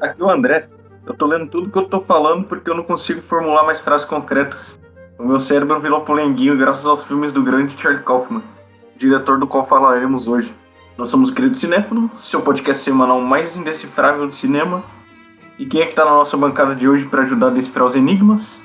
Aqui 0.00 0.20
é 0.20 0.24
o 0.24 0.30
André. 0.30 0.68
Eu 1.06 1.14
tô 1.14 1.26
lendo 1.26 1.48
tudo 1.48 1.70
que 1.70 1.78
eu 1.78 1.84
tô 1.84 2.00
falando 2.00 2.44
porque 2.44 2.70
eu 2.70 2.74
não 2.74 2.82
consigo 2.82 3.20
formular 3.22 3.64
mais 3.64 3.80
frases 3.80 4.06
concretas. 4.06 4.80
O 5.18 5.24
meu 5.24 5.40
cérebro 5.40 5.80
virou 5.80 6.02
polenguinho 6.02 6.56
graças 6.56 6.86
aos 6.86 7.04
filmes 7.04 7.32
do 7.32 7.42
grande 7.42 7.76
Charlie 7.80 8.02
Kaufman, 8.02 8.42
diretor 8.98 9.38
do 9.38 9.46
qual 9.46 9.66
falaremos 9.66 10.28
hoje. 10.28 10.52
Nós 10.96 11.10
somos 11.10 11.30
o 11.30 11.34
Querido 11.34 11.56
Cinéfilo, 11.56 12.10
seu 12.14 12.40
podcast 12.40 12.82
semanal 12.82 13.20
mais 13.20 13.56
indecifrável 13.56 14.26
de 14.28 14.36
cinema. 14.36 14.82
E 15.58 15.66
quem 15.66 15.82
é 15.82 15.86
que 15.86 15.94
tá 15.94 16.04
na 16.04 16.10
nossa 16.10 16.36
bancada 16.36 16.74
de 16.74 16.88
hoje 16.88 17.04
para 17.04 17.22
ajudar 17.22 17.48
a 17.48 17.50
decifrar 17.50 17.86
os 17.86 17.94
enigmas? 17.94 18.62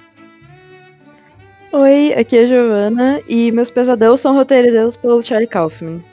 Oi, 1.74 2.14
aqui 2.14 2.38
é 2.38 2.44
a 2.44 2.48
Giovana 2.48 3.22
e 3.28 3.52
meus 3.52 3.70
pesadelos 3.70 4.20
são 4.20 4.34
roteirizados 4.34 4.96
pelo 4.96 5.24
Charlie 5.24 5.48
Kaufman. 5.48 6.04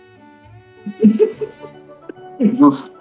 Justo. 2.58 2.96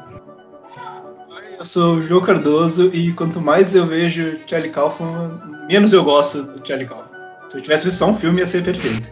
Eu 1.58 1.66
sou 1.66 1.96
o 1.96 2.04
João 2.04 2.22
Cardoso 2.22 2.90
e 2.94 3.14
quanto 3.14 3.42
mais 3.42 3.76
eu 3.76 3.86
vejo 3.86 4.40
Charlie 4.48 4.72
Kaufman, 4.72 5.40
menos 5.68 5.94
eu 5.94 6.04
gosto 6.04 6.44
do 6.44 6.68
Charlie 6.68 6.88
Kaufman. 6.88 7.08
Se 7.48 7.58
eu 7.58 7.62
tivesse 7.62 7.86
visto 7.86 7.98
só 7.98 8.10
um 8.10 8.16
filme, 8.16 8.42
ia 8.42 8.48
ser 8.48 8.64
perfeito. 8.64 9.12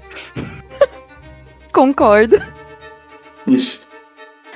Concordo. 1.76 2.42
Ixi, 3.46 3.82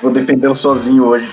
vou 0.01 0.09
defendê-lo 0.09 0.55
sozinho 0.55 1.03
hoje. 1.03 1.29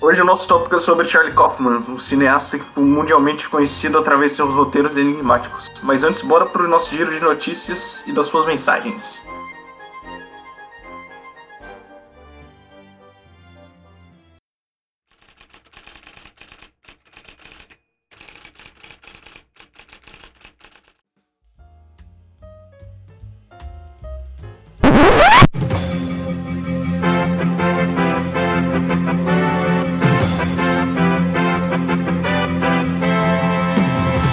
Hoje 0.00 0.20
o 0.20 0.24
nosso 0.24 0.48
tópico 0.48 0.74
é 0.74 0.80
sobre 0.80 1.06
Charlie 1.06 1.32
Kaufman, 1.32 1.84
um 1.88 1.96
cineasta 1.96 2.58
que 2.58 2.64
ficou 2.64 2.82
mundialmente 2.82 3.48
conhecido 3.48 3.98
através 3.98 4.32
de 4.32 4.38
seus 4.38 4.52
roteiros 4.52 4.96
enigmáticos. 4.96 5.68
Mas 5.84 6.02
antes, 6.02 6.22
bora 6.22 6.44
pro 6.44 6.66
nosso 6.66 6.92
giro 6.92 7.12
de 7.12 7.20
notícias 7.20 8.02
e 8.08 8.12
das 8.12 8.26
suas 8.26 8.46
mensagens. 8.46 9.24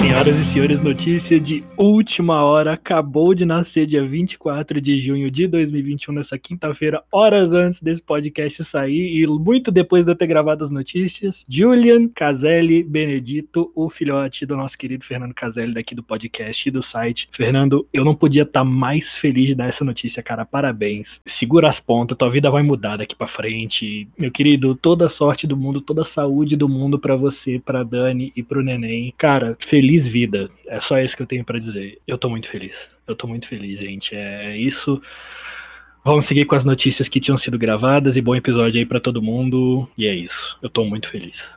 Senhoras 0.05 0.37
e 0.37 0.45
senhores, 0.45 0.83
notícia 0.83 1.39
de 1.39 1.63
última 1.75 2.43
hora. 2.43 2.73
Acabou 2.73 3.33
de 3.33 3.43
nascer 3.43 3.87
dia 3.87 4.05
24 4.05 4.79
de 4.79 4.99
junho 4.99 5.31
de 5.31 5.47
2021, 5.47 6.13
nessa 6.13 6.37
quinta-feira, 6.37 7.03
horas 7.11 7.53
antes 7.53 7.81
desse 7.81 8.03
podcast 8.03 8.63
sair 8.63 9.17
e 9.17 9.25
muito 9.25 9.71
depois 9.71 10.05
de 10.05 10.11
eu 10.11 10.15
ter 10.15 10.27
gravado 10.27 10.63
as 10.63 10.69
notícias. 10.69 11.43
Julian 11.49 12.07
Caselli 12.07 12.83
Benedito, 12.83 13.71
o 13.73 13.89
filhote 13.89 14.45
do 14.45 14.55
nosso 14.55 14.77
querido 14.77 15.03
Fernando 15.03 15.33
Caselli, 15.33 15.73
daqui 15.73 15.95
do 15.95 16.03
podcast 16.03 16.69
e 16.69 16.71
do 16.71 16.83
site. 16.83 17.27
Fernando, 17.31 17.87
eu 17.91 18.05
não 18.05 18.13
podia 18.13 18.43
estar 18.43 18.63
mais 18.63 19.15
feliz 19.15 19.47
de 19.47 19.55
dar 19.55 19.69
essa 19.69 19.83
notícia, 19.83 20.21
cara. 20.21 20.45
Parabéns. 20.45 21.19
Segura 21.25 21.67
as 21.67 21.79
pontas, 21.79 22.15
tua 22.15 22.29
vida 22.29 22.51
vai 22.51 22.61
mudar 22.61 22.97
daqui 22.97 23.15
pra 23.15 23.25
frente. 23.25 24.07
Meu 24.15 24.29
querido, 24.29 24.75
toda 24.75 25.07
a 25.07 25.09
sorte 25.09 25.47
do 25.47 25.57
mundo, 25.57 25.81
toda 25.81 26.03
a 26.03 26.05
saúde 26.05 26.55
do 26.55 26.69
mundo 26.69 26.99
para 26.99 27.15
você, 27.15 27.59
pra 27.59 27.81
Dani 27.81 28.31
e 28.35 28.43
pro 28.43 28.63
neném. 28.63 29.11
Cara, 29.17 29.57
feliz 29.59 29.94
vida. 30.03 30.49
É 30.67 30.79
só 30.79 30.99
isso 30.99 31.15
que 31.15 31.21
eu 31.21 31.27
tenho 31.27 31.45
para 31.45 31.59
dizer. 31.59 31.99
Eu 32.07 32.17
tô 32.17 32.29
muito 32.29 32.49
feliz. 32.49 32.89
Eu 33.07 33.15
tô 33.15 33.27
muito 33.27 33.47
feliz, 33.47 33.79
gente. 33.79 34.15
É 34.15 34.57
isso. 34.57 34.99
Vamos 36.03 36.25
seguir 36.25 36.45
com 36.45 36.55
as 36.55 36.65
notícias 36.65 37.07
que 37.07 37.19
tinham 37.19 37.37
sido 37.37 37.57
gravadas 37.57 38.17
e 38.17 38.21
bom 38.21 38.35
episódio 38.35 38.79
aí 38.79 38.85
para 38.85 38.99
todo 38.99 39.21
mundo. 39.21 39.89
E 39.97 40.05
é 40.05 40.13
isso. 40.13 40.57
Eu 40.61 40.69
tô 40.69 40.83
muito 40.83 41.09
feliz. 41.09 41.55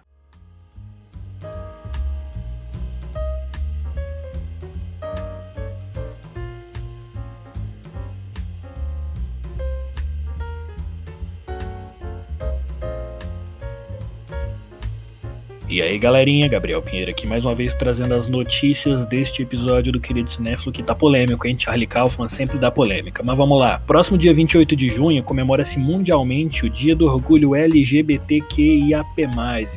E 15.71 15.83
aí, 15.83 15.99
galerinha, 15.99 16.49
Gabriel 16.49 16.81
Pinheiro 16.81 17.11
aqui 17.11 17.27
mais 17.27 17.45
uma 17.45 17.55
vez 17.55 17.75
trazendo 17.75 18.15
as 18.15 18.27
notícias 18.27 19.05
deste 19.05 19.43
episódio 19.43 19.93
do 19.93 20.01
Querido 20.01 20.31
Cinéfilo 20.31 20.73
que 20.73 20.83
tá 20.83 20.95
polêmico, 20.95 21.47
hein? 21.47 21.55
Charlie 21.59 21.87
Kaufman 21.87 22.31
sempre 22.31 22.57
dá 22.57 22.71
polêmica. 22.71 23.23
Mas 23.23 23.37
vamos 23.37 23.59
lá. 23.59 23.79
Próximo 23.87 24.17
dia 24.17 24.33
28 24.33 24.75
de 24.75 24.89
junho 24.89 25.23
comemora-se 25.23 25.79
mundialmente 25.79 26.65
o 26.65 26.71
Dia 26.71 26.97
do 26.97 27.05
Orgulho 27.05 27.55
LGBTQIAP+. 27.55 29.05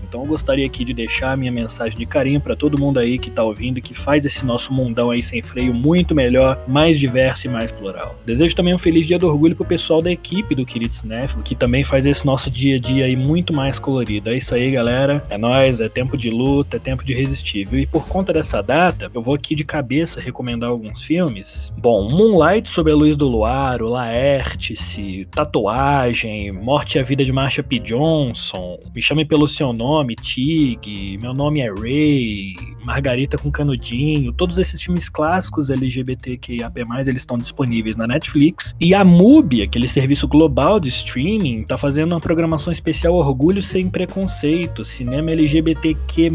Então 0.08 0.22
eu 0.22 0.28
gostaria 0.28 0.66
aqui 0.66 0.86
de 0.86 0.94
deixar 0.94 1.34
a 1.34 1.36
minha 1.36 1.52
mensagem 1.52 2.00
de 2.00 2.06
carinho 2.06 2.40
para 2.40 2.56
todo 2.56 2.80
mundo 2.80 2.98
aí 2.98 3.18
que 3.18 3.30
tá 3.30 3.44
ouvindo 3.44 3.82
que 3.82 3.94
faz 3.94 4.24
esse 4.24 4.46
nosso 4.46 4.72
mundão 4.72 5.12
aí 5.12 5.22
sem 5.22 5.42
freio 5.42 5.74
muito 5.74 6.16
melhor, 6.16 6.58
mais 6.70 6.98
diverso 6.98 7.48
e 7.48 7.50
mais 7.50 7.70
plural. 7.70 8.16
Desejo 8.26 8.56
também 8.56 8.74
um 8.74 8.80
feliz 8.80 9.06
Dia 9.06 9.20
do 9.20 9.28
Orgulho 9.28 9.58
pro 9.58 9.66
pessoal 9.66 10.02
da 10.02 10.10
equipe 10.10 10.56
do 10.56 10.66
Querido 10.66 10.96
Cinéfilo, 10.96 11.44
que 11.44 11.54
também 11.54 11.84
faz 11.84 12.06
esse 12.06 12.26
nosso 12.26 12.50
dia 12.50 12.78
a 12.78 12.80
dia 12.80 13.04
aí 13.04 13.18
muito 13.18 13.54
mais 13.54 13.78
colorido. 13.78 14.30
É 14.30 14.38
isso 14.38 14.56
aí, 14.56 14.72
galera. 14.72 15.22
É 15.30 15.38
nóis, 15.38 15.81
é 15.84 15.90
tempo 15.90 16.18
de 16.18 16.30
luta, 16.30 16.78
é 16.78 16.80
tempo 16.80 17.04
de 17.04 17.14
resistir, 17.14 17.66
viu? 17.66 17.80
E 17.80 17.86
por 17.86 18.08
conta 18.08 18.34
dessa 18.34 18.62
data, 18.62 19.10
eu 19.14 19.22
vou 19.22 19.36
aqui 19.36 19.56
de 19.56 19.64
cabeça 19.64 20.20
recomendar 20.20 20.70
alguns 20.70 21.02
filmes. 21.02 21.72
Bom, 21.78 22.10
Moonlight 22.10 22.70
sob 22.70 22.92
a 22.92 22.96
luz 22.96 23.16
do 23.16 23.28
luar, 23.28 23.82
o 23.82 23.90
Laertice, 23.90 25.28
Tatuagem, 25.32 26.52
Morte 26.52 26.98
e 26.98 27.00
a 27.00 27.04
Vida 27.04 27.26
de 27.26 27.32
Marsha 27.32 27.64
P. 27.64 27.80
Johnson, 27.80 28.80
Me 28.96 29.02
Chame 29.02 29.26
Pelo 29.26 29.48
Seu 29.48 29.74
Nome, 29.74 30.16
Tig, 30.16 31.18
Meu 31.22 31.34
Nome 31.34 31.62
é 31.62 31.70
Ray, 31.72 32.56
Margarita 32.84 33.38
com 33.38 33.52
Canudinho, 33.52 34.34
todos 34.34 34.58
esses 34.58 34.82
filmes 34.82 35.10
clássicos 35.10 35.70
LGBTQIAP+, 35.70 36.82
eles 37.08 37.22
estão 37.22 37.38
disponíveis 37.38 37.96
na 37.96 38.08
Netflix. 38.08 38.76
E 38.80 38.94
a 38.94 39.04
MUBI, 39.04 39.62
aquele 39.62 39.88
serviço 39.88 40.28
global 40.28 40.80
de 40.80 40.90
streaming, 40.90 41.64
tá 41.64 41.78
fazendo 41.78 42.12
uma 42.12 42.20
programação 42.20 42.72
especial 42.72 43.16
Orgulho 43.16 43.62
Sem 43.62 43.90
Preconceito, 43.90 44.84
cinema 44.84 45.32
LGBT 45.32 45.71
LGBTQ+, 45.72 46.32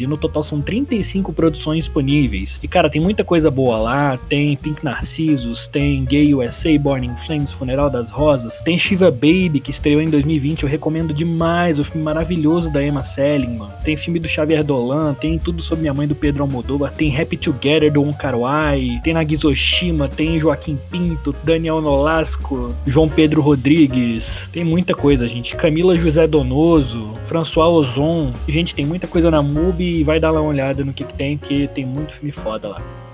e 0.00 0.06
no 0.06 0.16
total 0.16 0.42
são 0.42 0.60
35 0.60 1.32
produções 1.32 1.80
disponíveis. 1.80 2.58
E 2.62 2.68
cara, 2.68 2.88
tem 2.88 3.00
muita 3.00 3.24
coisa 3.24 3.50
boa 3.50 3.78
lá, 3.78 4.18
tem 4.28 4.56
Pink 4.56 4.84
Narcissus, 4.84 5.68
tem 5.68 6.04
Gay 6.04 6.34
USA, 6.34 6.78
Born 6.78 7.06
in 7.06 7.16
Flames, 7.26 7.52
Funeral 7.52 7.90
das 7.90 8.10
Rosas, 8.10 8.58
tem 8.60 8.78
Shiva 8.78 9.10
Baby, 9.10 9.60
que 9.60 9.70
estreou 9.70 10.00
em 10.00 10.08
2020, 10.08 10.62
eu 10.62 10.68
recomendo 10.68 11.12
demais, 11.12 11.78
o 11.78 11.84
filme 11.84 12.02
maravilhoso 12.02 12.72
da 12.72 12.82
Emma 12.82 13.02
Seligman, 13.02 13.68
tem 13.84 13.96
filme 13.96 14.18
do 14.18 14.28
Xavier 14.28 14.64
Dolan, 14.64 15.14
tem 15.14 15.38
Tudo 15.38 15.62
Sobre 15.62 15.82
Minha 15.82 15.94
Mãe 15.94 16.06
do 16.06 16.14
Pedro 16.14 16.42
Almodóvar, 16.42 16.92
tem 16.92 17.16
Happy 17.16 17.36
Together 17.36 17.92
do 17.92 18.02
Onkaruai, 18.02 19.00
tem 19.02 19.14
Nagizoshima, 19.14 20.08
tem 20.08 20.38
Joaquim 20.38 20.78
Pinto, 20.90 21.34
Daniel 21.42 21.80
Nolasco, 21.80 22.74
João 22.86 23.08
Pedro 23.08 23.40
Rodrigues, 23.40 24.48
tem 24.52 24.64
muita 24.64 24.94
coisa, 24.94 25.26
gente, 25.26 25.56
Camila 25.56 25.96
José 25.98 26.26
Donoso, 26.26 27.12
François 27.26 27.68
Ozon, 27.68 28.32
gente, 28.48 28.67
tem 28.74 28.86
muita 28.86 29.06
coisa 29.06 29.30
na 29.30 29.42
MUBI 29.42 30.00
e 30.00 30.04
vai 30.04 30.18
dar 30.20 30.30
lá 30.30 30.40
uma 30.40 30.50
olhada 30.50 30.84
no 30.84 30.92
que, 30.92 31.04
que 31.04 31.14
tem, 31.14 31.36
que 31.38 31.68
tem 31.68 31.84
muito 31.84 32.14
filme 32.14 32.32
foda 32.32 32.68
lá. 32.68 33.07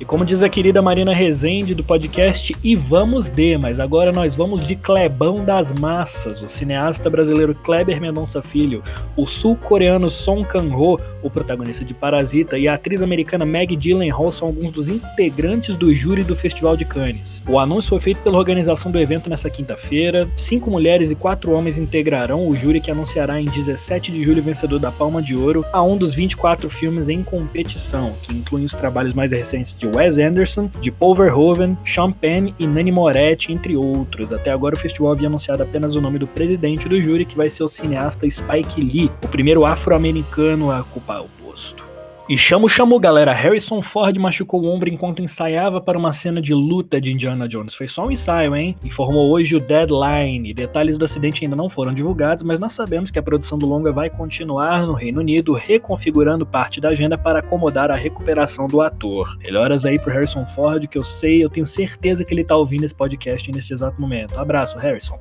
E 0.00 0.04
como 0.04 0.24
diz 0.24 0.42
a 0.42 0.48
querida 0.48 0.82
Marina 0.82 1.14
Rezende 1.14 1.72
do 1.72 1.84
podcast 1.84 2.52
E 2.64 2.74
Vamos 2.74 3.30
De, 3.30 3.56
mas 3.56 3.78
agora 3.78 4.10
nós 4.10 4.34
vamos 4.34 4.66
de 4.66 4.74
Clebão 4.74 5.44
das 5.44 5.72
Massas, 5.72 6.42
o 6.42 6.48
cineasta 6.48 7.08
brasileiro 7.08 7.54
Kleber 7.54 8.00
Mendonça 8.00 8.42
Filho, 8.42 8.82
o 9.16 9.24
sul-coreano 9.24 10.10
Song 10.10 10.44
Kang-ho, 10.44 10.98
o 11.22 11.30
protagonista 11.30 11.84
de 11.84 11.94
Parasita, 11.94 12.58
e 12.58 12.66
a 12.66 12.74
atriz 12.74 13.02
americana 13.02 13.46
Maggie 13.46 13.76
Gyllenhaal 13.76 14.32
são 14.32 14.48
alguns 14.48 14.72
dos 14.72 14.88
integrantes 14.88 15.76
do 15.76 15.94
júri 15.94 16.24
do 16.24 16.34
Festival 16.34 16.76
de 16.76 16.84
Cannes. 16.84 17.40
O 17.48 17.56
anúncio 17.56 17.90
foi 17.90 18.00
feito 18.00 18.18
pela 18.18 18.38
organização 18.38 18.90
do 18.90 18.98
evento 18.98 19.30
nesta 19.30 19.48
quinta-feira. 19.48 20.28
Cinco 20.36 20.72
mulheres 20.72 21.12
e 21.12 21.14
quatro 21.14 21.52
homens 21.52 21.78
integrarão 21.78 22.48
o 22.48 22.54
júri 22.54 22.80
que 22.80 22.90
anunciará 22.90 23.40
em 23.40 23.44
17 23.44 24.10
de 24.10 24.24
julho 24.24 24.40
o 24.40 24.44
vencedor 24.44 24.80
da 24.80 24.90
Palma 24.90 25.22
de 25.22 25.36
Ouro 25.36 25.64
a 25.72 25.80
um 25.82 25.96
dos 25.96 26.16
24 26.16 26.68
filmes 26.68 27.08
em 27.08 27.22
competição, 27.22 28.12
que 28.22 28.34
incluem 28.34 28.64
os 28.64 28.74
trabalhos 28.74 29.14
mais 29.14 29.30
recentes 29.30 29.74
de 29.74 29.83
Wes 29.86 30.18
Anderson, 30.18 30.70
de 30.80 30.90
Paul 30.90 31.14
Verhoeven, 31.14 31.76
Sean 31.84 32.12
Penn 32.12 32.52
e 32.58 32.66
Nani 32.66 32.92
Moretti, 32.92 33.52
entre 33.52 33.76
outros. 33.76 34.32
Até 34.32 34.50
agora 34.50 34.74
o 34.74 34.78
festival 34.78 35.12
havia 35.12 35.28
anunciado 35.28 35.62
apenas 35.62 35.94
o 35.94 36.00
nome 36.00 36.18
do 36.18 36.26
presidente 36.26 36.88
do 36.88 37.00
júri, 37.00 37.24
que 37.24 37.36
vai 37.36 37.50
ser 37.50 37.64
o 37.64 37.68
cineasta 37.68 38.28
Spike 38.28 38.80
Lee, 38.80 39.10
o 39.22 39.28
primeiro 39.28 39.64
afro-americano 39.64 40.70
a 40.70 40.80
ocupar 40.80 41.20
o 41.20 41.28
posto. 41.42 41.84
E 42.26 42.38
chamo, 42.38 42.70
chamo, 42.70 42.98
galera. 42.98 43.34
Harrison 43.34 43.82
Ford 43.82 44.16
machucou 44.16 44.62
o 44.62 44.66
ombro 44.66 44.88
enquanto 44.88 45.20
ensaiava 45.20 45.78
para 45.78 45.98
uma 45.98 46.10
cena 46.10 46.40
de 46.40 46.54
luta 46.54 46.98
de 46.98 47.12
Indiana 47.12 47.46
Jones. 47.46 47.74
Foi 47.74 47.86
só 47.86 48.06
um 48.06 48.10
ensaio, 48.10 48.56
hein? 48.56 48.74
Informou 48.82 49.30
hoje 49.30 49.54
o 49.54 49.60
Deadline. 49.60 50.54
Detalhes 50.54 50.96
do 50.96 51.04
acidente 51.04 51.44
ainda 51.44 51.54
não 51.54 51.68
foram 51.68 51.92
divulgados, 51.92 52.42
mas 52.42 52.58
nós 52.58 52.72
sabemos 52.72 53.10
que 53.10 53.18
a 53.18 53.22
produção 53.22 53.58
do 53.58 53.66
longa 53.66 53.92
vai 53.92 54.08
continuar 54.08 54.86
no 54.86 54.94
Reino 54.94 55.20
Unido, 55.20 55.52
reconfigurando 55.52 56.46
parte 56.46 56.80
da 56.80 56.88
agenda 56.88 57.18
para 57.18 57.40
acomodar 57.40 57.90
a 57.90 57.96
recuperação 57.96 58.68
do 58.68 58.80
ator. 58.80 59.36
Melhoras 59.40 59.84
aí 59.84 59.98
pro 59.98 60.10
Harrison 60.10 60.46
Ford, 60.46 60.86
que 60.86 60.96
eu 60.96 61.04
sei, 61.04 61.44
eu 61.44 61.50
tenho 61.50 61.66
certeza 61.66 62.24
que 62.24 62.32
ele 62.32 62.42
tá 62.42 62.56
ouvindo 62.56 62.84
esse 62.84 62.94
podcast 62.94 63.52
nesse 63.52 63.74
exato 63.74 64.00
momento. 64.00 64.38
Abraço, 64.38 64.78
Harrison. 64.78 65.18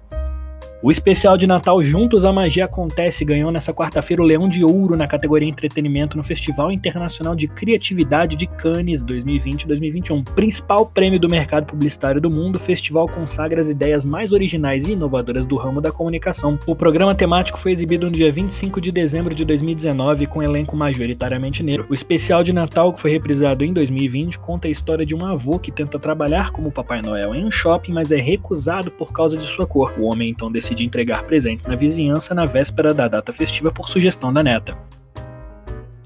O 0.83 0.91
especial 0.91 1.37
de 1.37 1.47
Natal 1.47 1.81
Juntos 1.81 2.25
a 2.25 2.33
Magia 2.33 2.65
Acontece 2.65 3.23
ganhou 3.23 3.49
nessa 3.53 3.73
quarta-feira 3.73 4.21
o 4.21 4.25
Leão 4.25 4.49
de 4.49 4.65
Ouro 4.65 4.97
na 4.97 5.07
categoria 5.07 5.47
Entretenimento 5.47 6.17
no 6.17 6.23
Festival 6.25 6.73
Internacional 6.73 7.33
de 7.37 7.47
Criatividade 7.47 8.35
de 8.35 8.45
Cannes 8.45 9.01
2020-2021. 9.01 10.25
Principal 10.35 10.85
prêmio 10.85 11.17
do 11.17 11.29
mercado 11.29 11.67
publicitário 11.67 12.19
do 12.19 12.29
mundo, 12.29 12.57
o 12.57 12.59
festival 12.59 13.07
consagra 13.07 13.61
as 13.61 13.69
ideias 13.69 14.03
mais 14.03 14.33
originais 14.33 14.85
e 14.85 14.91
inovadoras 14.91 15.45
do 15.45 15.55
ramo 15.55 15.79
da 15.79 15.89
comunicação. 15.89 16.59
O 16.67 16.75
programa 16.75 17.15
temático 17.15 17.57
foi 17.57 17.71
exibido 17.71 18.07
no 18.07 18.11
dia 18.11 18.29
25 18.29 18.81
de 18.81 18.91
dezembro 18.91 19.33
de 19.33 19.45
2019 19.45 20.27
com 20.27 20.43
elenco 20.43 20.75
majoritariamente 20.75 21.63
negro. 21.63 21.85
O 21.89 21.93
especial 21.93 22.43
de 22.43 22.51
Natal, 22.51 22.91
que 22.91 22.99
foi 22.99 23.11
reprisado 23.11 23.63
em 23.63 23.71
2020, 23.71 24.37
conta 24.37 24.67
a 24.67 24.71
história 24.71 25.05
de 25.05 25.15
um 25.15 25.25
avô 25.25 25.57
que 25.57 25.71
tenta 25.71 25.97
trabalhar 25.97 26.51
como 26.51 26.73
Papai 26.73 27.01
Noel 27.01 27.33
em 27.33 27.45
um 27.45 27.51
shopping, 27.51 27.93
mas 27.93 28.11
é 28.11 28.19
recusado 28.19 28.91
por 28.91 29.13
causa 29.13 29.37
de 29.37 29.45
sua 29.45 29.65
cor. 29.65 29.93
O 29.97 30.07
homem 30.11 30.29
então 30.29 30.51
decide 30.51 30.72
de 30.73 30.85
entregar 30.85 31.23
presentes 31.23 31.65
na 31.65 31.75
vizinhança 31.75 32.33
na 32.33 32.45
véspera 32.45 32.93
da 32.93 33.07
data 33.07 33.31
festiva 33.31 33.71
por 33.71 33.89
sugestão 33.89 34.33
da 34.33 34.43
neta. 34.43 34.77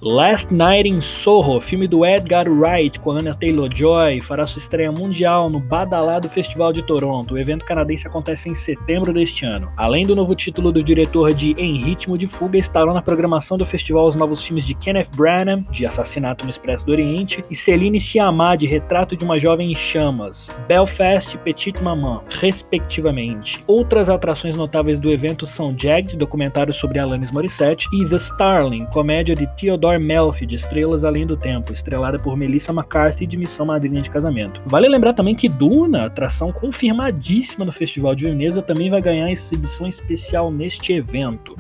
Last 0.10 0.54
Night 0.54 0.88
in 0.88 1.02
Soho, 1.02 1.60
filme 1.60 1.86
do 1.86 2.06
Edgar 2.06 2.48
Wright 2.48 2.98
com 2.98 3.12
Anna 3.12 3.36
Taylor-Joy, 3.36 4.22
fará 4.22 4.46
sua 4.46 4.60
estreia 4.60 4.90
mundial 4.90 5.50
no 5.50 5.60
badalado 5.60 6.30
Festival 6.30 6.72
de 6.72 6.82
Toronto. 6.82 7.34
O 7.34 7.38
evento 7.38 7.66
canadense 7.66 8.08
acontece 8.08 8.48
em 8.48 8.56
setembro 8.56 9.12
deste 9.12 9.46
ano. 9.46 9.70
Além 9.76 10.06
do 10.06 10.16
novo 10.16 10.34
título 10.34 10.72
do 10.72 10.82
diretor 10.82 11.34
de 11.34 11.52
Em 11.58 11.84
Ritmo 11.84 12.18
de 12.18 12.26
Fuga, 12.26 12.58
estarão 12.58 12.94
na 12.94 13.02
programação 13.02 13.58
do 13.58 13.66
festival 13.66 14.08
os 14.08 14.16
novos 14.16 14.42
filmes 14.42 14.66
de 14.66 14.74
Kenneth 14.76 15.10
Branagh, 15.14 15.66
de 15.72 15.86
Assassinato 15.86 16.46
no 16.46 16.52
Expresso 16.52 16.86
do 16.86 16.94
Oriente, 16.94 17.44
e 17.52 17.56
Celine 17.56 18.00
Sciamma, 18.00 18.56
de 18.56 18.66
Retrato 18.66 19.14
de 19.14 19.26
uma 19.26 19.38
Jovem 19.38 19.74
em 19.74 19.76
Chamas, 19.76 20.50
Belfast 20.70 21.36
e 21.36 21.38
Petite 21.40 21.84
Maman, 21.84 22.22
respectivamente. 22.30 23.62
Outras 23.68 24.10
atrações 24.10 24.56
notáveis 24.56 25.02
do 25.02 25.12
evento 25.12 25.46
são 25.46 25.78
Jagged, 25.78 26.16
documentário 26.16 26.74
sobre 26.74 26.98
Alanis 26.98 27.32
Morissette, 27.32 27.86
e 27.92 28.06
The 28.06 28.16
Starling, 28.16 28.86
comédia 28.86 29.36
de 29.36 29.46
Theodore 29.58 29.97
Melfi, 30.00 30.46
de 30.46 30.56
Estrelas 30.56 31.04
Além 31.04 31.26
do 31.26 31.38
Tempo, 31.38 31.74
estrelada 31.74 32.18
por 32.18 32.36
Melissa 32.36 32.72
McCarthy 32.72 33.26
de 33.26 33.38
Missão 33.38 33.66
Madrinha 33.66 34.02
de 34.02 34.10
Casamento. 34.10 34.62
Vale 34.66 34.88
lembrar 34.88 35.14
também 35.14 35.36
que 35.36 35.50
Duna, 35.50 36.06
atração 36.06 36.52
confirmadíssima 36.52 37.66
no 37.66 37.72
Festival 37.72 38.16
de 38.16 38.26
Veneza, 38.26 38.62
também 38.62 38.90
vai 38.90 39.02
ganhar 39.02 39.32
exibição 39.32 39.88
especial 39.88 40.52
neste 40.52 40.94
evento. 40.94 41.56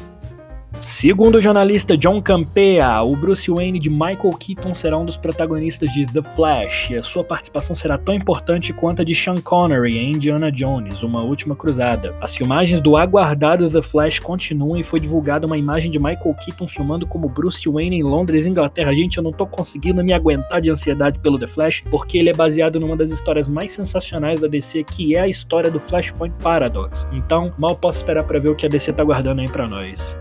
Segundo 0.82 1.36
o 1.36 1.42
jornalista 1.42 1.98
John 1.98 2.22
Campea, 2.22 3.02
o 3.02 3.16
Bruce 3.16 3.52
Wayne 3.52 3.80
de 3.80 3.90
Michael 3.90 4.36
Keaton 4.40 4.74
será 4.74 4.98
um 4.98 5.06
dos 5.06 5.18
protagonistas 5.18 5.92
de 5.92 6.06
The 6.06 6.22
Flash, 6.36 6.90
e 6.90 6.96
a 6.96 7.04
sua 7.04 7.24
participação 7.24 7.76
será 7.76 7.98
tão 7.98 8.14
importante 8.14 8.74
quanto 8.74 9.02
a 9.02 9.06
de 9.06 9.14
Sean 9.14 9.40
Connery 9.42 9.98
em 9.98 10.14
Indiana 10.14 10.52
Jones, 10.52 11.04
Uma 11.04 11.22
Última 11.22 11.56
Cruzada. 11.56 12.16
As 12.22 12.36
filmagens 12.36 12.82
do 12.82 12.98
aguardado 12.98 13.70
The 13.70 13.82
Flash 13.82 14.20
continuam 14.20 14.80
e 14.80 14.84
foi 14.84 15.00
divulgada 15.00 15.46
uma 15.46 15.58
imagem 15.58 15.92
de 15.92 16.00
Michael 16.00 16.36
Keaton 16.44 16.68
filmando 16.68 17.06
como 17.06 17.30
Bruce 17.30 17.70
Wayne 17.70 17.98
em 17.98 18.04
Londres, 18.04 18.46
Inglaterra. 18.46 18.96
Gente, 18.96 19.18
eu 19.18 19.24
não 19.24 19.32
tô 19.32 19.46
conseguindo 19.46 20.04
me 20.04 20.14
aguentar 20.14 20.62
de 20.62 20.72
ansiedade 20.72 21.20
pelo 21.20 21.38
The 21.38 21.48
Flash, 21.48 21.84
porque 21.92 22.18
ele 22.18 22.30
é 22.30 22.34
baseado 22.34 22.80
numa 22.80 22.96
das 22.96 23.12
histórias 23.12 23.48
mais 23.48 23.72
sensacionais 23.72 24.42
da 24.42 24.48
DC, 24.48 24.84
que 24.84 25.16
é 25.16 25.22
a 25.22 25.28
história 25.28 25.70
do 25.70 25.80
Flashpoint 25.80 26.34
Paradox. 26.42 27.08
Então, 27.12 27.54
mal 27.58 27.76
posso 27.76 28.00
esperar 28.00 28.24
para 28.24 28.40
ver 28.40 28.50
o 28.50 28.56
que 28.56 28.66
a 28.66 28.70
DC 28.70 28.94
tá 28.94 29.04
guardando 29.04 29.42
aí 29.42 29.50
para 29.50 29.68
nós. 29.68 30.18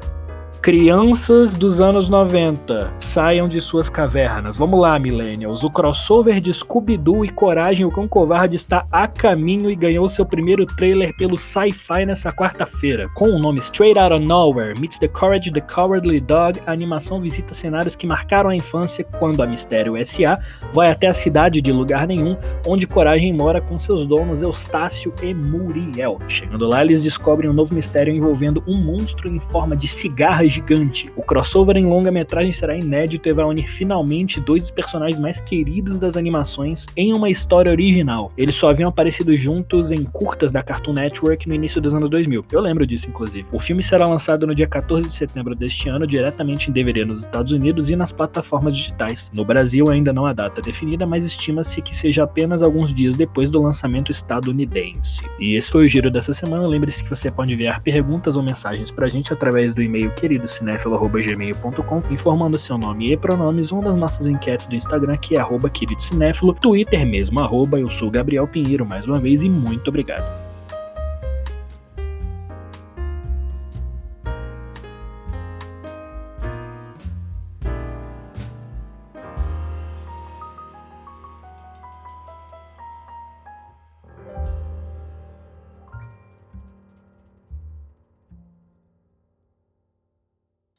Crianças 0.66 1.54
dos 1.54 1.80
anos 1.80 2.08
90, 2.08 2.92
saiam 2.98 3.46
de 3.46 3.60
suas 3.60 3.88
cavernas. 3.88 4.56
Vamos 4.56 4.80
lá, 4.80 4.98
Millennials. 4.98 5.62
O 5.62 5.70
crossover 5.70 6.40
de 6.40 6.52
Scooby-Doo 6.52 7.24
e 7.24 7.28
Coragem, 7.28 7.86
o 7.86 7.90
Cão 7.92 8.08
Covarde 8.08 8.56
está 8.56 8.84
a 8.90 9.06
caminho 9.06 9.70
e 9.70 9.76
ganhou 9.76 10.08
seu 10.08 10.26
primeiro 10.26 10.66
trailer 10.66 11.16
pelo 11.16 11.38
Sci-Fi 11.38 12.04
nessa 12.04 12.32
quarta-feira. 12.32 13.08
Com 13.14 13.28
o 13.28 13.38
nome 13.38 13.60
Straight 13.60 13.96
Outta 13.96 14.18
Nowhere, 14.18 14.76
Meets 14.76 14.98
the 14.98 15.06
Courage 15.06 15.52
the 15.52 15.60
Cowardly 15.60 16.18
Dog, 16.18 16.60
a 16.66 16.72
animação 16.72 17.20
visita 17.20 17.54
cenários 17.54 17.94
que 17.94 18.04
marcaram 18.04 18.50
a 18.50 18.56
infância 18.56 19.04
quando 19.20 19.44
a 19.44 19.46
Mistério 19.46 19.96
S.A. 19.96 20.36
vai 20.74 20.90
até 20.90 21.06
a 21.06 21.14
cidade 21.14 21.60
de 21.60 21.70
lugar 21.70 22.08
nenhum, 22.08 22.34
onde 22.66 22.88
Coragem 22.88 23.32
mora 23.32 23.60
com 23.60 23.78
seus 23.78 24.04
donos 24.04 24.42
Eustácio 24.42 25.14
e 25.22 25.32
Muriel. 25.32 26.18
Chegando 26.26 26.66
lá, 26.66 26.82
eles 26.82 27.04
descobrem 27.04 27.48
um 27.48 27.54
novo 27.54 27.72
mistério 27.72 28.12
envolvendo 28.12 28.64
um 28.66 28.76
monstro 28.76 29.28
em 29.28 29.38
forma 29.38 29.76
de 29.76 29.86
cigarra 29.86 30.55
gigante. 30.56 31.10
O 31.16 31.22
crossover 31.22 31.76
em 31.76 31.86
longa-metragem 31.86 32.52
será 32.52 32.76
inédito 32.76 33.28
e 33.28 33.32
vai 33.32 33.44
unir 33.44 33.68
finalmente 33.68 34.40
dois 34.40 34.64
dos 34.64 34.70
personagens 34.70 35.20
mais 35.20 35.40
queridos 35.40 35.98
das 35.98 36.16
animações 36.16 36.86
em 36.96 37.12
uma 37.12 37.30
história 37.30 37.70
original. 37.70 38.32
Eles 38.36 38.54
só 38.54 38.70
haviam 38.70 38.88
aparecido 38.88 39.36
juntos 39.36 39.90
em 39.90 40.04
curtas 40.04 40.50
da 40.50 40.62
Cartoon 40.62 40.94
Network 40.94 41.46
no 41.48 41.54
início 41.54 41.80
dos 41.80 41.94
anos 41.94 42.08
2000. 42.10 42.44
Eu 42.50 42.60
lembro 42.60 42.86
disso, 42.86 43.08
inclusive. 43.08 43.46
O 43.52 43.58
filme 43.58 43.82
será 43.82 44.06
lançado 44.06 44.46
no 44.46 44.54
dia 44.54 44.66
14 44.66 45.08
de 45.08 45.14
setembro 45.14 45.54
deste 45.54 45.88
ano, 45.88 46.06
diretamente 46.06 46.70
em 46.70 46.72
DVD 46.72 47.04
nos 47.04 47.20
Estados 47.20 47.52
Unidos 47.52 47.90
e 47.90 47.96
nas 47.96 48.12
plataformas 48.12 48.76
digitais. 48.76 49.30
No 49.34 49.44
Brasil 49.44 49.88
ainda 49.88 50.12
não 50.12 50.26
há 50.26 50.32
data 50.32 50.62
definida, 50.62 51.06
mas 51.06 51.24
estima-se 51.26 51.82
que 51.82 51.94
seja 51.94 52.24
apenas 52.24 52.62
alguns 52.62 52.94
dias 52.94 53.14
depois 53.14 53.50
do 53.50 53.62
lançamento 53.62 54.10
estadunidense. 54.10 55.22
E 55.38 55.54
esse 55.54 55.70
foi 55.70 55.84
o 55.84 55.88
giro 55.88 56.10
dessa 56.10 56.32
semana. 56.32 56.66
Lembre-se 56.66 57.04
que 57.04 57.10
você 57.10 57.30
pode 57.30 57.52
enviar 57.52 57.80
perguntas 57.82 58.36
ou 58.36 58.42
mensagens 58.42 58.90
pra 58.90 59.08
gente 59.08 59.32
através 59.32 59.74
do 59.74 59.82
e-mail 59.82 60.10
querido 60.12 60.45
cinéfilo.gmail.com, 60.46 62.02
informando 62.10 62.58
seu 62.58 62.78
nome 62.78 63.12
e 63.12 63.16
pronomes, 63.16 63.70
uma 63.72 63.82
das 63.82 63.96
nossas 63.96 64.26
enquetes 64.26 64.66
do 64.66 64.76
Instagram, 64.76 65.16
que 65.16 65.36
é 65.36 65.40
arroba 65.40 65.68
querido 65.68 66.02
cinéfilo, 66.02 66.54
Twitter 66.54 67.06
mesmo, 67.06 67.40
arroba 67.40 67.78
eu 67.78 67.90
sou 67.90 68.10
Gabriel 68.10 68.46
Pinheiro, 68.46 68.86
mais 68.86 69.06
uma 69.06 69.18
vez, 69.18 69.42
e 69.42 69.48
muito 69.48 69.88
obrigado. 69.88 70.45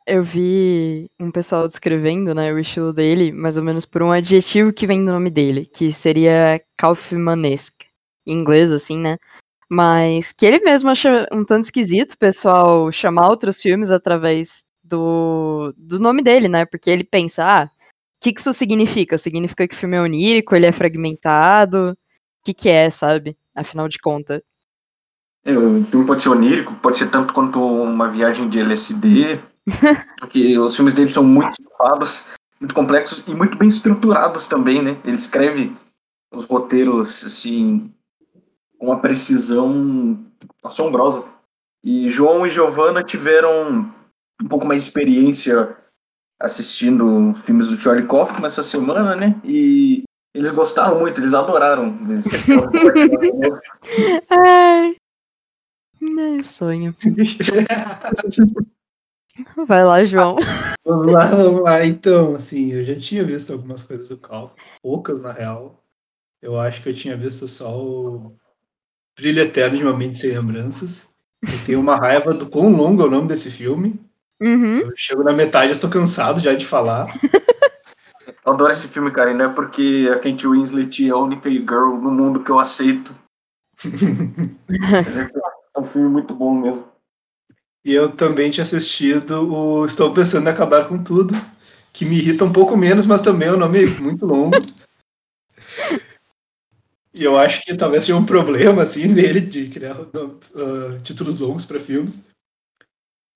Eu 0.10 0.24
vi 0.24 1.12
um 1.20 1.30
pessoal 1.30 1.68
descrevendo, 1.68 2.34
né, 2.34 2.54
o 2.54 2.58
estilo 2.58 2.94
dele, 2.94 3.30
mais 3.34 3.58
ou 3.58 3.64
menos 3.64 3.86
por 3.86 4.02
um 4.02 4.10
adjetivo 4.10 4.72
que 4.72 4.88
vem 4.88 5.04
do 5.04 5.12
nome 5.12 5.30
dele, 5.30 5.66
que 5.66 5.92
seria 5.92 6.62
Kaufmanesque, 6.78 7.88
em 8.26 8.40
inglês, 8.40 8.72
assim, 8.72 8.98
né? 8.98 9.18
Mas 9.70 10.32
que 10.32 10.46
ele 10.46 10.60
mesmo 10.60 10.90
acha 10.90 11.28
um 11.30 11.44
tanto 11.44 11.66
esquisito 11.66 12.14
o 12.14 12.18
pessoal 12.18 12.90
chamar 12.90 13.28
outros 13.28 13.62
filmes 13.62 13.92
através 13.92 14.64
do, 14.82 15.74
do 15.76 16.00
nome 16.00 16.22
dele, 16.22 16.48
né? 16.48 16.66
Porque 16.66 16.90
ele 16.90 17.04
pensa, 17.04 17.44
ah, 17.44 17.66
o 17.66 17.70
que, 18.22 18.32
que 18.32 18.40
isso 18.40 18.54
significa? 18.54 19.18
Significa 19.18 19.68
que 19.68 19.76
o 19.76 19.78
filme 19.78 19.98
é 19.98 20.02
onírico, 20.02 20.56
ele 20.56 20.68
é 20.68 20.72
fragmentado? 20.72 21.92
O 21.92 22.44
que, 22.46 22.54
que 22.54 22.70
é, 22.70 22.90
sabe? 22.90 23.38
Afinal 23.54 23.90
de 23.90 24.00
contas. 24.00 24.42
É, 25.44 25.58
o 25.58 25.76
filme 25.76 26.06
pode 26.06 26.22
ser 26.22 26.30
onírico, 26.30 26.74
pode 26.76 26.98
ser 26.98 27.12
tanto 27.12 27.34
quanto 27.34 27.60
uma 27.60 28.10
viagem 28.10 28.48
de 28.48 28.60
LSD, 28.60 29.40
porque 30.20 30.58
os 30.58 30.76
filmes 30.76 30.94
dele 30.94 31.10
são 31.10 31.24
muito 31.24 31.52
estupados, 31.52 32.34
muito 32.60 32.74
complexos 32.74 33.24
e 33.28 33.36
muito 33.36 33.58
bem 33.58 33.70
estruturados 33.70 34.48
também, 34.48 34.82
né? 34.82 34.98
Ele 35.04 35.18
escreve 35.18 35.76
os 36.34 36.46
roteiros, 36.46 37.26
assim, 37.26 37.92
com 38.78 38.88
uma 38.88 39.00
precisão 39.00 40.20
assombrosa. 40.64 41.26
E 41.84 42.10
João 42.10 42.46
e 42.46 42.50
Giovanna 42.50 43.04
tiveram 43.04 43.92
um 44.42 44.48
pouco 44.48 44.66
mais 44.66 44.84
de 44.84 44.90
experiência 44.90 45.76
assistindo 46.40 47.34
filmes 47.44 47.68
do 47.68 47.80
Charlie 47.80 48.08
Kaufman 48.08 48.46
essa 48.46 48.62
semana, 48.62 49.16
né? 49.16 49.40
E 49.44 50.04
eles 50.34 50.52
gostaram 50.52 51.00
muito, 51.00 51.20
eles 51.20 51.34
adoraram. 51.34 51.98
Ai, 54.30 54.96
não 56.00 56.40
é 56.40 56.44
sonho. 56.44 56.96
Vai 59.68 59.84
lá, 59.84 60.04
João. 60.04 60.36
vamos 60.86 61.14
lá, 61.14 61.26
vamos 61.26 61.62
lá. 61.62 61.86
Então, 61.86 62.36
assim, 62.36 62.74
eu 62.74 62.84
já 62.84 62.96
tinha 62.96 63.24
visto 63.24 63.54
algumas 63.54 63.84
coisas 63.84 64.10
do 64.10 64.18
Cal, 64.18 64.56
poucas 64.82 65.20
na 65.20 65.32
real. 65.32 65.84
Eu 66.42 66.60
acho 66.60 66.82
que 66.82 66.90
eu 66.90 66.94
tinha 66.94 67.18
visto 67.18 67.48
só 67.48 67.78
o 67.78 68.36
Brilho 69.18 69.42
Eterno 69.42 69.78
de 69.78 69.84
uma 69.84 69.98
Mente 69.98 70.18
Sem 70.18 70.32
Lembranças. 70.32 71.10
Eu 71.42 71.66
tenho 71.66 71.80
uma 71.80 71.96
raiva 71.96 72.34
do 72.34 72.48
quão 72.48 72.70
longo 72.70 73.02
é 73.02 73.06
o 73.06 73.12
nome 73.12 73.28
desse 73.28 73.52
filme. 73.52 74.00
Uhum. 74.42 74.80
Eu 74.80 74.94
chego 74.96 75.24
na 75.24 75.34
metade, 75.34 75.74
eu 75.74 75.80
tô 75.80 75.90
cansado 75.90 76.40
já 76.40 76.54
de 76.54 76.66
falar. 76.66 77.08
Eu 78.46 78.54
adoro 78.54 78.72
esse 78.72 78.88
filme, 78.88 79.12
cara, 79.12 79.32
e 79.32 79.34
não 79.34 79.44
é 79.44 79.54
porque 79.54 80.10
a 80.10 80.16
Kate 80.16 80.48
Winslet 80.48 81.06
é 81.06 81.12
a 81.12 81.18
única 81.18 81.50
girl 81.50 81.98
no 81.98 82.10
mundo 82.10 82.42
que 82.42 82.50
eu 82.50 82.60
aceito. 82.60 83.14
É 85.76 85.80
um 85.80 85.84
filme 85.84 86.10
muito 86.10 86.34
bom 86.34 86.56
mesmo. 86.56 86.86
E 87.88 87.94
eu 87.94 88.12
também 88.14 88.52
tinha 88.52 88.64
assistido 88.64 89.50
o 89.50 89.86
Estou 89.86 90.14
Pensando 90.14 90.46
em 90.46 90.52
Acabar 90.52 90.90
com 90.90 91.02
Tudo, 91.02 91.34
que 91.94 92.04
me 92.04 92.18
irrita 92.18 92.44
um 92.44 92.52
pouco 92.52 92.76
menos, 92.76 93.06
mas 93.06 93.22
também 93.22 93.48
é 93.48 93.54
um 93.54 93.58
nome 93.58 93.88
muito 94.02 94.26
longo. 94.26 94.58
E 97.14 97.24
eu 97.24 97.38
acho 97.38 97.64
que 97.64 97.74
talvez 97.78 98.04
seja 98.04 98.18
um 98.18 98.26
problema, 98.26 98.84
assim, 98.84 99.16
dele 99.16 99.40
de 99.40 99.70
criar 99.70 100.02
uh, 100.02 101.00
títulos 101.02 101.40
longos 101.40 101.66
para 101.66 101.80
filmes. 101.80 102.28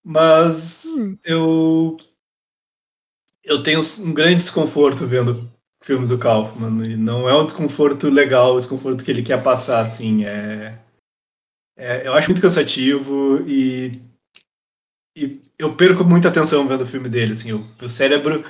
Mas 0.04 0.84
Hum. 0.98 1.18
eu 1.24 1.96
eu 3.46 3.64
tenho 3.64 3.80
um 4.02 4.14
grande 4.14 4.36
desconforto 4.36 5.08
vendo 5.08 5.50
filmes 5.82 6.10
do 6.10 6.20
Kaufman. 6.20 6.84
E 6.84 6.98
não 6.98 7.30
é 7.30 7.40
um 7.42 7.46
desconforto 7.46 8.10
legal, 8.10 8.56
o 8.56 8.60
desconforto 8.60 9.02
que 9.06 9.12
ele 9.12 9.24
quer 9.24 9.42
passar, 9.42 9.80
assim. 9.80 10.26
É, 10.26 10.78
é- 11.78 12.06
eu 12.06 12.14
acho 12.14 12.28
muito 12.28 12.42
cansativo 12.42 13.42
e, 13.48 14.11
e 15.16 15.42
eu 15.58 15.74
perco 15.76 16.04
muita 16.04 16.28
atenção 16.30 16.68
vendo 16.68 16.82
o 16.82 16.88
filme 16.88 17.10
dele, 17.10 17.34
assim. 17.34 17.52
O 17.54 17.66
meu 17.80 17.90
cérebro, 17.90 18.44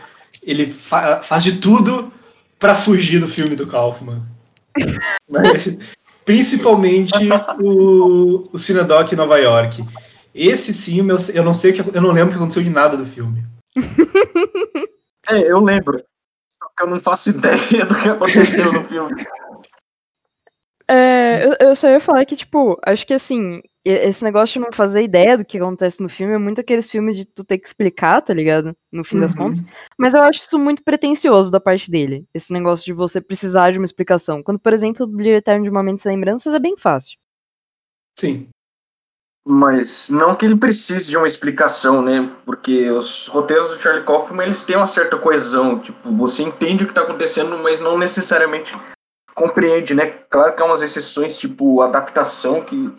ele 0.44 0.72
fa- 0.72 1.22
faz 1.22 1.44
de 1.44 1.58
tudo 1.58 2.12
para 2.60 2.76
fugir 2.76 3.20
do 3.20 3.28
filme 3.28 3.56
do 3.56 3.68
Kaufman. 3.68 4.22
Mas, 5.30 5.78
principalmente 6.24 7.14
o, 7.60 8.50
o 8.54 8.60
Cinedoc 8.60 9.12
em 9.12 9.16
Nova 9.16 9.38
York. 9.40 9.84
Esse 10.34 10.74
sim, 10.74 11.02
meu- 11.02 11.18
eu 11.34 11.44
não 11.44 11.54
sei 11.54 11.74
que 11.74 11.82
eu 11.82 12.02
não 12.02 12.12
lembro 12.12 12.28
o 12.28 12.32
que 12.32 12.36
aconteceu 12.38 12.64
de 12.64 12.70
nada 12.70 12.96
do 12.98 13.06
filme. 13.06 13.44
É, 15.30 15.40
eu 15.52 15.60
lembro. 15.60 16.04
Só 16.58 16.68
que 16.76 16.84
eu 16.84 16.88
não 16.88 17.00
faço 17.00 17.30
ideia 17.38 17.86
do 17.86 17.94
que 17.96 18.10
aconteceu 18.10 18.74
no 18.74 18.84
filme. 18.84 19.24
É, 20.94 21.46
eu, 21.46 21.70
eu 21.70 21.76
só 21.76 21.88
ia 21.88 22.02
falar 22.02 22.26
que, 22.26 22.36
tipo, 22.36 22.78
acho 22.86 23.08
que 23.08 23.14
assim, 23.14 23.62
esse 23.86 24.24
negócio 24.24 24.54
de 24.54 24.60
não 24.60 24.74
fazer 24.74 25.02
ideia 25.04 25.38
do 25.38 25.46
que 25.46 25.58
acontece 25.58 26.04
no 26.04 26.10
filme 26.10 26.34
é 26.34 26.38
muito 26.38 26.60
aqueles 26.60 26.92
filmes 26.92 27.16
de 27.16 27.26
tu 27.26 27.46
ter 27.46 27.58
que 27.60 27.66
explicar, 27.68 28.22
tá 28.22 28.34
ligado? 28.34 28.76
No 28.92 29.04
fim 29.04 29.18
das 29.20 29.32
Uhum. 29.32 29.38
contas. 29.38 29.62
Mas 29.98 30.14
eu 30.14 30.22
acho 30.22 30.40
isso 30.40 30.60
muito 30.60 30.84
pretencioso 30.84 31.50
da 31.50 31.62
parte 31.62 31.90
dele. 31.90 32.26
Esse 32.34 32.52
negócio 32.52 32.84
de 32.84 32.92
você 32.92 33.22
precisar 33.22 33.72
de 33.72 33.78
uma 33.78 33.86
explicação. 33.86 34.44
Quando, 34.44 34.60
por 34.60 34.74
exemplo, 34.74 35.06
o 35.06 35.10
Brilho 35.10 35.38
Eterno 35.38 35.64
de 35.64 35.70
uma 35.70 35.82
Mente 35.82 36.02
Sem 36.02 36.12
Lembranças 36.14 36.54
é 36.54 36.60
bem 36.60 36.76
fácil. 36.76 37.18
Sim. 38.20 38.50
Mas 39.48 40.10
não 40.10 40.36
que 40.36 40.46
ele 40.46 40.56
precise 40.56 41.10
de 41.10 41.18
uma 41.18 41.26
explicação, 41.26 42.02
né? 42.02 42.30
Porque 42.46 42.92
os 42.92 43.28
roteiros 43.28 43.74
do 43.74 43.80
Charlie 43.82 44.06
Kaufman, 44.06 44.44
eles 44.46 44.62
têm 44.64 44.76
uma 44.76 44.86
certa 44.86 45.18
coesão. 45.18 45.80
Tipo, 45.80 46.12
você 46.16 46.44
entende 46.44 46.84
o 46.84 46.88
que 46.88 46.94
tá 46.94 47.02
acontecendo, 47.02 47.58
mas 47.58 47.80
não 47.80 47.98
necessariamente 47.98 48.76
compreende, 49.34 49.94
né? 49.94 50.08
Claro 50.30 50.56
que 50.56 50.62
há 50.62 50.66
umas 50.66 50.82
exceções, 50.82 51.40
tipo 51.40 51.82
adaptação, 51.82 52.64
que 52.64 52.94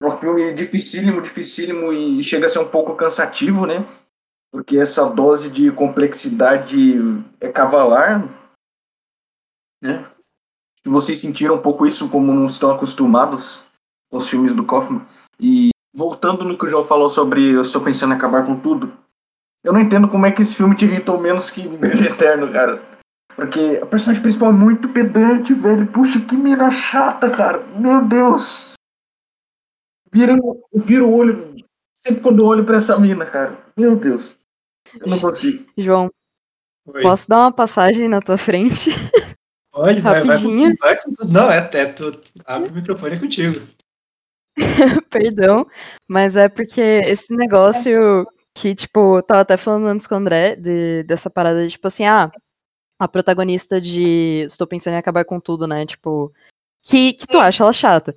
é 0.00 0.06
um 0.06 0.18
filme 0.18 0.52
dificílimo, 0.52 1.20
dificílimo 1.20 1.92
e 1.92 2.22
chega 2.22 2.46
a 2.46 2.48
ser 2.48 2.60
um 2.60 2.68
pouco 2.68 2.94
cansativo, 2.94 3.66
né? 3.66 3.84
Porque 4.52 4.78
essa 4.78 5.08
dose 5.08 5.50
de 5.50 5.70
complexidade 5.72 6.98
é 7.40 7.48
cavalar, 7.48 8.22
né? 9.82 10.04
Vocês 10.84 11.20
sentiram 11.20 11.56
um 11.56 11.62
pouco 11.62 11.86
isso 11.86 12.08
como 12.08 12.32
não 12.32 12.46
estão 12.46 12.70
acostumados 12.70 13.62
com 14.10 14.16
os 14.16 14.28
filmes 14.28 14.52
do 14.52 14.64
Kaufman. 14.64 15.04
E 15.38 15.70
voltando 15.94 16.44
no 16.44 16.56
que 16.56 16.64
o 16.64 16.68
João 16.68 16.84
falou 16.84 17.10
sobre 17.10 17.54
eu 17.54 17.62
estou 17.62 17.82
pensando 17.82 18.14
em 18.14 18.16
acabar 18.16 18.46
com 18.46 18.58
tudo, 18.58 18.92
eu 19.64 19.72
não 19.72 19.80
entendo 19.80 20.08
como 20.08 20.24
é 20.24 20.32
que 20.32 20.42
esse 20.42 20.54
filme 20.54 20.76
te 20.76 20.84
irritou 20.84 21.20
menos 21.20 21.50
que 21.50 21.66
Brilho 21.66 22.06
Eterno, 22.08 22.50
cara. 22.50 22.80
Porque 23.38 23.78
a 23.80 23.86
personagem 23.86 24.20
principal 24.20 24.50
é 24.50 24.52
muito 24.52 24.88
pedante, 24.88 25.54
velho. 25.54 25.86
Puxa, 25.86 26.18
que 26.20 26.36
mina 26.36 26.72
chata, 26.72 27.30
cara. 27.30 27.60
Meu 27.76 28.04
Deus. 28.04 28.72
Vira, 30.12 30.32
eu 30.32 30.80
viro 30.80 31.06
o 31.06 31.14
olho 31.14 31.54
sempre 31.94 32.20
quando 32.20 32.42
eu 32.42 32.46
olho 32.46 32.64
pra 32.64 32.78
essa 32.78 32.98
mina, 32.98 33.24
cara. 33.24 33.56
Meu 33.76 33.94
Deus. 33.94 34.36
Eu 35.00 35.06
não 35.06 35.20
consigo. 35.20 35.64
João, 35.78 36.10
Oi. 36.84 37.00
posso 37.00 37.28
dar 37.28 37.42
uma 37.42 37.52
passagem 37.52 38.08
na 38.08 38.20
tua 38.20 38.36
frente? 38.36 38.90
Pode, 39.70 40.00
vai, 40.00 40.24
vai, 40.24 40.36
Rapidinho. 40.36 40.72
vai 40.82 41.00
com 41.00 41.12
tudo. 41.12 41.32
Não, 41.32 41.48
é, 41.48 41.58
é 41.58 41.86
tu, 41.86 42.20
abre 42.44 42.70
o 42.70 42.72
microfone 42.72 43.14
é 43.14 43.20
contigo. 43.20 43.54
Perdão, 45.10 45.64
mas 46.08 46.34
é 46.34 46.48
porque 46.48 46.80
esse 46.80 47.32
negócio 47.36 48.26
que, 48.52 48.74
tipo, 48.74 49.18
eu 49.18 49.22
tava 49.22 49.42
até 49.42 49.56
falando 49.56 49.86
antes 49.86 50.08
com 50.08 50.16
o 50.16 50.18
André, 50.18 50.56
de, 50.56 51.04
dessa 51.04 51.30
parada 51.30 51.62
de, 51.62 51.70
tipo 51.70 51.86
assim, 51.86 52.04
ah, 52.04 52.28
a 52.98 53.06
protagonista 53.06 53.80
de 53.80 54.44
Estou 54.46 54.66
Pensando 54.66 54.94
em 54.94 54.98
Acabar 54.98 55.24
com 55.24 55.38
Tudo, 55.38 55.66
né? 55.66 55.86
Tipo, 55.86 56.32
que, 56.82 57.12
que 57.12 57.26
tu 57.26 57.38
acha 57.38 57.62
ela 57.62 57.72
chata. 57.72 58.16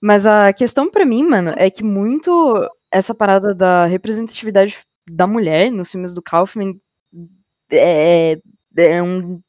Mas 0.00 0.26
a 0.26 0.52
questão 0.52 0.90
pra 0.90 1.06
mim, 1.06 1.22
mano, 1.22 1.54
é 1.56 1.70
que 1.70 1.84
muito 1.84 2.68
essa 2.90 3.14
parada 3.14 3.54
da 3.54 3.86
representatividade 3.86 4.78
da 5.08 5.26
mulher 5.26 5.70
nos 5.70 5.90
filmes 5.90 6.12
do 6.12 6.20
Kaufman 6.20 6.78
é, 7.70 8.38
é 8.76 9.02
um 9.02 9.40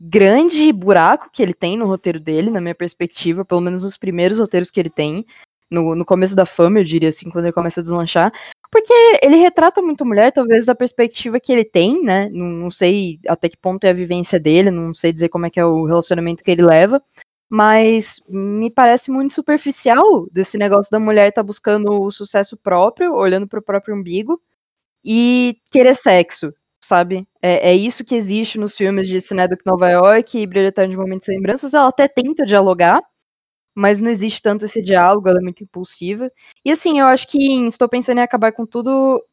grande 0.00 0.72
buraco 0.72 1.30
que 1.32 1.42
ele 1.42 1.54
tem 1.54 1.76
no 1.76 1.86
roteiro 1.86 2.20
dele, 2.20 2.50
na 2.50 2.60
minha 2.60 2.74
perspectiva, 2.74 3.44
pelo 3.44 3.60
menos 3.60 3.82
nos 3.82 3.96
primeiros 3.96 4.38
roteiros 4.38 4.70
que 4.70 4.80
ele 4.80 4.90
tem, 4.90 5.26
no, 5.70 5.94
no 5.94 6.04
começo 6.04 6.36
da 6.36 6.46
fama, 6.46 6.78
eu 6.78 6.84
diria 6.84 7.08
assim, 7.08 7.30
quando 7.30 7.46
ele 7.46 7.52
começa 7.52 7.80
a 7.80 7.82
deslanchar, 7.82 8.32
porque 8.74 8.92
ele 9.22 9.36
retrata 9.36 9.80
muito 9.80 10.04
mulher, 10.04 10.32
talvez 10.32 10.66
da 10.66 10.74
perspectiva 10.74 11.38
que 11.38 11.52
ele 11.52 11.64
tem, 11.64 12.02
né, 12.02 12.28
não, 12.30 12.46
não 12.46 12.70
sei 12.72 13.20
até 13.28 13.48
que 13.48 13.56
ponto 13.56 13.84
é 13.84 13.90
a 13.90 13.92
vivência 13.92 14.40
dele, 14.40 14.68
não 14.68 14.92
sei 14.92 15.12
dizer 15.12 15.28
como 15.28 15.46
é 15.46 15.50
que 15.50 15.60
é 15.60 15.64
o 15.64 15.84
relacionamento 15.84 16.42
que 16.42 16.50
ele 16.50 16.64
leva, 16.64 17.00
mas 17.48 18.20
me 18.28 18.68
parece 18.72 19.12
muito 19.12 19.32
superficial 19.32 20.26
desse 20.32 20.58
negócio 20.58 20.90
da 20.90 20.98
mulher 20.98 21.28
estar 21.28 21.44
buscando 21.44 22.02
o 22.02 22.10
sucesso 22.10 22.56
próprio, 22.56 23.14
olhando 23.14 23.46
pro 23.46 23.62
próprio 23.62 23.94
umbigo, 23.94 24.42
e 25.04 25.56
querer 25.70 25.94
sexo, 25.94 26.52
sabe? 26.82 27.28
É, 27.40 27.70
é 27.70 27.76
isso 27.76 28.04
que 28.04 28.16
existe 28.16 28.58
nos 28.58 28.76
filmes 28.76 29.06
de 29.06 29.20
Cinedoc 29.20 29.60
Nova 29.64 29.88
York 29.88 30.36
e 30.36 30.48
Brilho 30.48 30.72
de 30.72 30.96
Momentos 30.96 31.28
e 31.28 31.30
Lembranças. 31.30 31.74
Ela 31.74 31.86
até 31.88 32.08
tenta 32.08 32.44
dialogar, 32.44 33.00
mas 33.74 34.00
não 34.00 34.10
existe 34.10 34.40
tanto 34.40 34.64
esse 34.64 34.80
diálogo, 34.80 35.28
ela 35.28 35.38
é 35.38 35.42
muito 35.42 35.62
impulsiva. 35.62 36.30
E 36.64 36.70
assim, 36.70 37.00
eu 37.00 37.06
acho 37.06 37.26
que 37.28 37.38
em 37.38 37.66
Estou 37.66 37.88
Pensando 37.88 38.18
em 38.18 38.22
Acabar 38.22 38.52
com 38.52 38.64
Tudo 38.66 39.24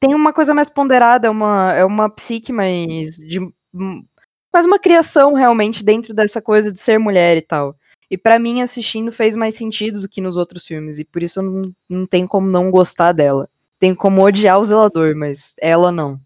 tem 0.00 0.14
uma 0.14 0.32
coisa 0.32 0.52
mais 0.52 0.68
ponderada, 0.68 1.26
é 1.28 1.30
uma, 1.30 1.72
é 1.72 1.84
uma 1.84 2.10
psique 2.10 2.52
mais 2.52 3.16
de 3.16 3.40
hum, 3.74 4.04
mais 4.52 4.64
uma 4.64 4.78
criação 4.78 5.34
realmente 5.34 5.84
dentro 5.84 6.14
dessa 6.14 6.40
coisa 6.40 6.72
de 6.72 6.80
ser 6.80 6.98
mulher 6.98 7.36
e 7.36 7.42
tal. 7.42 7.76
E 8.10 8.16
pra 8.16 8.38
mim, 8.38 8.62
assistindo, 8.62 9.10
fez 9.10 9.36
mais 9.36 9.54
sentido 9.54 10.00
do 10.00 10.08
que 10.08 10.20
nos 10.20 10.36
outros 10.36 10.66
filmes. 10.66 10.98
E 10.98 11.04
por 11.04 11.22
isso 11.22 11.40
eu 11.40 11.42
não, 11.42 11.62
não 11.88 12.06
tenho 12.06 12.28
como 12.28 12.46
não 12.46 12.70
gostar 12.70 13.12
dela. 13.12 13.48
Tem 13.78 13.94
como 13.94 14.22
odiar 14.22 14.58
o 14.58 14.64
zelador, 14.64 15.14
mas 15.14 15.54
ela 15.60 15.92
não. 15.92 16.18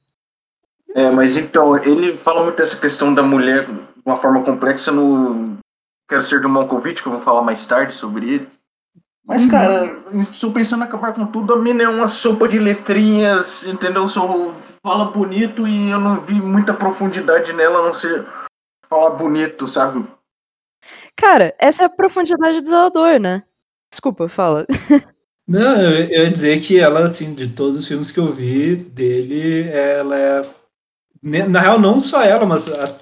É, 0.94 1.10
mas 1.10 1.36
então, 1.36 1.76
ele 1.76 2.12
fala 2.12 2.44
muito 2.44 2.56
dessa 2.56 2.78
questão 2.78 3.12
da 3.14 3.22
mulher 3.22 3.66
de 3.66 3.72
uma 4.04 4.16
forma 4.16 4.42
complexa 4.42 4.92
no 4.92 5.58
Quero 6.11 6.23
Ser 6.23 6.40
do 6.40 6.49
Malkovich, 6.49 7.00
que 7.00 7.09
eu 7.09 7.12
vou 7.12 7.21
falar 7.21 7.40
mais 7.43 7.64
tarde 7.67 7.95
sobre 7.95 8.35
ele. 8.35 8.49
Mas, 9.25 9.47
cara, 9.47 9.85
estou 10.29 10.52
pensando 10.52 10.83
em 10.83 10.87
acabar 10.87 11.12
com 11.14 11.25
tudo. 11.25 11.55
A 11.55 11.59
mina 11.59 11.85
é 11.85 11.88
uma 11.88 12.09
sopa 12.09 12.49
de 12.49 12.59
letrinhas, 12.59 13.64
entendeu? 13.64 14.09
Só 14.09 14.52
fala 14.85 15.05
bonito 15.05 15.69
e 15.69 15.88
eu 15.90 16.00
não 16.00 16.21
vi 16.21 16.35
muita 16.35 16.75
profundidade 16.75 17.52
nela, 17.52 17.79
a 17.79 17.87
não 17.87 17.95
ser 17.95 18.26
falar 18.88 19.11
bonito, 19.11 19.69
sabe? 19.69 20.05
Cara, 21.17 21.55
essa 21.61 21.85
é 21.85 21.87
a 21.87 21.90
profundidade 21.90 22.61
do 22.61 22.69
zelador, 22.69 23.21
né? 23.21 23.45
Desculpa, 23.93 24.29
fala. 24.29 24.67
Não, 25.47 25.83
eu, 25.83 26.05
eu 26.07 26.25
ia 26.25 26.31
dizer 26.31 26.61
que 26.61 26.79
ela, 26.79 27.00
assim, 27.07 27.35
de 27.35 27.49
todos 27.49 27.76
os 27.81 27.88
filmes 27.88 28.12
que 28.12 28.21
eu 28.21 28.33
vi 28.33 28.76
dele, 28.76 29.69
ela 29.69 30.17
é. 30.17 30.43
Na 31.23 31.59
real, 31.61 31.76
não 31.76 32.00
só 32.00 32.23
ela, 32.23 32.47
mas 32.47 32.71
as, 32.71 32.93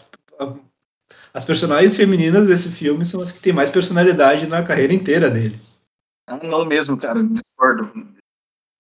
a- 0.41 0.55
as 1.39 1.45
personagens 1.45 1.97
femininas 1.97 2.49
desse 2.49 2.69
filme 2.69 3.07
são 3.07 3.21
as 3.23 3.31
que 3.31 3.39
têm 3.39 3.53
mais 3.53 3.71
personalidade 3.71 4.49
na 4.49 4.61
carreira 4.61 4.93
inteira 4.93 5.31
dele. 5.31 5.57
Ah, 6.27 6.37
não 6.43 6.65
mesmo, 6.65 6.99
cara, 6.99 7.23
discordo. 7.23 7.93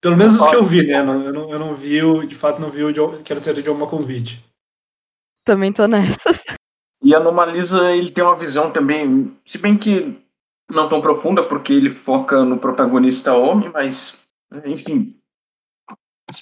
Pelo 0.00 0.16
menos 0.16 0.34
os 0.34 0.48
que 0.48 0.56
eu 0.56 0.64
vi, 0.64 0.84
né? 0.84 0.98
Eu 0.98 1.32
não, 1.32 1.50
eu 1.52 1.58
não 1.58 1.74
vi 1.74 2.02
o, 2.02 2.26
de 2.26 2.34
fato, 2.34 2.60
não 2.60 2.68
vi 2.68 2.82
o 2.82 2.92
de, 2.92 3.22
Quero 3.22 3.38
Ser 3.38 3.62
de 3.62 3.70
uma 3.70 3.86
convite. 3.86 4.44
Também 5.44 5.72
tô 5.72 5.86
nessas. 5.86 6.44
E 7.00 7.14
a 7.14 7.18
Anomalisa, 7.18 7.92
ele 7.94 8.10
tem 8.10 8.24
uma 8.24 8.34
visão 8.34 8.72
também, 8.72 9.32
se 9.46 9.56
bem 9.56 9.78
que 9.78 10.20
não 10.68 10.88
tão 10.88 11.00
profunda, 11.00 11.44
porque 11.44 11.72
ele 11.72 11.90
foca 11.90 12.44
no 12.44 12.58
protagonista 12.58 13.34
homem, 13.34 13.70
mas, 13.70 14.20
enfim. 14.64 15.16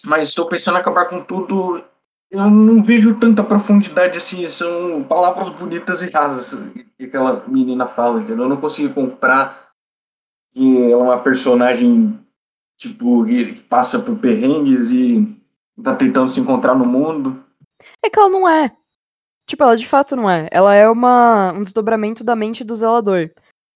Mas 0.07 0.31
estou 0.31 0.49
pensando 0.49 0.79
em 0.79 0.81
acabar 0.81 1.05
com 1.11 1.23
tudo. 1.23 1.85
Eu 2.31 2.51
não 2.51 2.83
vejo 2.83 3.19
tanta 3.19 3.45
profundidade 3.45 4.19
assim, 4.19 4.47
são 4.47 5.03
palavras 5.05 5.49
bonitas 5.49 6.03
e 6.03 6.11
rasas 6.11 6.71
que 6.99 7.05
aquela 7.05 7.47
menina 7.47 7.87
fala, 7.87 8.21
entendeu? 8.21 8.45
Eu 8.45 8.49
não 8.49 8.61
consigo 8.61 8.93
comprar 8.93 9.71
que 10.53 10.91
ela 10.91 10.93
é 10.93 10.97
uma 10.97 11.23
personagem, 11.23 12.19
tipo, 12.77 13.25
que 13.25 13.55
que 13.55 13.63
passa 13.63 14.01
por 14.01 14.19
perrengues 14.19 14.91
e 14.91 15.37
tá 15.83 15.95
tentando 15.95 16.29
se 16.29 16.41
encontrar 16.41 16.75
no 16.75 16.85
mundo. 16.85 17.45
É 18.05 18.11
que 18.11 18.19
ela 18.19 18.29
não 18.29 18.49
é. 18.49 18.75
Tipo, 19.47 19.63
ela 19.63 19.77
de 19.77 19.87
fato 19.87 20.17
não 20.17 20.29
é. 20.29 20.49
Ela 20.51 20.75
é 20.75 20.89
uma, 20.89 21.53
um 21.53 21.63
desdobramento 21.63 22.25
da 22.25 22.35
mente 22.35 22.65
do 22.65 22.75
zelador. 22.75 23.31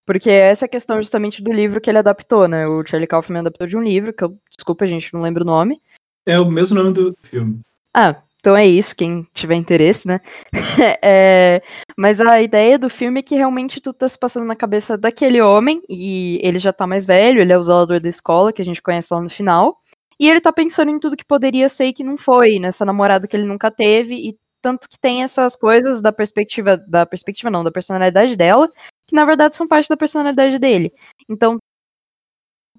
Porque 0.05 0.29
essa 0.29 0.65
é 0.65 0.67
a 0.67 0.71
questão 0.71 0.97
justamente 0.97 1.41
do 1.41 1.53
livro 1.53 1.81
que 1.81 1.89
ele 1.89 1.99
adaptou, 1.99 2.49
né? 2.49 2.67
O 2.67 2.85
Charlie 2.85 3.07
Kaufman 3.07 3.41
adaptou 3.41 3.67
de 3.67 3.77
um 3.77 3.83
livro, 3.83 4.13
que 4.13 4.25
eu, 4.25 4.37
desculpa, 4.51 4.87
gente, 4.87 5.15
não 5.15 5.23
lembro 5.23 5.45
o 5.45 5.47
nome. 5.47 5.81
É 6.27 6.41
o 6.41 6.51
mesmo 6.51 6.83
nome 6.83 6.93
do 6.93 7.17
filme. 7.23 7.61
Ah, 7.95 8.21
então 8.41 8.57
é 8.57 8.67
isso, 8.67 8.97
quem 8.97 9.27
tiver 9.35 9.55
interesse, 9.55 10.09
né? 10.09 10.21
é, 11.03 11.63
mas 11.97 12.21
a 12.21 12.41
ideia 12.43 12.79
do 12.79 12.89
filme 12.89 13.21
é 13.21 13.23
que 13.23 13.35
realmente 13.35 13.81
tu 13.81 13.93
tá 13.93 14.09
se 14.09 14.19
passando 14.19 14.47
na 14.47 14.57
cabeça 14.57 14.97
daquele 14.97 15.41
homem, 15.43 15.83
e 15.89 16.41
ele 16.43 16.59
já 16.59 16.73
tá 16.73 16.87
mais 16.87 17.05
velho, 17.05 17.41
ele 17.41 17.53
é 17.53 17.59
o 17.59 17.63
zelador 17.63 18.01
da 18.01 18.09
escola, 18.09 18.53
que 18.53 18.63
a 18.63 18.65
gente 18.65 18.83
conhece 18.83 19.13
lá 19.13 19.21
no 19.21 19.29
final. 19.29 19.79
E 20.19 20.29
ele 20.29 20.41
tá 20.41 20.53
pensando 20.53 20.91
em 20.91 20.99
tudo 20.99 21.17
que 21.17 21.25
poderia 21.25 21.69
ser 21.69 21.87
e 21.87 21.93
que 21.93 22.05
não 22.05 22.17
foi, 22.17 22.59
nessa 22.59 22.85
namorada 22.85 23.29
que 23.29 23.37
ele 23.37 23.47
nunca 23.47 23.71
teve, 23.71 24.15
e 24.17 24.39
tanto 24.63 24.89
que 24.89 24.99
tem 24.99 25.23
essas 25.23 25.57
coisas 25.57 26.01
da 26.03 26.13
perspectiva, 26.13 26.77
da 26.77 27.07
perspectiva 27.07 27.51
não, 27.51 27.65
da 27.65 27.71
personalidade 27.71 28.37
dela, 28.37 28.71
que 29.07 29.15
na 29.15 29.25
verdade 29.25 29.57
são 29.57 29.69
parte 29.69 29.89
da 29.89 29.97
personalidade 29.97 30.59
dele. 30.59 30.93
Então, 31.29 31.59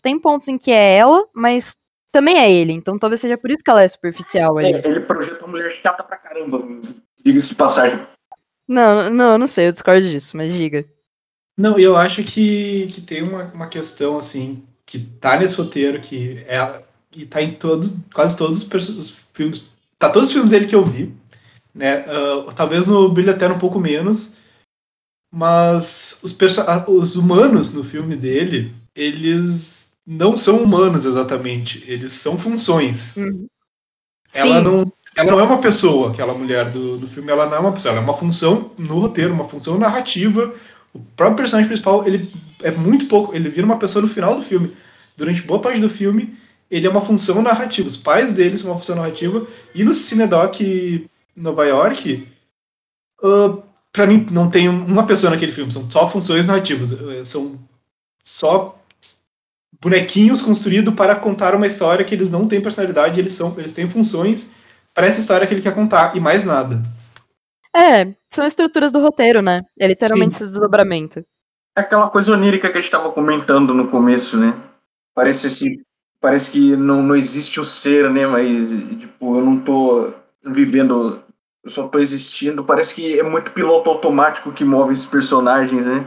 tem 0.01 0.19
pontos 0.19 0.47
em 0.47 0.57
que 0.57 0.71
é 0.71 0.97
ela, 0.97 1.23
mas 1.33 1.73
também 2.11 2.37
é 2.37 2.51
ele. 2.51 2.73
Então 2.73 2.99
talvez 2.99 3.19
seja 3.19 3.37
por 3.37 3.49
isso 3.49 3.63
que 3.63 3.69
ela 3.69 3.83
é 3.83 3.87
superficial 3.87 4.59
É, 4.59 4.69
ele 4.85 4.99
projeta 5.01 5.39
uma 5.39 5.49
mulher 5.49 5.71
chata 5.81 6.03
pra 6.03 6.17
caramba, 6.17 6.63
diga-se 7.23 7.49
de 7.49 7.55
passagem. 7.55 7.99
Não, 8.67 9.09
não, 9.09 9.33
eu 9.33 9.37
não 9.37 9.47
sei, 9.47 9.67
eu 9.67 9.71
discordo 9.71 10.07
disso, 10.07 10.37
mas 10.37 10.53
diga. 10.53 10.85
Não, 11.57 11.77
eu 11.77 11.95
acho 11.95 12.23
que, 12.23 12.87
que 12.87 13.01
tem 13.01 13.21
uma, 13.21 13.43
uma 13.53 13.67
questão, 13.67 14.17
assim, 14.17 14.63
que 14.85 14.99
tá 14.99 15.37
nesse 15.37 15.57
roteiro, 15.57 15.99
que 15.99 16.37
é, 16.47 16.83
e 17.15 17.25
tá 17.25 17.41
em 17.41 17.53
todos, 17.53 17.97
quase 18.13 18.37
todos 18.37 18.63
os, 18.63 18.89
os 18.89 19.23
filmes, 19.33 19.69
tá 19.99 20.09
todos 20.09 20.29
os 20.29 20.33
filmes 20.33 20.51
dele 20.51 20.67
que 20.67 20.75
eu 20.75 20.85
vi, 20.85 21.13
né, 21.73 22.05
ah, 22.07 22.51
talvez 22.55 22.87
no 22.87 23.09
Brilho 23.09 23.31
Eterno 23.31 23.55
um 23.55 23.59
pouco 23.59 23.79
menos, 23.79 24.37
mas 25.33 26.19
os, 26.23 26.37
os 26.87 27.15
humanos 27.15 27.73
no 27.73 27.83
filme 27.83 28.15
dele, 28.15 28.73
eles 28.95 29.90
não 30.11 30.35
são 30.35 30.61
humanos 30.61 31.05
exatamente, 31.05 31.81
eles 31.87 32.11
são 32.11 32.37
funções. 32.37 33.15
Ela 34.35 34.57
Sim, 34.57 34.61
não, 34.61 34.93
ela 35.15 35.31
não 35.31 35.39
é 35.39 35.43
uma 35.43 35.61
pessoa, 35.61 36.11
aquela 36.11 36.33
mulher 36.33 36.69
do, 36.69 36.97
do 36.97 37.07
filme, 37.07 37.31
ela 37.31 37.45
não 37.45 37.55
é 37.55 37.59
uma 37.59 37.71
pessoa, 37.71 37.93
ela 37.93 38.01
é 38.01 38.03
uma 38.03 38.13
função 38.13 38.71
no 38.77 38.99
roteiro, 38.99 39.33
uma 39.33 39.47
função 39.47 39.79
narrativa. 39.79 40.53
O 40.93 40.99
próprio 40.99 41.37
personagem 41.37 41.69
principal, 41.69 42.05
ele 42.05 42.29
é 42.61 42.71
muito 42.71 43.05
pouco, 43.05 43.33
ele 43.33 43.47
vira 43.47 43.65
uma 43.65 43.79
pessoa 43.79 44.01
no 44.01 44.09
final 44.09 44.35
do 44.35 44.43
filme. 44.43 44.75
Durante 45.15 45.43
boa 45.43 45.61
parte 45.61 45.79
do 45.79 45.89
filme, 45.89 46.37
ele 46.69 46.85
é 46.85 46.89
uma 46.89 46.99
função 46.99 47.41
narrativa. 47.41 47.87
Os 47.87 47.95
pais 47.95 48.33
dele 48.33 48.57
são 48.57 48.71
uma 48.71 48.79
função 48.79 48.97
narrativa. 48.97 49.47
E 49.73 49.81
no 49.81 49.93
Cinedoc 49.93 50.59
Nova 51.33 51.65
York, 51.65 52.27
uh, 53.23 53.63
para 53.93 54.05
mim, 54.07 54.27
não 54.29 54.49
tem 54.49 54.67
uma 54.67 55.05
pessoa 55.05 55.31
naquele 55.31 55.53
filme, 55.53 55.71
são 55.71 55.89
só 55.89 56.09
funções 56.09 56.45
narrativas. 56.45 56.91
Uh, 56.91 57.23
São 57.23 57.57
só 58.21 58.80
bonequinhos 59.81 60.41
construídos 60.41 60.93
para 60.93 61.15
contar 61.15 61.55
uma 61.55 61.65
história 61.65 62.05
que 62.05 62.13
eles 62.13 62.29
não 62.29 62.47
têm 62.47 62.61
personalidade, 62.61 63.19
eles 63.19 63.33
são, 63.33 63.53
eles 63.57 63.73
têm 63.73 63.89
funções 63.89 64.55
para 64.93 65.07
essa 65.07 65.19
história 65.19 65.47
que 65.47 65.53
ele 65.53 65.61
quer 65.61 65.73
contar 65.73 66.15
e 66.15 66.19
mais 66.19 66.43
nada. 66.43 66.81
é, 67.75 68.13
são 68.29 68.45
estruturas 68.45 68.91
do 68.91 69.01
roteiro, 69.01 69.41
né? 69.41 69.63
É 69.79 69.87
literalmente 69.87 70.35
esse 70.35 70.45
desdobramento. 70.45 71.25
É 71.75 71.81
aquela 71.81 72.09
coisa 72.09 72.33
onírica 72.33 72.69
que 72.69 72.77
a 72.77 72.81
gente 72.81 72.91
tava 72.91 73.11
comentando 73.11 73.73
no 73.73 73.87
começo, 73.87 74.37
né? 74.37 74.53
Parece 75.15 75.47
assim, 75.47 75.77
parece 76.19 76.51
que 76.51 76.75
não, 76.75 77.01
não 77.01 77.15
existe 77.15 77.59
o 77.59 77.65
ser, 77.65 78.09
né? 78.09 78.27
Mas, 78.27 78.69
tipo, 78.99 79.37
eu 79.37 79.43
não 79.43 79.57
tô 79.57 80.13
vivendo, 80.45 81.23
eu 81.63 81.71
só 81.71 81.87
tô 81.87 81.99
existindo. 81.99 82.63
Parece 82.63 82.93
que 82.93 83.17
é 83.17 83.23
muito 83.23 83.51
piloto 83.51 83.89
automático 83.89 84.51
que 84.51 84.65
move 84.65 84.93
esses 84.93 85.05
personagens, 85.05 85.87
né? 85.87 86.05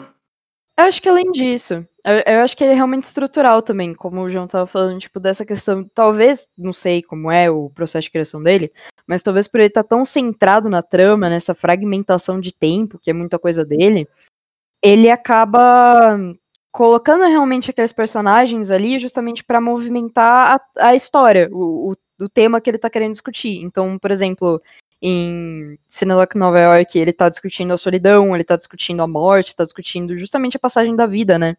Eu 0.76 0.84
acho 0.84 1.00
que 1.00 1.08
além 1.08 1.30
disso, 1.30 1.86
eu, 2.04 2.34
eu 2.34 2.40
acho 2.42 2.56
que 2.56 2.64
ele 2.64 2.72
é 2.72 2.76
realmente 2.76 3.04
estrutural 3.04 3.62
também, 3.62 3.94
como 3.94 4.20
o 4.22 4.30
João 4.30 4.48
tava 4.48 4.66
falando, 4.66 4.98
tipo, 4.98 5.20
dessa 5.20 5.44
questão, 5.44 5.88
talvez, 5.94 6.52
não 6.58 6.72
sei 6.72 7.00
como 7.00 7.30
é 7.30 7.48
o 7.48 7.70
processo 7.70 8.06
de 8.06 8.10
criação 8.10 8.42
dele, 8.42 8.72
mas 9.06 9.22
talvez 9.22 9.46
por 9.46 9.60
ele 9.60 9.68
estar 9.68 9.84
tão 9.84 10.04
centrado 10.04 10.68
na 10.68 10.82
trama, 10.82 11.30
nessa 11.30 11.54
fragmentação 11.54 12.40
de 12.40 12.52
tempo, 12.52 12.98
que 12.98 13.10
é 13.10 13.12
muita 13.12 13.38
coisa 13.38 13.64
dele, 13.64 14.08
ele 14.82 15.08
acaba 15.08 16.18
colocando 16.72 17.22
realmente 17.24 17.70
aqueles 17.70 17.92
personagens 17.92 18.72
ali 18.72 18.98
justamente 18.98 19.44
para 19.44 19.60
movimentar 19.60 20.60
a, 20.76 20.88
a 20.88 20.94
história, 20.96 21.48
o, 21.52 21.92
o, 21.92 22.24
o 22.24 22.28
tema 22.28 22.60
que 22.60 22.68
ele 22.68 22.78
tá 22.78 22.90
querendo 22.90 23.12
discutir. 23.12 23.62
Então, 23.62 23.96
por 23.96 24.10
exemplo, 24.10 24.60
em 25.06 25.78
Cinelock 25.86 26.34
Nova 26.38 26.58
York, 26.58 26.98
ele 26.98 27.12
tá 27.12 27.28
discutindo 27.28 27.74
a 27.74 27.76
solidão, 27.76 28.34
ele 28.34 28.42
tá 28.42 28.56
discutindo 28.56 29.02
a 29.02 29.06
morte, 29.06 29.54
tá 29.54 29.62
discutindo 29.62 30.16
justamente 30.16 30.56
a 30.56 30.60
passagem 30.60 30.96
da 30.96 31.06
vida, 31.06 31.38
né? 31.38 31.58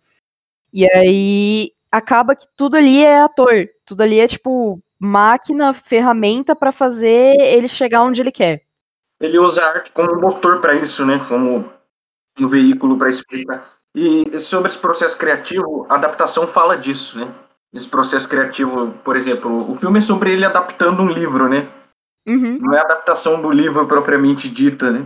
E 0.74 0.84
aí 0.92 1.72
acaba 1.92 2.36
que 2.36 2.48
tudo 2.58 2.76
ali 2.76 3.06
é 3.06 3.22
ator, 3.22 3.70
tudo 3.86 4.02
ali 4.02 4.20
é 4.20 4.28
tipo 4.28 4.82
máquina, 5.00 5.74
ferramenta 5.74 6.56
para 6.56 6.72
fazer 6.72 7.40
ele 7.40 7.68
chegar 7.68 8.02
onde 8.02 8.20
ele 8.20 8.32
quer. 8.32 8.64
Ele 9.20 9.38
usa 9.38 9.64
a 9.64 9.70
arte 9.70 9.92
como 9.92 10.20
motor 10.20 10.60
para 10.60 10.74
isso, 10.74 11.06
né? 11.06 11.24
Como 11.28 11.70
um 12.40 12.48
veículo 12.48 12.98
para 12.98 13.12
explicar. 13.12 13.64
E 13.94 14.40
sobre 14.40 14.70
esse 14.70 14.80
processo 14.80 15.16
criativo, 15.20 15.86
a 15.88 15.96
adaptação 15.96 16.48
fala 16.48 16.76
disso, 16.76 17.20
né? 17.20 17.32
Esse 17.72 17.88
processo 17.88 18.28
criativo, 18.28 18.90
por 19.04 19.16
exemplo, 19.16 19.70
o 19.70 19.76
filme 19.76 20.00
é 20.00 20.02
sobre 20.02 20.34
ele 20.34 20.46
adaptando 20.46 21.04
um 21.04 21.10
livro, 21.10 21.48
né? 21.48 21.68
Uhum. 22.28 22.58
Não 22.60 22.74
é 22.74 22.80
a 22.80 22.84
adaptação 22.84 23.42
do 23.42 23.52
livro 23.52 23.86
propriamente 23.88 24.50
dita, 24.50 24.92
né? 24.92 25.06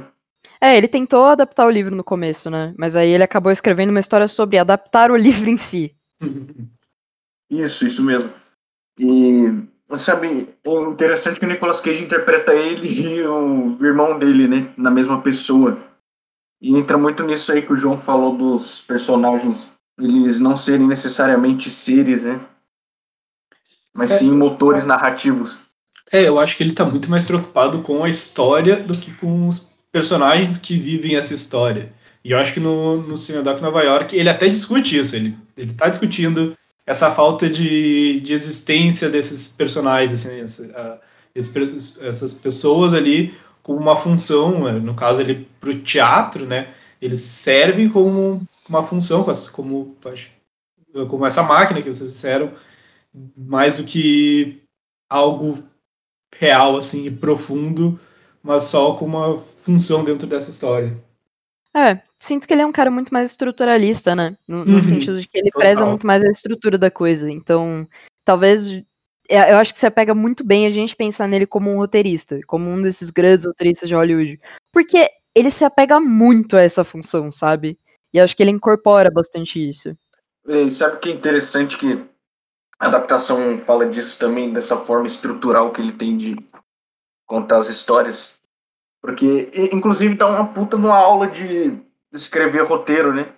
É, 0.61 0.77
ele 0.77 0.87
tentou 0.87 1.25
adaptar 1.25 1.65
o 1.65 1.69
livro 1.69 1.95
no 1.95 2.03
começo, 2.03 2.49
né? 2.49 2.73
Mas 2.77 2.95
aí 2.95 3.09
ele 3.09 3.23
acabou 3.23 3.51
escrevendo 3.51 3.89
uma 3.89 3.99
história 3.99 4.27
sobre 4.27 4.57
adaptar 4.57 5.11
o 5.11 5.15
livro 5.17 5.49
em 5.49 5.57
si. 5.57 5.95
Isso, 7.49 7.85
isso 7.85 8.03
mesmo. 8.03 8.29
E, 8.97 9.45
sabe, 9.95 10.49
é 10.63 10.71
interessante 10.89 11.39
que 11.39 11.45
o 11.45 11.49
Nicolas 11.49 11.79
Cage 11.81 12.03
interpreta 12.03 12.53
ele 12.53 12.87
e 12.87 13.25
o 13.25 13.77
irmão 13.83 14.17
dele, 14.19 14.47
né? 14.47 14.73
Na 14.77 14.91
mesma 14.91 15.21
pessoa. 15.21 15.77
E 16.61 16.77
entra 16.77 16.97
muito 16.97 17.23
nisso 17.23 17.51
aí 17.51 17.61
que 17.61 17.71
o 17.71 17.75
João 17.75 17.97
falou 17.97 18.35
dos 18.37 18.81
personagens. 18.81 19.71
Eles 19.97 20.39
não 20.39 20.55
serem 20.55 20.87
necessariamente 20.87 21.69
seres, 21.69 22.23
né? 22.25 22.39
Mas 23.93 24.11
É. 24.11 24.15
sim 24.19 24.31
motores 24.31 24.85
narrativos. 24.85 25.61
É, 26.11 26.27
eu 26.27 26.39
acho 26.39 26.57
que 26.57 26.63
ele 26.63 26.73
tá 26.73 26.85
muito 26.85 27.09
mais 27.09 27.23
preocupado 27.23 27.81
com 27.81 28.03
a 28.03 28.09
história 28.09 28.77
do 28.81 28.97
que 28.97 29.13
com 29.13 29.47
os 29.47 29.67
personagens 29.91 30.57
que 30.57 30.77
vivem 30.77 31.15
essa 31.15 31.33
história. 31.33 31.91
E 32.23 32.31
eu 32.31 32.37
acho 32.39 32.53
que 32.53 32.59
no, 32.59 33.01
no 33.01 33.17
Cinedoc 33.17 33.61
Nova 33.61 33.81
York 33.83 34.15
ele 34.15 34.29
até 34.29 34.47
discute 34.47 34.97
isso. 34.97 35.15
Ele, 35.15 35.37
ele 35.55 35.73
tá 35.73 35.87
discutindo 35.89 36.55
essa 36.85 37.11
falta 37.11 37.49
de, 37.49 38.19
de 38.21 38.33
existência 38.33 39.09
desses 39.09 39.47
personagens, 39.49 40.25
assim, 40.25 40.41
essa- 40.41 40.63
a- 40.75 40.99
essas 42.01 42.33
pessoas 42.33 42.93
ali 42.93 43.33
com 43.61 43.75
uma 43.75 43.95
função, 43.95 44.63
né, 44.65 44.71
no 44.73 44.95
caso 44.95 45.21
ele 45.21 45.47
pro 45.59 45.79
teatro, 45.81 46.45
né? 46.45 46.69
Eles 47.01 47.21
servem 47.21 47.87
como 47.87 48.41
uma 48.67 48.83
função, 48.83 49.25
como, 49.53 49.95
como 51.09 51.25
essa 51.25 51.43
máquina 51.43 51.81
que 51.81 51.91
vocês 51.91 52.11
disseram, 52.11 52.51
mais 53.37 53.77
do 53.77 53.83
que 53.83 54.61
algo 55.09 55.63
real 56.37 56.77
assim 56.77 57.05
e 57.05 57.11
profundo, 57.11 57.99
mas 58.43 58.65
só 58.65 58.93
com 58.95 59.05
uma 59.05 59.35
função 59.61 60.03
dentro 60.03 60.27
dessa 60.27 60.49
história. 60.49 60.95
É, 61.75 62.01
sinto 62.19 62.47
que 62.47 62.53
ele 62.53 62.61
é 62.63 62.65
um 62.65 62.71
cara 62.71 62.89
muito 62.89 63.13
mais 63.13 63.29
estruturalista, 63.29 64.15
né? 64.15 64.35
No, 64.47 64.65
no 64.65 64.75
Uhum, 64.75 64.83
sentido 64.83 65.19
de 65.21 65.27
que 65.27 65.37
ele 65.37 65.51
total. 65.51 65.61
preza 65.61 65.85
muito 65.85 66.07
mais 66.07 66.23
a 66.23 66.29
estrutura 66.29 66.77
da 66.77 66.89
coisa. 66.89 67.29
Então, 67.29 67.87
talvez. 68.25 68.69
é, 69.29 69.53
Eu 69.53 69.57
acho 69.57 69.73
que 69.73 69.79
você 69.79 69.89
pega 69.91 70.15
muito 70.15 70.43
bem 70.43 70.65
a 70.65 70.71
gente 70.71 70.95
pensar 70.95 71.27
nele 71.27 71.45
como 71.45 71.69
um 71.69 71.77
roteirista, 71.77 72.39
como 72.47 72.69
um 72.69 72.81
desses 72.81 73.09
grandes 73.11 73.45
roteiristas 73.45 73.87
de 73.87 73.95
Hollywood. 73.95 74.39
Porque 74.73 75.09
ele 75.35 75.51
se 75.51 75.63
apega 75.63 75.99
muito 75.99 76.57
a 76.57 76.61
essa 76.61 76.83
função, 76.83 77.31
sabe? 77.31 77.77
E 78.11 78.19
acho 78.19 78.35
que 78.35 78.41
ele 78.41 78.51
incorpora 78.51 79.11
bastante 79.11 79.59
isso. 79.69 79.95
E 80.47 80.69
sabe 80.71 80.95
o 80.95 80.99
que 80.99 81.09
é 81.09 81.13
interessante 81.13 81.77
que 81.77 82.03
a 82.79 82.87
adaptação 82.87 83.57
fala 83.57 83.85
disso 83.85 84.17
também, 84.17 84.53
dessa 84.53 84.77
forma 84.77 85.07
estrutural 85.07 85.71
que 85.71 85.81
ele 85.81 85.91
tem 85.91 86.17
de 86.17 86.37
contar 87.27 87.57
as 87.57 87.67
histórias? 87.67 88.39
Porque, 89.01 89.69
inclusive, 89.71 90.15
dá 90.15 90.27
uma 90.27 90.47
puta 90.47 90.77
numa 90.77 90.97
aula 90.97 91.27
de 91.27 91.77
escrever 92.11 92.63
roteiro, 92.63 93.13
né? 93.13 93.33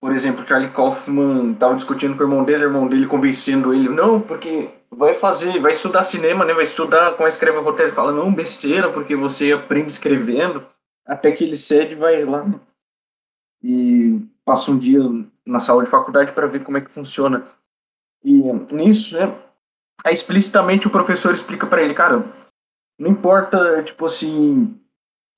Por 0.00 0.12
exemplo, 0.12 0.46
Charlie 0.46 0.70
Kaufman 0.70 1.54
tava 1.54 1.76
discutindo 1.76 2.16
com 2.16 2.24
o 2.24 2.26
irmão 2.26 2.44
dele, 2.44 2.64
o 2.64 2.68
irmão 2.68 2.88
dele 2.88 3.06
convencendo 3.06 3.72
ele, 3.72 3.88
não, 3.88 4.20
porque 4.20 4.68
vai 4.90 5.14
fazer, 5.14 5.60
vai 5.60 5.70
estudar 5.70 6.02
cinema, 6.02 6.44
né? 6.44 6.52
Vai 6.52 6.64
estudar 6.64 7.16
como 7.16 7.28
escrever 7.28 7.62
roteiro. 7.62 7.88
Ele 7.88 7.96
fala, 7.96 8.12
não, 8.12 8.34
besteira, 8.34 8.90
porque 8.90 9.14
você 9.14 9.52
aprende 9.52 9.92
escrevendo, 9.92 10.66
até 11.06 11.30
que 11.32 11.44
ele 11.44 11.56
cede 11.56 11.94
vai 11.94 12.24
lá 12.24 12.44
e 13.62 14.20
passa 14.44 14.70
um 14.72 14.78
dia 14.78 15.00
na 15.46 15.60
sala 15.60 15.84
de 15.84 15.90
faculdade 15.90 16.32
para 16.32 16.46
ver 16.46 16.64
como 16.64 16.78
é 16.78 16.80
que 16.80 16.90
funciona. 16.90 17.46
E 18.24 18.32
nisso, 18.72 19.18
né, 19.18 19.34
aí 20.04 20.14
explicitamente 20.14 20.86
o 20.86 20.90
professor 20.90 21.34
explica 21.34 21.66
para 21.66 21.82
ele, 21.82 21.94
cara, 21.94 22.24
não 22.98 23.10
importa, 23.10 23.82
tipo 23.82 24.06
assim, 24.06 24.78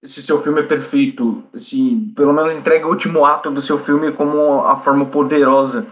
esse 0.02 0.22
seu 0.22 0.42
filme 0.42 0.60
é 0.60 0.66
perfeito, 0.66 1.42
assim, 1.54 2.12
pelo 2.14 2.32
menos 2.32 2.54
entrega 2.54 2.86
o 2.86 2.90
último 2.90 3.24
ato 3.24 3.50
do 3.50 3.62
seu 3.62 3.78
filme 3.78 4.12
como 4.12 4.60
a 4.60 4.78
forma 4.78 5.06
poderosa. 5.06 5.86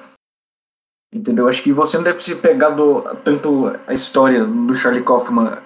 Entendeu? 1.15 1.47
Acho 1.47 1.63
que 1.63 1.73
você 1.73 1.99
não 1.99 2.05
deve 2.05 2.23
se 2.23 2.35
pegar 2.37 2.75
tanto 3.23 3.67
a 3.87 3.93
história 3.93 4.47
do 4.47 4.75
Charlie 4.75 5.05
Kaufman. 5.05 5.59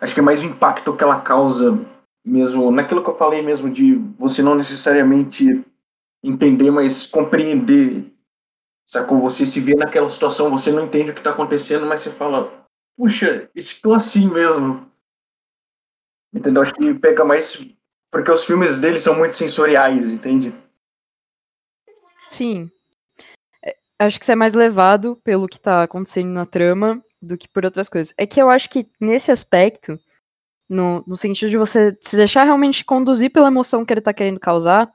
Acho 0.00 0.12
que 0.12 0.20
é 0.20 0.22
mais 0.22 0.42
o 0.42 0.46
impacto 0.46 0.94
que 0.94 1.02
ela 1.02 1.20
causa 1.20 1.78
mesmo, 2.24 2.70
naquilo 2.70 3.02
que 3.02 3.08
eu 3.08 3.16
falei 3.16 3.42
mesmo, 3.42 3.70
de 3.70 3.94
você 4.18 4.42
não 4.42 4.54
necessariamente 4.54 5.64
entender, 6.22 6.70
mas 6.70 7.06
compreender. 7.06 8.11
Sacou? 8.86 9.20
Você 9.20 9.46
se 9.46 9.60
vê 9.60 9.74
naquela 9.74 10.08
situação, 10.10 10.50
você 10.50 10.70
não 10.70 10.84
entende 10.84 11.10
o 11.10 11.14
que 11.14 11.20
está 11.20 11.30
acontecendo, 11.30 11.86
mas 11.86 12.00
você 12.00 12.10
fala, 12.10 12.66
puxa, 12.96 13.48
estou 13.54 13.94
assim 13.94 14.28
mesmo. 14.28 14.90
Entendeu? 16.34 16.62
Acho 16.62 16.74
que 16.74 16.94
pega 16.94 17.24
mais. 17.24 17.66
Porque 18.10 18.30
os 18.30 18.44
filmes 18.44 18.78
dele 18.78 18.98
são 18.98 19.16
muito 19.16 19.36
sensoriais, 19.36 20.06
entende? 20.06 20.54
Sim. 22.26 22.70
É, 23.64 23.76
acho 23.98 24.18
que 24.18 24.26
você 24.26 24.32
é 24.32 24.36
mais 24.36 24.54
levado 24.54 25.16
pelo 25.22 25.48
que 25.48 25.60
tá 25.60 25.82
acontecendo 25.82 26.28
na 26.28 26.46
trama 26.46 27.02
do 27.20 27.36
que 27.36 27.48
por 27.48 27.64
outras 27.64 27.88
coisas. 27.88 28.14
É 28.18 28.26
que 28.26 28.40
eu 28.40 28.50
acho 28.50 28.68
que 28.68 28.88
nesse 29.00 29.30
aspecto, 29.30 29.98
no, 30.68 31.04
no 31.06 31.16
sentido 31.16 31.50
de 31.50 31.56
você 31.56 31.96
se 32.02 32.16
deixar 32.16 32.44
realmente 32.44 32.84
conduzir 32.84 33.30
pela 33.30 33.48
emoção 33.48 33.84
que 33.84 33.92
ele 33.92 34.00
tá 34.00 34.12
querendo 34.12 34.40
causar, 34.40 34.92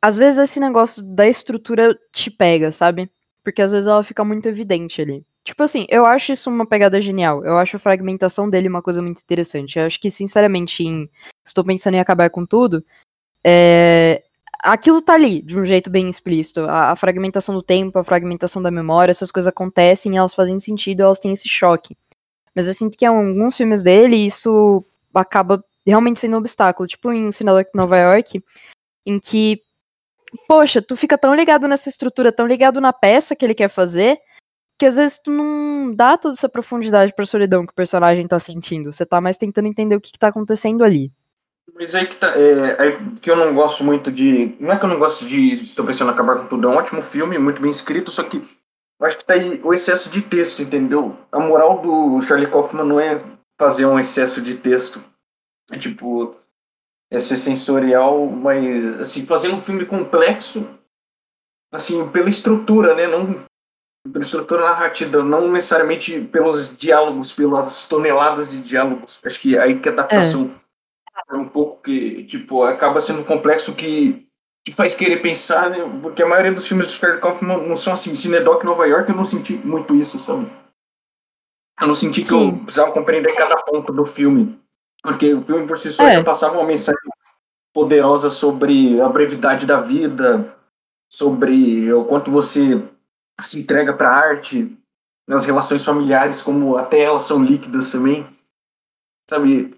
às 0.00 0.16
vezes 0.16 0.38
esse 0.38 0.60
negócio 0.60 1.02
da 1.02 1.26
estrutura 1.26 1.98
te 2.12 2.30
pega, 2.30 2.70
sabe? 2.72 3.10
Porque 3.42 3.62
às 3.62 3.72
vezes 3.72 3.86
ela 3.86 4.02
fica 4.04 4.24
muito 4.24 4.48
evidente 4.48 5.00
ali. 5.02 5.24
Tipo 5.48 5.62
assim, 5.62 5.86
eu 5.88 6.04
acho 6.04 6.32
isso 6.32 6.50
uma 6.50 6.66
pegada 6.66 7.00
genial. 7.00 7.42
Eu 7.44 7.56
acho 7.56 7.76
a 7.76 7.80
fragmentação 7.80 8.50
dele 8.50 8.68
uma 8.68 8.82
coisa 8.82 9.00
muito 9.00 9.22
interessante. 9.22 9.78
Eu 9.78 9.86
acho 9.86 9.98
que, 9.98 10.10
sinceramente, 10.10 10.84
em 10.84 11.08
Estou 11.44 11.64
Pensando 11.64 11.94
em 11.94 12.00
Acabar 12.00 12.28
com 12.28 12.44
Tudo, 12.44 12.84
é... 13.42 14.22
aquilo 14.62 15.00
tá 15.00 15.14
ali, 15.14 15.40
de 15.40 15.58
um 15.58 15.64
jeito 15.64 15.88
bem 15.88 16.08
explícito. 16.08 16.60
A, 16.60 16.90
a, 16.90 16.96
fragmentação 16.96 17.54
do 17.54 17.62
tempo, 17.62 17.98
a 17.98 18.04
fragmentação 18.04 18.60
da 18.60 18.70
memória, 18.70 19.10
essas 19.10 19.32
coisas 19.32 19.48
acontecem, 19.48 20.18
elas 20.18 20.34
fazem 20.34 20.58
sentido, 20.58 21.00
elas 21.00 21.18
têm 21.18 21.32
esse 21.32 21.48
choque. 21.48 21.96
Mas 22.54 22.68
eu 22.68 22.74
sinto 22.74 22.98
que 22.98 23.06
em 23.06 23.08
alguns 23.08 23.56
filmes 23.56 23.82
dele, 23.82 24.16
isso 24.16 24.84
acaba 25.14 25.64
realmente 25.86 26.20
sendo 26.20 26.34
um 26.34 26.40
obstáculo. 26.40 26.86
Tipo 26.86 27.10
em 27.10 27.30
Cinemark 27.30 27.70
Nova 27.74 27.96
York, 27.96 28.44
em 29.06 29.18
que, 29.18 29.62
poxa, 30.46 30.82
tu 30.82 30.96
fica 30.96 31.16
tão 31.16 31.34
ligado 31.34 31.66
nessa 31.68 31.88
estrutura, 31.88 32.32
tão 32.32 32.46
ligado 32.46 32.80
na 32.80 32.92
peça 32.92 33.34
que 33.34 33.44
ele 33.44 33.54
quer 33.54 33.68
fazer, 33.68 34.18
que 34.78 34.86
às 34.86 34.96
vezes 34.96 35.18
tu 35.18 35.30
não 35.30 35.94
dá 35.94 36.16
toda 36.16 36.34
essa 36.34 36.48
profundidade 36.48 37.12
pra 37.14 37.26
solidão 37.26 37.66
que 37.66 37.72
o 37.72 37.76
personagem 37.76 38.26
tá 38.26 38.38
sentindo. 38.38 38.92
Você 38.92 39.04
tá 39.04 39.20
mais 39.20 39.36
tentando 39.36 39.66
entender 39.66 39.96
o 39.96 40.00
que, 40.00 40.12
que 40.12 40.18
tá 40.18 40.28
acontecendo 40.28 40.84
ali. 40.84 41.12
Mas 41.74 41.94
aí 41.94 42.06
que 42.06 42.16
tá. 42.16 42.34
É, 42.36 42.88
é, 42.88 42.98
que 43.20 43.30
eu 43.30 43.36
não 43.36 43.54
gosto 43.54 43.84
muito 43.84 44.10
de. 44.10 44.56
Não 44.58 44.72
é 44.72 44.78
que 44.78 44.84
eu 44.84 44.88
não 44.88 44.98
gosto 44.98 45.26
de 45.26 45.52
Estou 45.52 45.84
Pensando 45.84 46.10
Acabar 46.10 46.38
com 46.38 46.46
Tudo. 46.46 46.68
É 46.68 46.70
um 46.70 46.76
ótimo 46.76 47.02
filme, 47.02 47.38
muito 47.38 47.60
bem 47.60 47.70
escrito, 47.70 48.10
só 48.10 48.22
que 48.22 48.38
eu 49.00 49.06
acho 49.06 49.18
que 49.18 49.24
tá 49.24 49.34
aí 49.34 49.60
o 49.62 49.72
excesso 49.72 50.10
de 50.10 50.22
texto, 50.22 50.62
entendeu? 50.62 51.16
A 51.30 51.38
moral 51.38 51.80
do 51.80 52.20
Charlie 52.22 52.50
Kaufman 52.50 52.84
não 52.84 52.98
é 52.98 53.20
fazer 53.60 53.86
um 53.86 53.98
excesso 53.98 54.40
de 54.40 54.54
texto. 54.54 55.02
É 55.70 55.78
tipo. 55.78 56.36
É 57.10 57.18
ser 57.18 57.36
sensorial, 57.36 58.26
mas 58.26 59.00
assim, 59.00 59.24
fazendo 59.24 59.56
um 59.56 59.60
filme 59.60 59.86
complexo, 59.86 60.68
assim, 61.72 62.06
pela 62.10 62.28
estrutura, 62.28 62.94
né? 62.94 63.06
Não 63.06 63.46
pela 64.12 64.24
estrutura 64.24 64.64
narrativa, 64.64 65.22
não 65.22 65.50
necessariamente 65.50 66.20
pelos 66.20 66.76
diálogos, 66.76 67.32
pelas 67.32 67.86
toneladas 67.86 68.50
de 68.50 68.62
diálogos. 68.62 69.18
Acho 69.24 69.40
que 69.40 69.58
aí 69.58 69.78
que 69.80 69.88
a 69.88 69.92
adaptação 69.92 70.50
é, 71.30 71.34
é 71.34 71.36
um 71.36 71.48
pouco 71.48 71.82
que, 71.82 72.24
tipo, 72.24 72.62
acaba 72.62 73.00
sendo 73.00 73.24
complexo 73.24 73.74
que 73.74 74.26
te 74.64 74.72
faz 74.72 74.94
querer 74.94 75.20
pensar, 75.22 75.70
né? 75.70 75.78
Porque 76.02 76.22
a 76.22 76.26
maioria 76.26 76.52
dos 76.52 76.66
filmes 76.66 76.86
do 76.86 76.92
Charlie 76.92 77.20
Kaufman 77.20 77.56
não, 77.56 77.68
não 77.68 77.76
são 77.76 77.92
assim. 77.92 78.14
Cinedoc 78.14 78.64
Nova 78.64 78.86
York 78.86 79.10
eu 79.10 79.16
não 79.16 79.24
senti 79.24 79.54
muito 79.54 79.94
isso, 79.94 80.18
sabe? 80.18 80.50
Eu 81.80 81.86
não 81.86 81.94
senti 81.94 82.22
Sim. 82.22 82.28
que 82.28 82.34
eu 82.34 82.64
precisava 82.64 82.92
compreender 82.92 83.34
cada 83.34 83.56
ponto 83.62 83.92
do 83.92 84.04
filme. 84.04 84.58
Porque 85.02 85.32
o 85.34 85.42
filme 85.42 85.66
por 85.66 85.78
si 85.78 85.90
só 85.90 86.04
é. 86.06 86.14
já 86.14 86.24
passava 86.24 86.58
uma 86.58 86.66
mensagem 86.66 87.00
poderosa 87.72 88.30
sobre 88.30 89.00
a 89.00 89.08
brevidade 89.08 89.66
da 89.66 89.80
vida, 89.80 90.56
sobre 91.08 91.92
o 91.92 92.04
quanto 92.04 92.30
você 92.30 92.82
se 93.40 93.60
entrega 93.60 93.92
para 93.92 94.10
a 94.10 94.16
arte, 94.16 94.76
nas 95.26 95.46
relações 95.46 95.84
familiares, 95.84 96.42
como 96.42 96.76
até 96.76 97.00
elas 97.00 97.24
são 97.24 97.42
líquidas 97.42 97.92
também. 97.92 98.26
Sabe, 99.30 99.74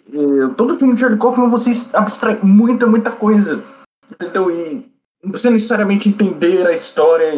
todo 0.57 0.77
filme 0.77 0.95
de 0.95 1.01
Charlie 1.01 1.19
Kaufman 1.19 1.51
você 1.51 1.73
abstrai 1.95 2.39
muita, 2.43 2.87
muita 2.87 3.11
coisa. 3.11 3.63
Entendeu? 4.11 4.51
E 4.51 4.91
não 5.23 5.33
precisa 5.33 5.51
necessariamente 5.51 6.09
entender 6.09 6.67
a 6.67 6.73
história 6.73 7.35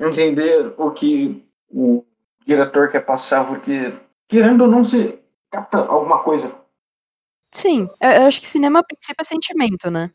entender 0.00 0.74
o 0.76 0.90
que 0.90 1.44
o 1.70 2.04
diretor 2.46 2.90
quer 2.90 3.00
passar, 3.00 3.46
porque 3.46 3.92
querendo 4.28 4.62
ou 4.62 4.68
não 4.68 4.84
se 4.84 5.18
capta 5.50 5.78
alguma 5.78 6.22
coisa. 6.22 6.54
Sim, 7.54 7.88
eu 8.00 8.26
acho 8.26 8.40
que 8.40 8.48
cinema 8.48 8.80
a 8.80 8.82
princípio 8.82 9.20
é 9.20 9.24
sentimento, 9.24 9.88
né? 9.88 10.10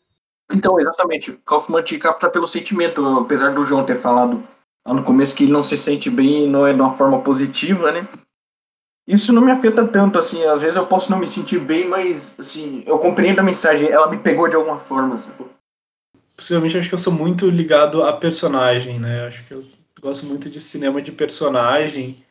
Então, 0.51 0.77
exatamente. 0.77 1.31
Kaufman 1.45 1.81
te 1.81 1.97
capta 1.97 2.29
pelo 2.29 2.45
sentimento, 2.45 3.05
apesar 3.17 3.53
do 3.53 3.63
João 3.63 3.85
ter 3.85 3.95
falado 3.95 4.43
lá 4.85 4.93
no 4.93 5.03
começo 5.03 5.33
que 5.33 5.45
ele 5.45 5.53
não 5.53 5.63
se 5.63 5.77
sente 5.77 6.09
bem 6.09 6.43
e 6.43 6.47
não 6.49 6.67
é 6.67 6.73
de 6.73 6.81
uma 6.81 6.97
forma 6.97 7.21
positiva, 7.21 7.93
né? 7.93 8.05
Isso 9.07 9.31
não 9.31 9.41
me 9.41 9.51
afeta 9.51 9.87
tanto, 9.87 10.19
assim, 10.19 10.43
às 10.43 10.61
vezes 10.61 10.75
eu 10.75 10.85
posso 10.85 11.09
não 11.09 11.17
me 11.17 11.27
sentir 11.27 11.59
bem, 11.59 11.87
mas, 11.87 12.35
assim, 12.37 12.83
eu 12.85 12.99
compreendo 12.99 13.39
a 13.39 13.43
mensagem, 13.43 13.87
ela 13.87 14.09
me 14.09 14.17
pegou 14.17 14.49
de 14.49 14.57
alguma 14.57 14.77
forma, 14.77 15.17
sabe? 15.17 15.45
Possivelmente 16.35 16.77
acho 16.77 16.89
que 16.89 16.95
eu 16.95 16.99
sou 16.99 17.13
muito 17.13 17.49
ligado 17.49 18.03
a 18.03 18.11
personagem, 18.13 18.99
né? 18.99 19.25
Acho 19.25 19.45
que 19.45 19.53
eu 19.53 19.61
gosto 20.01 20.25
muito 20.25 20.49
de 20.49 20.59
cinema 20.59 21.01
de 21.01 21.11
personagem, 21.11 22.23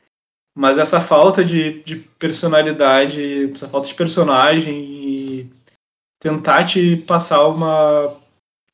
mas 0.55 0.77
essa 0.77 1.01
falta 1.01 1.44
de, 1.44 1.83
de 1.85 1.97
personalidade, 1.97 3.53
essa 3.53 3.68
falta 3.68 3.87
de 3.87 3.94
personagem 3.94 4.75
e 4.75 4.97
tentar 6.20 6.64
te 6.64 6.96
passar 6.96 7.46
uma 7.46 8.16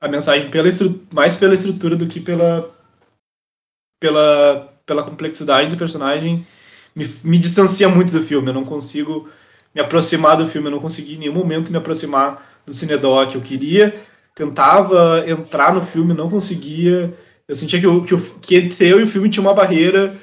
a 0.01 0.09
mensagem 0.09 0.51
pela 0.51 0.69
mais 1.13 1.37
pela 1.37 1.55
estrutura 1.55 1.97
do 1.97 2.07
que 2.07 2.21
pela 2.21 2.75
pela, 4.05 4.73
pela 4.85 5.03
complexidade 5.03 5.71
do 5.71 5.79
personagem, 5.79 6.47
me, 6.95 7.09
me 7.25 7.39
distancia 7.39 7.89
muito 7.89 8.13
do 8.13 8.23
filme. 8.23 8.49
Eu 8.49 8.55
não 8.55 8.65
consigo 8.65 9.29
me 9.75 9.81
aproximar 9.81 10.37
do 10.37 10.47
filme, 10.47 10.69
eu 10.69 10.73
não 10.73 10.81
consegui 10.81 11.15
em 11.15 11.19
nenhum 11.19 11.33
momento 11.33 11.71
me 11.71 11.79
aproximar 11.79 12.61
do 12.67 12.75
Cinedoc. 12.75 13.35
Eu 13.35 13.41
queria, 13.41 13.99
tentava 14.35 15.25
entrar 15.27 15.75
no 15.75 15.81
filme, 15.81 16.13
não 16.13 16.29
conseguia. 16.29 17.17
Eu 17.49 17.55
sentia 17.55 17.81
que, 17.81 18.07
que, 18.07 18.15
eu, 18.15 18.21
que 18.43 18.57
entre 18.57 18.89
eu 18.89 19.01
e 19.01 19.05
o 19.05 19.09
filme 19.09 19.31
tinha 19.31 19.43
uma 19.43 19.55
barreira 19.55 20.19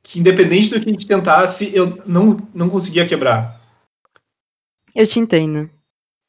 que, 0.00 0.20
independente 0.20 0.70
do 0.70 0.80
que 0.80 0.88
a 0.88 0.92
gente 0.92 1.06
tentasse, 1.06 1.74
eu 1.74 1.96
não, 2.06 2.36
não 2.54 2.70
conseguia 2.70 3.06
quebrar. 3.06 3.60
Eu 4.94 5.06
te 5.06 5.18
entendo. 5.18 5.68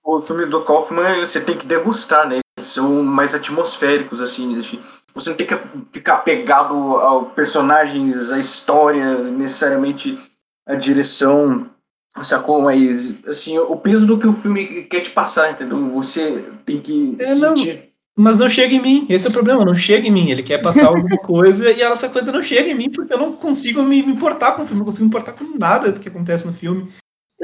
O 0.06 0.22
filme 0.22 0.46
do 0.46 0.62
Kaufman 0.62 1.26
você 1.26 1.42
tem 1.42 1.58
que 1.58 1.66
degustar, 1.66 2.30
né? 2.30 2.40
Eles 2.56 2.68
são 2.68 3.02
mais 3.02 3.34
atmosféricos, 3.34 4.22
assim. 4.22 4.62
Você 5.16 5.30
não 5.32 5.38
tem 5.38 5.48
que 5.48 5.58
ficar 5.92 6.18
pegado 6.18 6.76
aos 6.76 7.34
personagens, 7.34 8.32
à 8.32 8.38
história, 8.38 9.18
necessariamente 9.18 10.18
a 10.68 10.76
direção, 10.76 11.68
sacou? 12.22 12.62
Mas, 12.62 13.18
assim, 13.26 13.58
o 13.58 13.76
peso 13.78 14.06
do 14.06 14.20
que 14.20 14.28
o 14.28 14.34
filme 14.34 14.84
quer 14.84 15.02
te 15.02 15.10
passar, 15.10 15.52
entendeu? 15.52 15.90
Você 15.90 16.44
tem 16.66 16.80
que 16.80 17.16
é, 17.20 17.24
sentir. 17.24 17.76
Não, 18.18 18.24
mas 18.26 18.40
não 18.40 18.50
chega 18.50 18.76
em 18.76 18.82
mim, 18.82 19.06
esse 19.10 19.28
é 19.28 19.30
o 19.30 19.34
problema, 19.34 19.66
não 19.66 19.76
chega 19.76 20.08
em 20.08 20.12
mim. 20.12 20.30
Ele 20.30 20.44
quer 20.44 20.62
passar 20.62 20.88
alguma 20.88 21.18
coisa 21.20 21.72
e 21.72 21.82
essa 21.82 22.10
coisa 22.10 22.32
não 22.32 22.42
chega 22.42 22.70
em 22.70 22.76
mim 22.76 22.90
porque 22.90 23.14
eu 23.14 23.18
não 23.18 23.34
consigo 23.34 23.82
me, 23.82 24.02
me 24.02 24.12
importar 24.12 24.54
com 24.54 24.64
o 24.64 24.66
filme, 24.66 24.80
não 24.80 24.86
consigo 24.86 25.04
me 25.04 25.10
importar 25.10 25.34
com 25.34 25.58
nada 25.58 25.92
do 25.92 26.00
que 26.00 26.10
acontece 26.10 26.48
no 26.48 26.54
filme. 26.54 26.90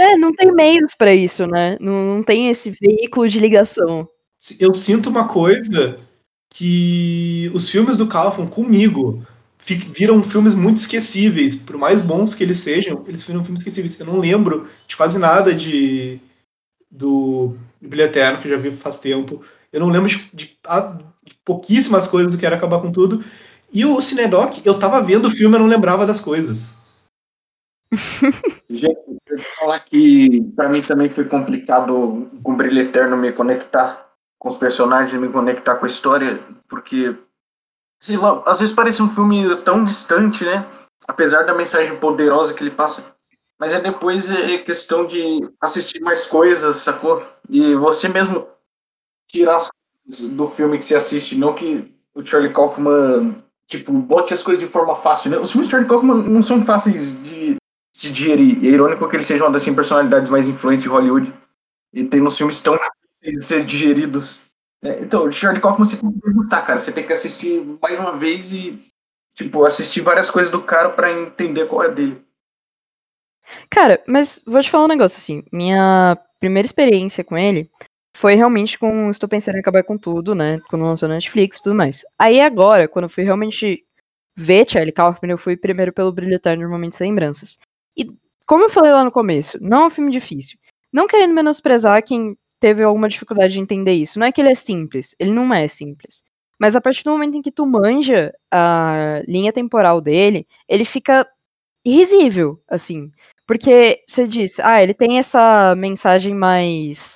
É, 0.01 0.17
não 0.17 0.33
tem 0.33 0.51
meios 0.51 0.95
para 0.95 1.13
isso, 1.13 1.45
né? 1.45 1.77
Não, 1.79 2.15
não 2.15 2.23
tem 2.23 2.49
esse 2.49 2.71
veículo 2.71 3.27
de 3.27 3.39
ligação. 3.39 4.07
Eu 4.59 4.73
sinto 4.73 5.09
uma 5.09 5.27
coisa 5.27 5.99
que 6.49 7.51
os 7.53 7.69
filmes 7.69 7.97
do 7.97 8.07
Kaufman 8.07 8.47
comigo 8.47 9.23
viram 9.93 10.23
filmes 10.23 10.55
muito 10.55 10.77
esquecíveis, 10.77 11.55
por 11.55 11.77
mais 11.77 11.99
bons 11.99 12.33
que 12.33 12.43
eles 12.43 12.59
sejam, 12.59 13.03
eles 13.07 13.23
viram 13.23 13.43
filmes 13.43 13.61
esquecíveis. 13.61 13.99
Eu 13.99 14.07
não 14.07 14.19
lembro 14.19 14.67
de 14.87 14.97
quase 14.97 15.19
nada 15.19 15.53
de 15.53 16.19
do 16.89 17.55
Brilho 17.79 18.03
Eterno, 18.03 18.39
que 18.41 18.47
eu 18.47 18.57
já 18.57 18.57
vi 18.57 18.71
faz 18.71 18.97
tempo. 18.97 19.41
Eu 19.71 19.79
não 19.79 19.89
lembro 19.89 20.09
de, 20.09 20.29
de, 20.33 20.45
de 20.47 21.35
pouquíssimas 21.45 22.07
coisas 22.07 22.31
do 22.31 22.37
que 22.37 22.45
era 22.45 22.55
acabar 22.55 22.81
com 22.81 22.91
tudo. 22.91 23.23
E 23.73 23.85
o 23.85 24.01
Cinedoc, 24.01 24.65
eu 24.65 24.77
tava 24.77 25.01
vendo 25.01 25.27
o 25.27 25.31
filme 25.31 25.55
e 25.55 25.59
não 25.59 25.67
lembrava 25.67 26.05
das 26.05 26.19
coisas. 26.19 26.80
Gente, 28.69 28.99
eu 29.27 29.37
vou 29.37 29.45
falar 29.59 29.79
que 29.81 30.41
para 30.55 30.69
mim 30.69 30.81
também 30.81 31.09
foi 31.09 31.25
complicado 31.25 32.29
com 32.41 32.55
Brilho 32.55 32.81
Eterno 32.81 33.17
me 33.17 33.31
conectar 33.33 34.09
com 34.39 34.49
os 34.49 34.57
personagens, 34.57 35.19
me 35.19 35.29
conectar 35.29 35.75
com 35.75 35.85
a 35.85 35.89
história, 35.89 36.39
porque 36.67 37.15
sei 37.99 38.17
lá, 38.17 38.41
às 38.45 38.59
vezes 38.59 38.73
parece 38.73 39.03
um 39.03 39.09
filme 39.09 39.55
tão 39.57 39.83
distante, 39.83 40.43
né? 40.43 40.65
Apesar 41.07 41.43
da 41.43 41.53
mensagem 41.53 41.95
poderosa 41.97 42.53
que 42.53 42.63
ele 42.63 42.71
passa. 42.71 43.03
Mas 43.59 43.73
é 43.73 43.79
depois 43.79 44.31
é 44.31 44.57
questão 44.57 45.05
de 45.05 45.47
assistir 45.61 45.99
mais 46.01 46.25
coisas, 46.25 46.77
sacou? 46.77 47.23
E 47.47 47.75
você 47.75 48.07
mesmo 48.07 48.47
tirar 49.27 49.57
as 49.57 49.69
coisas 50.03 50.29
do 50.31 50.47
filme 50.47 50.79
que 50.79 50.85
você 50.85 50.95
assiste, 50.95 51.37
não 51.37 51.53
que 51.53 51.93
o 52.15 52.25
Charlie 52.25 52.51
Kaufman, 52.51 53.35
tipo, 53.67 53.93
bote 53.93 54.33
as 54.33 54.41
coisas 54.41 54.63
de 54.63 54.69
forma 54.69 54.95
fácil, 54.95 55.29
né? 55.29 55.37
Os 55.37 55.51
filmes 55.51 55.67
de 55.67 55.71
Charlie 55.71 55.89
Kaufman 55.89 56.23
não 56.23 56.41
são 56.41 56.65
fáceis 56.65 57.21
de 57.23 57.60
se 57.91 58.11
digerir. 58.11 58.57
É 58.63 58.69
irônico 58.69 59.07
que 59.07 59.15
ele 59.15 59.23
seja 59.23 59.43
uma 59.43 59.51
das 59.51 59.61
assim, 59.61 59.75
personalidades 59.75 60.29
mais 60.29 60.47
influentes 60.47 60.83
de 60.83 60.89
Hollywood. 60.89 61.33
E 61.93 62.03
tem 62.03 62.21
uns 62.21 62.37
filmes 62.37 62.61
tão 62.61 62.75
difíceis 62.75 63.35
de 63.35 63.45
ser 63.45 63.65
digeridos. 63.65 64.41
É, 64.83 65.01
então, 65.01 65.31
Charlie 65.31 65.61
Kaufman 65.61 65.85
você 65.85 65.97
tem 65.97 66.11
que 66.11 66.31
gostar, 66.31 66.61
cara. 66.61 66.79
Você 66.79 66.91
tem 66.91 67.05
que 67.05 67.13
assistir 67.13 67.61
mais 67.81 67.99
uma 67.99 68.17
vez 68.17 68.51
e, 68.53 68.79
tipo, 69.35 69.65
assistir 69.65 70.01
várias 70.01 70.29
coisas 70.31 70.51
do 70.51 70.61
cara 70.61 70.89
para 70.89 71.11
entender 71.11 71.67
qual 71.67 71.83
é 71.83 71.91
dele. 71.91 72.23
Cara, 73.69 74.01
mas 74.07 74.41
vou 74.45 74.61
te 74.61 74.69
falar 74.69 74.85
um 74.85 74.89
negócio 74.89 75.17
assim. 75.17 75.43
Minha 75.51 76.17
primeira 76.39 76.65
experiência 76.65 77.23
com 77.23 77.37
ele 77.37 77.69
foi 78.15 78.35
realmente 78.35 78.77
com 78.77 79.09
Estou 79.09 79.27
Pensando 79.27 79.55
em 79.55 79.59
Acabar 79.59 79.83
com 79.83 79.97
Tudo, 79.97 80.33
né? 80.33 80.59
Quando 80.69 80.85
lançou 80.85 81.09
na 81.09 81.15
Netflix 81.15 81.57
e 81.57 81.63
tudo 81.63 81.75
mais. 81.75 82.05
Aí 82.17 82.39
agora, 82.41 82.87
quando 82.87 83.03
eu 83.03 83.09
fui 83.09 83.23
realmente 83.23 83.83
ver 84.35 84.69
Charlie 84.69 84.91
Kaufman, 84.91 85.31
eu 85.31 85.37
fui 85.37 85.57
primeiro 85.57 85.93
pelo 85.93 86.11
Brilho 86.11 86.35
Eterno 86.35 86.63
de 86.63 86.69
Momentos 86.69 86.99
e 86.99 87.03
Lembranças. 87.03 87.57
E, 87.97 88.07
como 88.45 88.65
eu 88.65 88.69
falei 88.69 88.91
lá 88.91 89.03
no 89.03 89.11
começo, 89.11 89.57
não 89.61 89.83
é 89.83 89.85
um 89.87 89.89
filme 89.89 90.11
difícil. 90.11 90.57
Não 90.91 91.07
querendo 91.07 91.33
menosprezar 91.33 92.03
quem 92.03 92.37
teve 92.59 92.83
alguma 92.83 93.09
dificuldade 93.09 93.53
de 93.53 93.59
entender 93.59 93.93
isso. 93.93 94.19
Não 94.19 94.27
é 94.27 94.31
que 94.31 94.39
ele 94.41 94.51
é 94.51 94.55
simples, 94.55 95.15
ele 95.19 95.31
não 95.31 95.53
é 95.53 95.67
simples. 95.67 96.23
Mas 96.59 96.75
a 96.75 96.81
partir 96.81 97.03
do 97.03 97.11
momento 97.11 97.35
em 97.35 97.41
que 97.41 97.51
tu 97.51 97.65
manja 97.65 98.31
a 98.51 99.23
linha 99.27 99.51
temporal 99.51 99.99
dele, 99.99 100.47
ele 100.69 100.85
fica 100.85 101.27
risível, 101.85 102.61
assim. 102.69 103.11
Porque 103.47 104.03
você 104.07 104.27
diz, 104.27 104.59
ah, 104.59 104.81
ele 104.81 104.93
tem 104.93 105.17
essa 105.17 105.75
mensagem 105.75 106.35
mais 106.35 107.15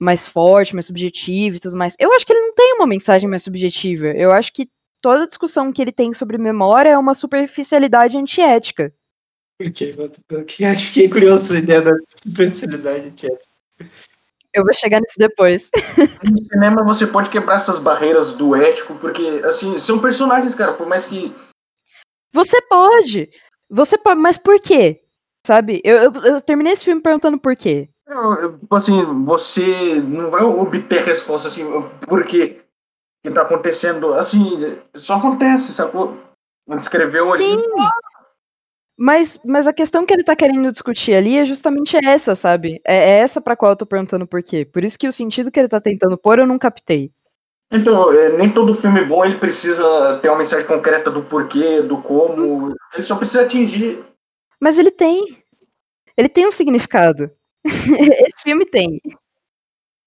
mais 0.00 0.28
forte, 0.28 0.74
mais 0.74 0.86
subjetiva 0.86 1.56
e 1.56 1.60
tudo 1.60 1.76
mais. 1.76 1.96
Eu 1.98 2.12
acho 2.12 2.24
que 2.26 2.32
ele 2.32 2.40
não 2.40 2.54
tem 2.54 2.74
uma 2.74 2.86
mensagem 2.86 3.28
mais 3.28 3.42
subjetiva. 3.42 4.08
Eu 4.08 4.32
acho 4.32 4.52
que 4.52 4.68
toda 5.00 5.26
discussão 5.26 5.72
que 5.72 5.82
ele 5.82 5.92
tem 5.92 6.12
sobre 6.12 6.38
memória 6.38 6.90
é 6.90 6.98
uma 6.98 7.14
superficialidade 7.14 8.16
antiética. 8.16 8.92
Por 9.58 9.72
quê? 9.72 10.64
Acho 10.64 10.92
que 10.92 11.04
é 11.04 11.08
curioso 11.08 11.54
a 11.54 11.58
ideia 11.58 11.82
da 11.82 11.92
superficialidade 12.06 13.08
antiética. 13.08 13.44
Eu 14.54 14.64
vou 14.64 14.72
chegar 14.72 15.00
nisso 15.00 15.18
depois. 15.18 15.70
No 16.22 16.36
cinema 16.44 16.84
você 16.84 17.06
pode 17.06 17.30
quebrar 17.30 17.56
essas 17.56 17.78
barreiras 17.78 18.32
do 18.32 18.56
ético, 18.56 18.94
porque, 18.96 19.22
assim, 19.44 19.78
são 19.78 20.00
personagens, 20.00 20.54
cara, 20.54 20.72
por 20.72 20.86
mais 20.86 21.06
que. 21.06 21.32
Você 22.32 22.60
pode. 22.62 23.30
Você 23.70 23.96
pode, 23.98 24.20
mas 24.20 24.36
por 24.38 24.60
quê? 24.60 25.00
Sabe? 25.46 25.80
Eu, 25.84 25.96
eu, 25.98 26.12
eu 26.24 26.40
terminei 26.40 26.72
esse 26.72 26.84
filme 26.84 27.00
perguntando 27.00 27.38
por 27.38 27.54
quê. 27.54 27.88
tipo 28.60 28.76
assim, 28.76 29.02
você 29.24 29.94
não 30.00 30.30
vai 30.30 30.42
obter 30.42 31.02
resposta 31.04 31.48
assim, 31.48 31.64
por 32.06 32.24
quê 32.24 32.60
que 33.22 33.30
tá 33.30 33.42
acontecendo. 33.42 34.14
Assim, 34.14 34.76
só 34.94 35.16
acontece, 35.16 35.72
sacou? 35.72 36.16
Escreveu 36.76 37.28
Sim. 37.30 37.56
Mas, 39.00 39.38
mas 39.44 39.68
a 39.68 39.72
questão 39.72 40.04
que 40.04 40.12
ele 40.12 40.24
tá 40.24 40.34
querendo 40.34 40.72
discutir 40.72 41.14
ali 41.14 41.38
é 41.38 41.44
justamente 41.44 41.96
essa, 42.04 42.34
sabe? 42.34 42.80
É, 42.84 42.96
é 42.96 43.18
essa 43.20 43.40
pra 43.40 43.54
qual 43.54 43.70
eu 43.72 43.76
tô 43.76 43.86
perguntando 43.86 44.26
por 44.26 44.42
quê. 44.42 44.64
Por 44.64 44.82
isso 44.82 44.98
que 44.98 45.06
o 45.06 45.12
sentido 45.12 45.52
que 45.52 45.60
ele 45.60 45.68
tá 45.68 45.80
tentando 45.80 46.18
pôr 46.18 46.40
eu 46.40 46.46
não 46.46 46.58
captei. 46.58 47.12
Então, 47.70 48.12
é, 48.12 48.36
nem 48.36 48.52
todo 48.52 48.74
filme 48.74 49.04
bom 49.04 49.24
ele 49.24 49.36
precisa 49.36 50.18
ter 50.20 50.28
uma 50.30 50.38
mensagem 50.38 50.66
concreta 50.66 51.10
do 51.12 51.22
porquê, 51.22 51.80
do 51.80 52.02
como. 52.02 52.74
Ele 52.92 53.02
só 53.04 53.14
precisa 53.14 53.42
atingir. 53.42 54.02
Mas 54.60 54.78
ele 54.78 54.90
tem. 54.90 55.44
Ele 56.16 56.28
tem 56.28 56.48
um 56.48 56.50
significado. 56.50 57.30
Esse 57.64 58.42
filme 58.42 58.66
tem. 58.66 59.00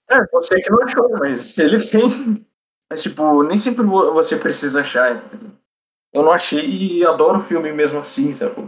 É, 0.10 0.18
você 0.34 0.60
que 0.60 0.70
não 0.70 0.84
achou, 0.84 1.10
mas 1.12 1.58
ele 1.58 1.80
tem. 1.88 2.46
Mas, 2.90 3.04
tipo, 3.04 3.44
nem 3.44 3.58
sempre 3.58 3.86
vo- 3.86 4.14
você 4.14 4.36
precisa 4.36 4.82
achar. 4.82 5.24
Eu 6.12 6.24
não 6.24 6.32
achei 6.34 6.66
e 6.70 7.06
adoro 7.06 7.38
o 7.40 7.44
filme 7.44 7.72
mesmo 7.72 8.00
assim, 8.00 8.34
sabe? 8.34 8.68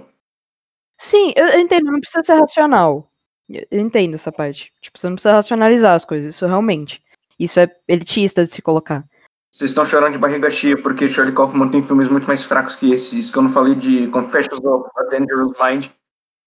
Sim, 0.98 1.34
eu, 1.36 1.46
eu 1.48 1.60
entendo, 1.60 1.92
não 1.92 2.00
precisa 2.00 2.24
ser 2.24 2.34
racional. 2.34 3.10
Eu 3.50 3.66
eu 3.70 3.80
entendo 3.80 4.16
essa 4.16 4.32
parte. 4.32 4.72
Tipo, 4.82 4.98
você 4.98 5.08
não 5.08 5.16
precisa 5.16 5.34
racionalizar 5.34 5.94
as 5.94 6.06
coisas, 6.06 6.36
isso 6.36 6.46
realmente. 6.46 7.02
Isso 7.38 7.60
é 7.60 7.70
elitista 7.88 8.44
de 8.44 8.50
se 8.50 8.62
colocar. 8.62 9.04
Vocês 9.52 9.70
estão 9.70 9.86
chorando 9.86 10.14
de 10.14 10.18
barriga 10.18 10.50
cheia 10.50 10.82
porque 10.82 11.10
Charlie 11.10 11.36
Kaufman 11.36 11.70
tem 11.70 11.84
filmes 11.84 12.08
muito 12.10 12.26
mais 12.26 12.44
fracos 12.44 12.76
que 12.76 12.92
esse. 12.92 13.20
Isso 13.20 13.32
que 13.32 13.38
eu 13.38 13.44
não 13.44 13.50
falei 13.52 13.76
de 13.76 14.08
Confessions 14.08 14.60
of 14.64 14.90
a 14.98 15.04
Dangerous 15.04 15.52
Mind, 15.62 15.86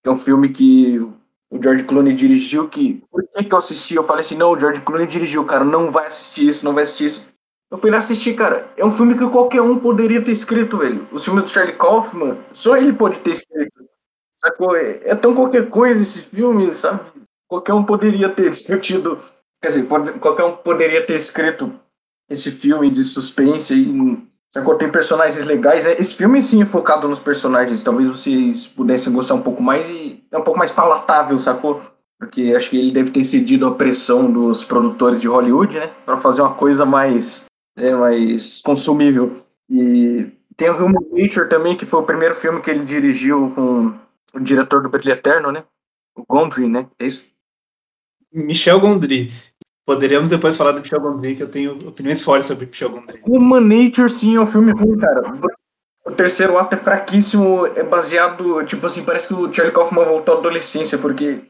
que 0.02 0.08
é 0.08 0.10
um 0.10 0.18
filme 0.18 0.48
que 0.48 0.98
o 1.50 1.62
George 1.62 1.84
Clooney 1.84 2.14
dirigiu, 2.14 2.68
que... 2.68 3.04
Por 3.10 3.22
que 3.28 3.44
que 3.44 3.54
eu 3.54 3.58
assisti? 3.58 3.94
Eu 3.94 4.02
falei 4.02 4.22
assim, 4.22 4.36
não, 4.36 4.50
o 4.50 4.58
George 4.58 4.80
Clooney 4.80 5.06
dirigiu, 5.06 5.44
cara, 5.44 5.64
não 5.64 5.90
vai 5.90 6.06
assistir 6.06 6.48
isso, 6.48 6.64
não 6.64 6.74
vai 6.74 6.82
assistir 6.82 7.04
isso. 7.04 7.26
Eu 7.70 7.76
fui 7.76 7.90
lá 7.90 7.98
assistir, 7.98 8.34
cara, 8.34 8.68
é 8.76 8.84
um 8.84 8.90
filme 8.90 9.16
que 9.16 9.28
qualquer 9.28 9.60
um 9.60 9.78
poderia 9.78 10.22
ter 10.22 10.32
escrito, 10.32 10.78
velho. 10.78 11.06
Os 11.12 11.24
filmes 11.24 11.44
do 11.44 11.50
Charlie 11.50 11.76
Kaufman, 11.76 12.38
só 12.52 12.76
ele 12.76 12.92
pode 12.92 13.18
ter 13.20 13.32
escrito. 13.32 13.65
Sacou? 14.46 14.76
É 14.76 15.00
é 15.04 15.14
tão 15.14 15.34
qualquer 15.34 15.68
coisa 15.68 16.00
esse 16.02 16.22
filme, 16.22 16.72
sabe? 16.72 17.00
Qualquer 17.48 17.72
um 17.74 17.84
poderia 17.84 18.28
ter 18.28 18.50
discutido... 18.50 19.18
Quer 19.62 19.68
dizer, 19.68 19.84
pode- 19.84 20.12
qualquer 20.18 20.44
um 20.44 20.52
poderia 20.52 21.04
ter 21.04 21.14
escrito 21.16 21.72
esse 22.30 22.50
filme 22.50 22.90
de 22.90 23.02
suspense 23.02 23.72
aí. 23.72 24.18
Sacou? 24.54 24.76
Tem 24.76 24.90
personagens 24.90 25.44
legais. 25.44 25.84
né? 25.84 25.96
Esse 25.98 26.14
filme 26.14 26.40
sim 26.42 26.62
é 26.62 26.66
focado 26.66 27.08
nos 27.08 27.18
personagens. 27.18 27.82
Talvez 27.82 28.08
vocês 28.08 28.66
pudessem 28.66 29.12
gostar 29.12 29.34
um 29.34 29.42
pouco 29.42 29.62
mais 29.62 29.88
e 29.88 30.22
é 30.30 30.38
um 30.38 30.42
pouco 30.42 30.58
mais 30.58 30.70
palatável, 30.70 31.38
sacou? 31.38 31.82
Porque 32.18 32.52
acho 32.56 32.70
que 32.70 32.78
ele 32.78 32.90
deve 32.90 33.10
ter 33.10 33.24
cedido 33.24 33.66
à 33.66 33.74
pressão 33.74 34.30
dos 34.30 34.64
produtores 34.64 35.20
de 35.20 35.28
Hollywood, 35.28 35.78
né? 35.78 35.90
Pra 36.04 36.16
fazer 36.16 36.40
uma 36.42 36.54
coisa 36.54 36.84
mais, 36.86 37.44
é, 37.76 37.92
mais 37.94 38.60
consumível. 38.62 39.42
E 39.70 40.26
tem 40.56 40.70
o 40.70 40.76
Human 40.76 41.06
Nature 41.12 41.48
também, 41.48 41.76
que 41.76 41.84
foi 41.86 42.00
o 42.00 42.04
primeiro 42.06 42.34
filme 42.34 42.60
que 42.62 42.70
ele 42.70 42.84
dirigiu 42.84 43.52
com 43.54 43.92
o 44.34 44.40
diretor 44.40 44.82
do 44.82 44.88
Brilho 44.88 45.12
Eterno, 45.12 45.52
né? 45.52 45.64
O 46.14 46.24
Gondry, 46.28 46.68
né? 46.68 46.88
É 46.98 47.06
isso? 47.06 47.26
Michel 48.32 48.80
Gondry. 48.80 49.30
Poderíamos 49.86 50.30
depois 50.30 50.56
falar 50.56 50.72
do 50.72 50.80
Michel 50.80 51.00
Gondry, 51.00 51.36
que 51.36 51.42
eu 51.42 51.48
tenho 51.50 51.88
opiniões 51.88 52.22
fortes 52.22 52.46
sobre 52.46 52.66
Michel 52.66 52.90
Gondry. 52.90 53.20
Human 53.26 53.60
Nature, 53.60 54.10
sim, 54.10 54.36
é 54.36 54.40
um 54.40 54.46
filme 54.46 54.72
ruim, 54.72 54.98
cara. 54.98 55.22
O 56.04 56.12
terceiro 56.12 56.56
ato 56.58 56.74
é 56.74 56.78
fraquíssimo, 56.78 57.66
é 57.66 57.82
baseado, 57.82 58.64
tipo 58.64 58.86
assim, 58.86 59.04
parece 59.04 59.28
que 59.28 59.34
o 59.34 59.52
Charlie 59.52 59.74
Kaufman 59.74 60.04
voltou 60.04 60.36
à 60.36 60.38
adolescência, 60.38 60.98
porque 60.98 61.42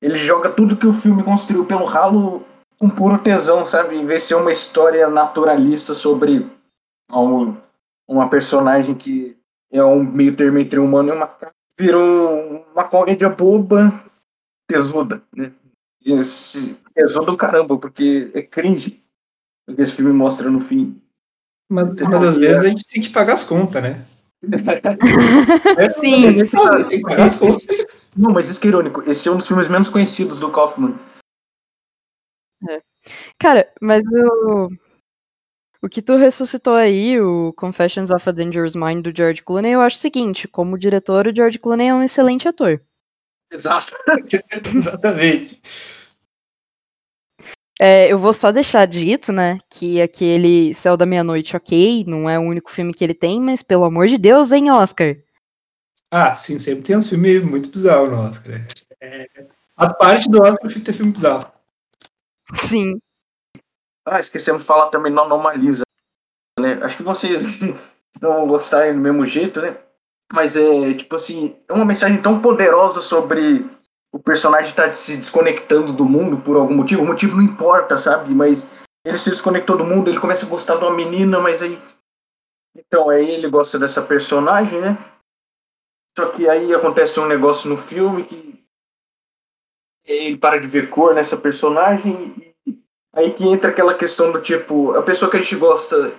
ele 0.00 0.18
joga 0.18 0.50
tudo 0.50 0.76
que 0.76 0.86
o 0.86 0.92
filme 0.92 1.22
construiu 1.22 1.64
pelo 1.64 1.84
ralo 1.84 2.44
com 2.78 2.88
puro 2.88 3.18
tesão, 3.18 3.66
sabe? 3.66 3.96
Em 3.96 4.04
vez 4.06 4.22
de 4.22 4.28
ser 4.28 4.34
uma 4.34 4.52
história 4.52 5.08
naturalista 5.08 5.94
sobre 5.94 6.50
um- 7.10 7.56
uma 8.08 8.28
personagem 8.28 8.94
que 8.94 9.36
é 9.70 9.82
um 9.82 10.02
meio 10.02 10.34
termo 10.36 10.58
entre 10.58 10.78
humano 10.78 11.10
e 11.10 11.12
uma 11.12 11.26
virou 11.78 12.64
uma 12.72 12.84
comédia 12.84 13.28
boba, 13.28 14.04
tesuda, 14.68 15.22
né? 15.34 15.52
Esse 16.04 16.76
tesudo 16.94 17.32
do 17.32 17.36
caramba, 17.36 17.76
porque 17.78 18.30
é 18.34 18.42
cringe 18.42 19.02
o 19.68 19.74
que 19.74 19.82
esse 19.82 19.92
filme 19.92 20.12
mostra 20.12 20.48
no 20.50 20.60
fim. 20.60 21.00
Mas, 21.68 21.94
mas 22.00 22.22
às 22.22 22.36
vezes 22.36 22.64
a 22.64 22.68
gente 22.68 22.86
tem 22.86 23.02
que 23.02 23.10
pagar 23.10 23.34
as 23.34 23.44
contas, 23.44 23.82
né? 23.82 24.06
É, 25.78 25.88
Sim, 25.88 26.32
que 26.36 26.44
pagar- 26.52 26.88
Tem 26.88 26.98
que 26.98 27.08
pagar 27.08 27.24
as 27.26 27.36
contas. 27.36 27.66
Não, 28.16 28.30
mas 28.32 28.48
isso 28.48 28.60
que 28.60 28.68
é 28.68 28.70
irônico. 28.70 29.02
Esse 29.10 29.28
é 29.28 29.32
um 29.32 29.36
dos 29.38 29.48
filmes 29.48 29.66
menos 29.68 29.88
conhecidos 29.88 30.38
do 30.38 30.50
Kaufman. 30.52 30.94
Cara, 33.38 33.72
mas 33.80 34.02
o. 34.04 34.68
O 35.82 35.88
que 35.88 36.02
tu 36.02 36.16
ressuscitou 36.16 36.74
aí, 36.74 37.20
o 37.20 37.52
Confessions 37.52 38.10
of 38.10 38.28
a 38.28 38.32
Dangerous 38.32 38.74
Mind 38.74 39.04
do 39.04 39.12
George 39.14 39.42
Clooney, 39.42 39.72
eu 39.72 39.80
acho 39.80 39.96
o 39.96 40.00
seguinte: 40.00 40.48
como 40.48 40.78
diretor, 40.78 41.26
o 41.26 41.34
George 41.34 41.58
Clooney 41.58 41.88
é 41.88 41.94
um 41.94 42.02
excelente 42.02 42.48
ator. 42.48 42.80
Exato. 43.50 43.94
Exatamente. 44.74 45.60
É, 47.78 48.10
eu 48.10 48.18
vou 48.18 48.32
só 48.32 48.50
deixar 48.50 48.86
dito, 48.86 49.32
né, 49.32 49.58
que 49.70 50.00
aquele 50.00 50.72
Céu 50.72 50.96
da 50.96 51.04
Meia-Noite, 51.04 51.54
ok, 51.54 52.04
não 52.06 52.28
é 52.28 52.38
o 52.38 52.42
único 52.42 52.70
filme 52.70 52.92
que 52.92 53.04
ele 53.04 53.12
tem, 53.12 53.38
mas 53.38 53.62
pelo 53.62 53.84
amor 53.84 54.06
de 54.06 54.16
Deus, 54.16 54.50
hein, 54.50 54.70
Oscar? 54.70 55.14
Ah, 56.10 56.34
sim, 56.34 56.58
sempre 56.58 56.84
tem 56.84 56.96
uns 56.96 57.08
filmes 57.08 57.44
muito 57.44 57.68
bizarros 57.68 58.10
no 58.10 58.16
Oscar. 58.16 58.66
É, 58.98 59.28
as 59.76 59.96
partes 59.98 60.26
do 60.26 60.42
Oscar 60.42 60.70
tem 60.70 60.80
que 60.80 60.86
ter 60.86 60.94
filme 60.94 61.12
bizarro. 61.12 61.52
Sim. 62.54 62.98
Ah, 64.06 64.20
esquecemos 64.20 64.62
de 64.62 64.66
falar 64.66 64.88
também 64.88 65.12
no 65.12 65.20
Anomalisa. 65.20 65.82
Né? 66.60 66.78
Acho 66.82 66.96
que 66.96 67.02
vocês 67.02 67.42
não 68.22 68.46
gostarem 68.46 68.94
do 68.94 69.00
mesmo 69.00 69.26
jeito, 69.26 69.60
né? 69.60 69.76
Mas 70.32 70.56
é, 70.56 70.94
tipo 70.94 71.16
assim, 71.16 71.56
é 71.68 71.72
uma 71.72 71.84
mensagem 71.84 72.22
tão 72.22 72.40
poderosa 72.40 73.00
sobre 73.00 73.66
o 74.12 74.18
personagem 74.18 74.70
estar 74.70 74.90
se 74.92 75.16
desconectando 75.16 75.92
do 75.92 76.04
mundo 76.04 76.38
por 76.38 76.56
algum 76.56 76.74
motivo. 76.74 77.02
O 77.02 77.06
motivo 77.06 77.36
não 77.36 77.42
importa, 77.42 77.98
sabe? 77.98 78.34
Mas 78.34 78.64
ele 79.04 79.16
se 79.16 79.30
desconectou 79.30 79.76
do 79.76 79.84
mundo, 79.84 80.08
ele 80.08 80.20
começa 80.20 80.46
a 80.46 80.48
gostar 80.48 80.76
de 80.76 80.84
uma 80.84 80.94
menina, 80.94 81.40
mas 81.40 81.62
aí. 81.62 81.78
Então, 82.76 83.10
aí 83.10 83.28
ele 83.30 83.48
gosta 83.48 83.78
dessa 83.78 84.02
personagem, 84.02 84.80
né? 84.80 84.98
Só 86.16 86.30
que 86.30 86.48
aí 86.48 86.74
acontece 86.74 87.20
um 87.20 87.26
negócio 87.26 87.68
no 87.68 87.76
filme 87.76 88.24
que 88.24 88.64
ele 90.04 90.38
para 90.38 90.58
de 90.58 90.66
ver 90.66 90.88
cor 90.88 91.14
nessa 91.14 91.36
personagem. 91.36 92.45
Aí 93.16 93.32
que 93.32 93.44
entra 93.48 93.70
aquela 93.70 93.94
questão 93.94 94.30
do 94.30 94.40
tipo, 94.42 94.92
a 94.92 95.02
pessoa 95.02 95.30
que 95.30 95.38
a 95.38 95.40
gente 95.40 95.56
gosta, 95.56 96.12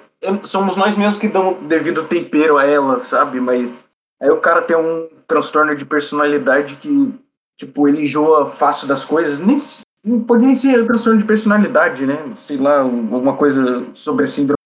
somos 0.44 0.76
nós 0.76 0.98
mesmos 0.98 1.20
que 1.20 1.28
dão 1.28 1.54
devido 1.62 2.08
tempero 2.08 2.58
a 2.58 2.66
ela, 2.66 3.00
sabe? 3.00 3.40
Mas 3.40 3.72
aí 4.20 4.32
o 4.32 4.42
cara 4.42 4.64
tem 4.64 4.76
um 4.76 5.08
transtorno 5.28 5.76
de 5.76 5.86
personalidade 5.86 6.78
que, 6.78 7.14
tipo, 7.56 7.88
ele 7.88 8.06
enjoa 8.06 8.48
fácil 8.48 8.88
das 8.88 9.06
coisas. 9.06 9.38
Nem, 9.38 9.58
não 10.04 10.24
pode 10.24 10.44
nem 10.44 10.56
ser 10.56 10.88
transtorno 10.88 11.20
de 11.20 11.26
personalidade, 11.26 12.04
né? 12.04 12.18
Sei 12.36 12.58
lá, 12.58 12.84
um- 12.84 13.14
alguma 13.14 13.38
coisa 13.38 13.86
sobre 13.94 14.26
a 14.26 14.28
síndrome 14.28 14.58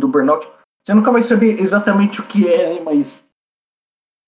do 0.00 0.08
burnout. 0.08 0.48
Você 0.84 0.92
nunca 0.94 1.12
vai 1.12 1.22
saber 1.22 1.60
exatamente 1.60 2.20
o 2.20 2.24
que 2.24 2.48
é, 2.48 2.74
né? 2.74 2.80
Mas 2.84 3.22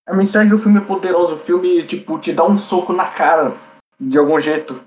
a 0.07 0.15
mensagem 0.15 0.49
do 0.49 0.57
filme 0.57 0.77
é 0.77 0.81
poderosa. 0.81 1.33
O 1.33 1.37
filme, 1.37 1.83
tipo, 1.83 2.17
te 2.17 2.31
dá 2.31 2.45
um 2.45 2.57
soco 2.57 2.93
na 2.93 3.07
cara, 3.07 3.53
de 3.99 4.17
algum 4.17 4.39
jeito. 4.39 4.81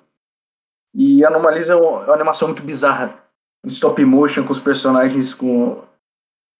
E 0.94 1.24
Anomaliza 1.24 1.74
é 1.74 1.76
é 1.76 1.80
uma 1.80 2.14
animação 2.14 2.48
muito 2.48 2.62
bizarra. 2.62 3.20
Stop 3.66 4.02
motion, 4.04 4.44
com 4.44 4.52
os 4.52 4.61
personagens 4.61 5.35
com. 5.35 5.83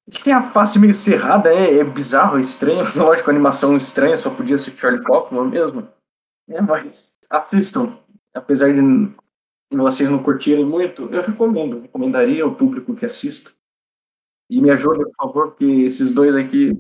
Eles 0.09 0.23
têm 0.23 0.33
a 0.33 0.43
face 0.43 0.79
meio 0.79 0.93
cerrada, 0.93 1.53
é, 1.53 1.79
é 1.79 1.85
bizarro, 1.85 2.37
é 2.37 2.41
estranho. 2.41 2.85
Lógico, 2.97 3.31
animação 3.31 3.77
estranha, 3.77 4.17
só 4.17 4.31
podia 4.31 4.59
ser 4.59 4.77
Charlie 4.77 5.03
Kaufman 5.03 5.49
mesmo. 5.49 5.89
É, 6.49 6.61
mas 6.61 7.15
assistam. 7.31 7.97
Apesar 8.35 8.73
de 8.73 8.81
vocês 9.73 10.09
não 10.09 10.23
curtirem 10.23 10.65
muito, 10.65 11.09
eu 11.13 11.23
recomendo. 11.23 11.83
Recomendaria 11.83 12.43
ao 12.43 12.55
público 12.55 12.95
que 12.95 13.07
assista. 13.07 13.53
E 14.51 14.61
me 14.61 14.71
ajuda, 14.71 15.05
por 15.05 15.15
favor, 15.17 15.51
porque 15.51 15.65
esses 15.65 16.11
dois 16.11 16.35
aqui 16.35 16.79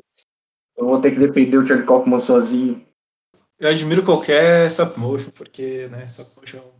eu 0.76 0.86
vou 0.86 1.00
ter 1.00 1.12
que 1.12 1.20
defender 1.20 1.56
o 1.56 1.66
Charlie 1.66 1.86
Kaufman 1.86 2.18
sozinho. 2.18 2.84
Eu 3.58 3.70
admiro 3.70 4.04
qualquer 4.04 4.66
stop 4.66 4.98
motion, 4.98 5.30
porque, 5.30 5.86
né, 5.88 6.04
stop 6.04 6.32
motion 6.36 6.73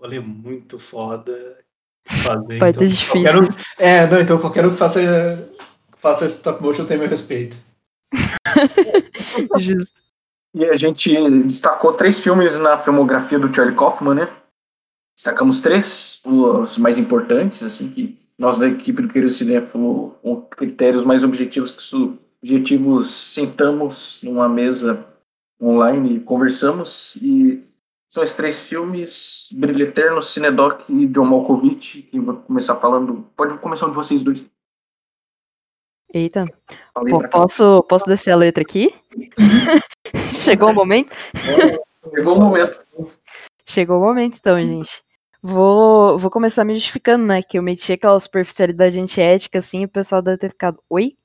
é 0.00 0.06
um 0.06 0.06
rolê 0.06 0.20
muito 0.20 0.78
foda. 0.78 1.58
Fazer, 2.06 2.58
Vai 2.58 2.70
então, 2.70 2.84
difícil. 2.84 3.42
um- 3.42 3.46
é, 3.78 4.06
não, 4.10 4.20
então 4.20 4.38
qualquer 4.38 4.66
um 4.66 4.70
que 4.72 4.76
faça, 4.76 5.00
que 5.92 5.98
faça 6.00 6.26
stop 6.26 6.62
motion 6.62 6.84
tem 6.86 6.98
meu 6.98 7.08
respeito. 7.08 7.56
Justo. 9.58 10.00
E 10.52 10.64
a 10.64 10.74
gente 10.76 11.14
destacou 11.42 11.92
três 11.92 12.18
filmes 12.18 12.58
na 12.58 12.76
filmografia 12.76 13.38
do 13.38 13.54
Charlie 13.54 13.76
Kaufman, 13.76 14.14
né? 14.14 14.28
Destacamos 15.16 15.60
três, 15.60 16.20
os 16.24 16.76
mais 16.78 16.98
importantes, 16.98 17.62
assim, 17.62 17.88
que 17.90 18.18
nós 18.36 18.58
da 18.58 18.66
equipe 18.66 19.02
do 19.02 19.08
Querido 19.08 19.30
Cinéfilo, 19.30 20.16
com 20.22 20.40
critérios 20.42 21.04
mais 21.04 21.22
objetivos 21.22 21.70
que 21.72 21.82
su- 21.82 22.18
objetivos, 22.42 23.08
sentamos 23.10 24.18
numa 24.22 24.48
mesa 24.48 25.06
online 25.62 26.16
e 26.16 26.20
conversamos. 26.20 27.14
E 27.22 27.59
são 28.10 28.24
esses 28.24 28.34
três 28.34 28.58
filmes, 28.58 29.48
Brilho 29.52 29.86
Eterno, 29.86 30.20
Cinedoc 30.20 30.82
e 30.90 31.06
John 31.06 31.26
Malkovich, 31.26 32.02
que 32.02 32.18
vou 32.18 32.38
começar 32.38 32.74
falando. 32.74 33.24
Pode 33.36 33.56
começar 33.58 33.86
um 33.86 33.90
de 33.90 33.94
vocês 33.94 34.20
dois. 34.20 34.44
Eita. 36.12 36.44
Pô, 36.92 37.28
posso, 37.28 37.84
posso 37.84 38.06
descer 38.06 38.32
a 38.32 38.36
letra 38.36 38.62
aqui? 38.62 38.92
Chegou 40.34 40.70
o 40.70 40.74
momento? 40.74 41.14
Chegou 42.16 42.36
o 42.36 42.40
momento. 42.40 42.84
Chegou 43.64 43.98
o 43.98 44.04
momento, 44.04 44.38
então, 44.40 44.58
gente. 44.66 45.04
Vou, 45.40 46.18
vou 46.18 46.32
começar 46.32 46.64
me 46.64 46.74
justificando, 46.74 47.24
né? 47.24 47.44
Que 47.44 47.58
eu 47.58 47.62
meti 47.62 47.92
aquela 47.92 48.18
superficialidade 48.18 48.98
antiética, 48.98 49.60
assim, 49.60 49.82
e 49.82 49.84
o 49.84 49.88
pessoal 49.88 50.20
deve 50.20 50.38
ter 50.38 50.48
ficado. 50.48 50.82
Oi? 50.90 51.16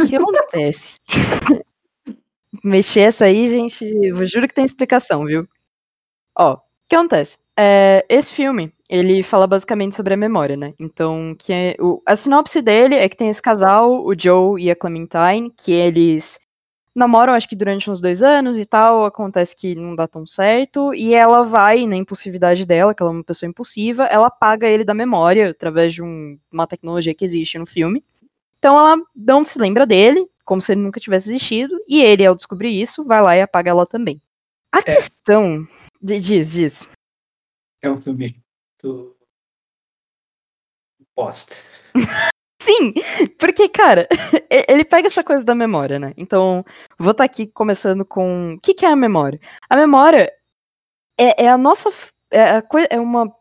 O 0.00 0.06
que 0.06 0.16
acontece? 0.16 0.94
meti 2.64 2.98
essa 2.98 3.26
aí, 3.26 3.50
gente. 3.50 3.84
Eu 3.84 4.24
juro 4.24 4.48
que 4.48 4.54
tem 4.54 4.64
explicação, 4.64 5.26
viu? 5.26 5.46
Ó, 6.38 6.54
o 6.54 6.60
que 6.88 6.94
acontece? 6.94 7.36
É, 7.56 8.06
esse 8.08 8.32
filme, 8.32 8.72
ele 8.88 9.22
fala 9.24 9.46
basicamente 9.46 9.96
sobre 9.96 10.14
a 10.14 10.16
memória, 10.16 10.56
né? 10.56 10.72
Então, 10.78 11.34
que 11.36 11.52
é, 11.52 11.76
o, 11.80 12.00
a 12.06 12.14
sinopse 12.14 12.62
dele 12.62 12.94
é 12.94 13.08
que 13.08 13.16
tem 13.16 13.28
esse 13.28 13.42
casal, 13.42 14.04
o 14.06 14.14
Joe 14.16 14.62
e 14.62 14.70
a 14.70 14.76
Clementine, 14.76 15.52
que 15.56 15.72
eles 15.72 16.38
namoram, 16.94 17.32
acho 17.32 17.48
que 17.48 17.56
durante 17.56 17.90
uns 17.90 18.00
dois 18.00 18.22
anos 18.22 18.58
e 18.58 18.64
tal, 18.64 19.04
acontece 19.04 19.54
que 19.54 19.74
não 19.74 19.94
dá 19.94 20.06
tão 20.06 20.26
certo, 20.26 20.94
e 20.94 21.14
ela 21.14 21.44
vai, 21.44 21.86
na 21.86 21.96
impulsividade 21.96 22.64
dela, 22.64 22.94
que 22.94 23.02
ela 23.02 23.10
é 23.12 23.14
uma 23.14 23.24
pessoa 23.24 23.48
impulsiva, 23.50 24.04
ela 24.04 24.28
apaga 24.28 24.66
ele 24.68 24.84
da 24.84 24.94
memória, 24.94 25.50
através 25.50 25.94
de 25.94 26.02
um- 26.02 26.38
uma 26.52 26.66
tecnologia 26.66 27.14
que 27.14 27.24
existe 27.24 27.58
no 27.58 27.66
filme. 27.66 28.04
Então 28.58 28.76
ela 28.76 28.96
não 29.14 29.44
se 29.44 29.58
lembra 29.58 29.86
dele, 29.86 30.26
como 30.44 30.62
se 30.62 30.72
ele 30.72 30.80
nunca 30.80 30.98
tivesse 31.00 31.28
existido, 31.30 31.74
e 31.88 32.02
ele, 32.02 32.24
ao 32.24 32.34
descobrir 32.34 32.70
isso, 32.80 33.04
vai 33.04 33.20
lá 33.22 33.36
e 33.36 33.42
apaga 33.42 33.70
ela 33.70 33.86
também. 33.86 34.20
A 34.72 34.82
questão... 34.82 35.66
Diz, 36.00 36.52
diz. 36.52 36.88
É 37.82 37.90
um 37.90 38.00
filme 38.00 38.40
do. 38.82 39.16
bosta. 41.16 41.54
Sim, 42.60 42.92
porque, 43.38 43.68
cara, 43.68 44.06
ele 44.50 44.84
pega 44.84 45.06
essa 45.06 45.22
coisa 45.24 45.44
da 45.44 45.54
memória, 45.54 45.98
né? 45.98 46.12
Então, 46.16 46.64
vou 46.98 47.12
estar 47.12 47.24
aqui 47.24 47.46
começando 47.46 48.04
com. 48.04 48.54
O 48.54 48.60
que, 48.60 48.74
que 48.74 48.84
é 48.84 48.88
a 48.88 48.96
memória? 48.96 49.40
A 49.70 49.76
memória 49.76 50.32
é, 51.18 51.44
é 51.44 51.48
a 51.48 51.56
nossa. 51.58 51.88
É, 52.30 52.56
a 52.56 52.62
coi- 52.62 52.86
é 52.90 53.00
uma, 53.00 53.32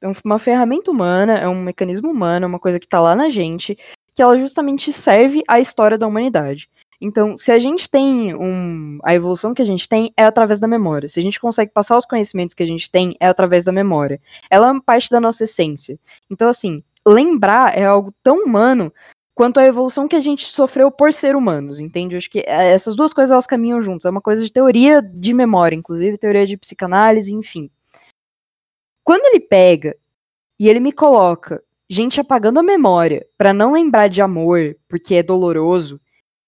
é 0.00 0.08
um- 0.08 0.12
uma 0.24 0.38
ferramenta 0.38 0.90
humana, 0.90 1.38
é 1.38 1.46
um 1.48 1.62
mecanismo 1.62 2.10
humano, 2.10 2.44
é 2.44 2.48
uma 2.48 2.58
coisa 2.58 2.80
que 2.80 2.88
tá 2.88 3.00
lá 3.00 3.14
na 3.14 3.28
gente, 3.28 3.76
que 4.14 4.22
ela 4.22 4.38
justamente 4.38 4.92
serve 4.92 5.42
à 5.46 5.60
história 5.60 5.96
da 5.98 6.06
humanidade. 6.06 6.68
Então, 7.04 7.36
se 7.36 7.50
a 7.50 7.58
gente 7.58 7.90
tem 7.90 8.32
um. 8.32 9.00
A 9.02 9.12
evolução 9.12 9.52
que 9.52 9.60
a 9.60 9.64
gente 9.64 9.88
tem 9.88 10.12
é 10.16 10.24
através 10.24 10.60
da 10.60 10.68
memória. 10.68 11.08
Se 11.08 11.18
a 11.18 11.22
gente 11.22 11.40
consegue 11.40 11.72
passar 11.72 11.98
os 11.98 12.06
conhecimentos 12.06 12.54
que 12.54 12.62
a 12.62 12.66
gente 12.66 12.88
tem, 12.88 13.16
é 13.18 13.26
através 13.26 13.64
da 13.64 13.72
memória. 13.72 14.20
Ela 14.48 14.68
é 14.68 14.70
uma 14.70 14.80
parte 14.80 15.10
da 15.10 15.20
nossa 15.20 15.42
essência. 15.42 15.98
Então, 16.30 16.48
assim, 16.48 16.80
lembrar 17.04 17.76
é 17.76 17.84
algo 17.84 18.14
tão 18.22 18.44
humano 18.44 18.92
quanto 19.34 19.58
a 19.58 19.64
evolução 19.64 20.06
que 20.06 20.14
a 20.14 20.20
gente 20.20 20.44
sofreu 20.46 20.92
por 20.92 21.12
ser 21.12 21.34
humanos, 21.34 21.80
entende? 21.80 22.14
Eu 22.14 22.18
acho 22.18 22.30
que 22.30 22.38
é, 22.46 22.72
essas 22.72 22.94
duas 22.94 23.12
coisas 23.12 23.32
elas 23.32 23.48
caminham 23.48 23.80
juntas. 23.80 24.04
É 24.04 24.10
uma 24.10 24.20
coisa 24.20 24.44
de 24.44 24.52
teoria 24.52 25.02
de 25.02 25.34
memória, 25.34 25.74
inclusive, 25.74 26.16
teoria 26.16 26.46
de 26.46 26.56
psicanálise, 26.56 27.34
enfim. 27.34 27.68
Quando 29.02 29.24
ele 29.26 29.40
pega 29.40 29.96
e 30.56 30.68
ele 30.68 30.78
me 30.78 30.92
coloca 30.92 31.60
gente 31.90 32.20
apagando 32.20 32.60
a 32.60 32.62
memória 32.62 33.26
pra 33.36 33.52
não 33.52 33.72
lembrar 33.72 34.06
de 34.06 34.22
amor, 34.22 34.76
porque 34.88 35.16
é 35.16 35.22
doloroso, 35.22 36.00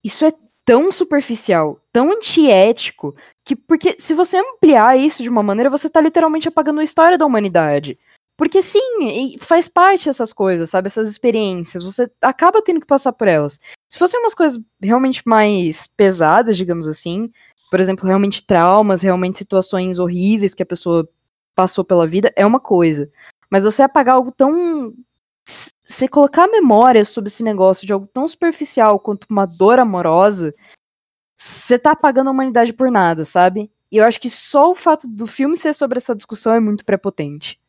isso 0.04 0.24
é 0.24 0.32
tão 0.64 0.90
superficial, 0.90 1.78
tão 1.92 2.12
antiético, 2.12 3.14
que 3.44 3.54
porque 3.54 3.96
se 3.98 4.14
você 4.14 4.38
ampliar 4.38 4.98
isso 4.98 5.22
de 5.22 5.28
uma 5.28 5.42
maneira, 5.42 5.70
você 5.70 5.88
tá 5.88 6.00
literalmente 6.00 6.48
apagando 6.48 6.80
a 6.80 6.84
história 6.84 7.18
da 7.18 7.26
humanidade. 7.26 7.98
Porque 8.36 8.62
sim, 8.62 9.36
faz 9.38 9.68
parte 9.68 10.08
essas 10.08 10.32
coisas, 10.32 10.70
sabe? 10.70 10.86
Essas 10.86 11.08
experiências. 11.08 11.84
Você 11.84 12.10
acaba 12.20 12.60
tendo 12.62 12.80
que 12.80 12.86
passar 12.86 13.12
por 13.12 13.28
elas. 13.28 13.60
Se 13.88 13.98
fossem 13.98 14.18
umas 14.18 14.34
coisas 14.34 14.60
realmente 14.82 15.22
mais 15.24 15.86
pesadas, 15.86 16.56
digamos 16.56 16.88
assim, 16.88 17.30
por 17.70 17.78
exemplo, 17.78 18.06
realmente 18.06 18.44
traumas, 18.44 19.02
realmente 19.02 19.38
situações 19.38 19.98
horríveis 19.98 20.54
que 20.54 20.62
a 20.62 20.66
pessoa 20.66 21.08
passou 21.54 21.84
pela 21.84 22.06
vida, 22.06 22.32
é 22.34 22.44
uma 22.44 22.58
coisa. 22.58 23.08
Mas 23.50 23.64
você 23.64 23.82
apagar 23.82 24.16
algo 24.16 24.32
tão. 24.32 24.92
Você 25.84 26.08
colocar 26.08 26.44
a 26.44 26.48
memória 26.48 27.04
sobre 27.04 27.28
esse 27.28 27.42
negócio 27.42 27.86
de 27.86 27.92
algo 27.92 28.08
tão 28.12 28.26
superficial 28.26 28.98
quanto 28.98 29.26
uma 29.28 29.44
dor 29.44 29.78
amorosa, 29.78 30.54
você 31.36 31.78
tá 31.78 31.92
apagando 31.92 32.28
a 32.28 32.30
humanidade 32.30 32.72
por 32.72 32.90
nada, 32.90 33.24
sabe? 33.24 33.70
E 33.92 33.98
eu 33.98 34.04
acho 34.04 34.20
que 34.20 34.30
só 34.30 34.70
o 34.70 34.74
fato 34.74 35.06
do 35.06 35.26
filme 35.26 35.56
ser 35.56 35.74
sobre 35.74 35.98
essa 35.98 36.14
discussão 36.14 36.54
é 36.54 36.60
muito 36.60 36.84
prepotente. 36.84 37.60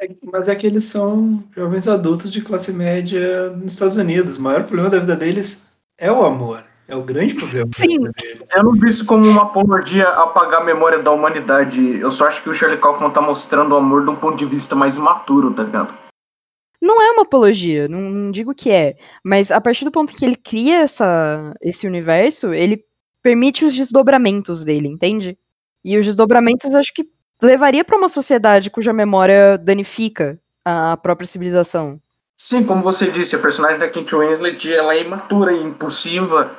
É- 0.00 0.08
mas 0.22 0.48
é 0.48 0.54
que 0.54 0.66
eles 0.66 0.84
são 0.84 1.42
jovens 1.56 1.88
adultos 1.88 2.30
de 2.30 2.42
classe 2.42 2.72
média 2.72 3.50
nos 3.50 3.72
Estados 3.72 3.96
Unidos. 3.96 4.36
O 4.36 4.42
maior 4.42 4.64
problema 4.64 4.90
da 4.90 4.98
vida 4.98 5.16
deles 5.16 5.68
é 5.96 6.12
o 6.12 6.22
amor. 6.22 6.64
É 6.86 6.94
o 6.94 7.02
grande 7.02 7.34
problema 7.34 7.70
Sim. 7.74 7.96
Eu 8.54 8.62
não 8.62 8.72
vi 8.72 8.88
isso 8.88 9.06
como 9.06 9.26
uma 9.26 9.42
apologia 9.44 10.06
a 10.06 10.24
apagar 10.24 10.60
a 10.60 10.64
memória 10.64 11.02
da 11.02 11.10
humanidade. 11.10 11.98
Eu 11.98 12.10
só 12.10 12.26
acho 12.26 12.42
que 12.42 12.50
o 12.50 12.54
Charlie 12.54 12.78
Kaufman 12.78 13.10
tá 13.10 13.22
mostrando 13.22 13.72
o 13.72 13.76
amor 13.76 14.04
de 14.04 14.10
um 14.10 14.16
ponto 14.16 14.36
de 14.36 14.44
vista 14.44 14.76
mais 14.76 14.96
imaturo, 14.96 15.54
tá 15.54 15.62
ligado? 15.62 16.03
Não 16.84 17.00
é 17.00 17.12
uma 17.12 17.22
apologia, 17.22 17.88
não, 17.88 17.98
não 17.98 18.30
digo 18.30 18.54
que 18.54 18.70
é. 18.70 18.98
Mas 19.24 19.50
a 19.50 19.58
partir 19.58 19.86
do 19.86 19.90
ponto 19.90 20.12
que 20.12 20.22
ele 20.22 20.36
cria 20.36 20.80
essa, 20.80 21.54
esse 21.62 21.86
universo, 21.86 22.52
ele 22.52 22.84
permite 23.22 23.64
os 23.64 23.74
desdobramentos 23.74 24.62
dele, 24.64 24.86
entende? 24.86 25.38
E 25.82 25.96
os 25.96 26.04
desdobramentos 26.04 26.74
acho 26.74 26.92
que 26.92 27.08
levaria 27.40 27.82
pra 27.86 27.96
uma 27.96 28.06
sociedade 28.06 28.68
cuja 28.68 28.92
memória 28.92 29.56
danifica 29.56 30.38
a 30.62 30.94
própria 30.98 31.26
civilização. 31.26 31.98
Sim, 32.36 32.64
como 32.64 32.82
você 32.82 33.10
disse, 33.10 33.34
a 33.34 33.38
personagem 33.38 33.78
da 33.78 33.88
Kate 33.88 34.14
Winslet 34.14 34.70
ela 34.70 34.94
é 34.94 35.00
imatura 35.00 35.54
e 35.54 35.62
impulsiva. 35.62 36.50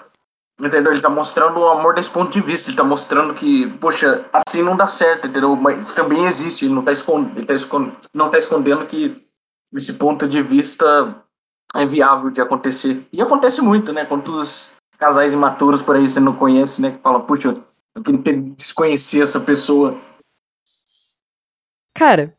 Entendeu? 0.60 0.92
Ele 0.92 1.02
tá 1.02 1.10
mostrando 1.10 1.60
o 1.60 1.68
amor 1.68 1.94
desse 1.94 2.10
ponto 2.10 2.32
de 2.32 2.42
vista. 2.42 2.70
Ele 2.72 2.78
tá 2.78 2.84
mostrando 2.84 3.36
que, 3.36 3.68
poxa, 3.74 4.26
assim 4.34 4.64
não 4.64 4.76
dá 4.76 4.88
certo, 4.88 5.28
entendeu? 5.28 5.56
Mas 5.56 5.94
também 5.94 6.26
existe. 6.26 6.66
Ele 6.66 6.74
não 6.74 6.82
tá, 6.82 6.94
tá 6.96 7.54
não 8.14 8.32
tá 8.32 8.38
escondendo 8.38 8.86
que 8.88 9.25
esse 9.76 9.94
ponto 9.94 10.28
de 10.28 10.42
vista 10.42 11.24
é 11.76 11.86
viável 11.86 12.30
de 12.30 12.42
acontecer. 12.42 13.06
E 13.12 13.22
acontece 13.22 13.62
muito, 13.62 13.92
né? 13.92 14.06
Quantos 14.06 14.74
casais 14.98 15.34
imaturos 15.34 15.82
por 15.82 15.96
aí 15.96 16.08
você 16.08 16.20
não 16.20 16.36
conhece, 16.36 16.82
né? 16.82 16.92
Que 16.92 17.00
fala, 17.00 17.20
puxa, 17.20 17.54
eu 17.96 18.04
tentei 18.04 18.40
desconhecer 18.42 19.22
essa 19.22 19.40
pessoa. 19.40 19.98
Cara, 21.94 22.36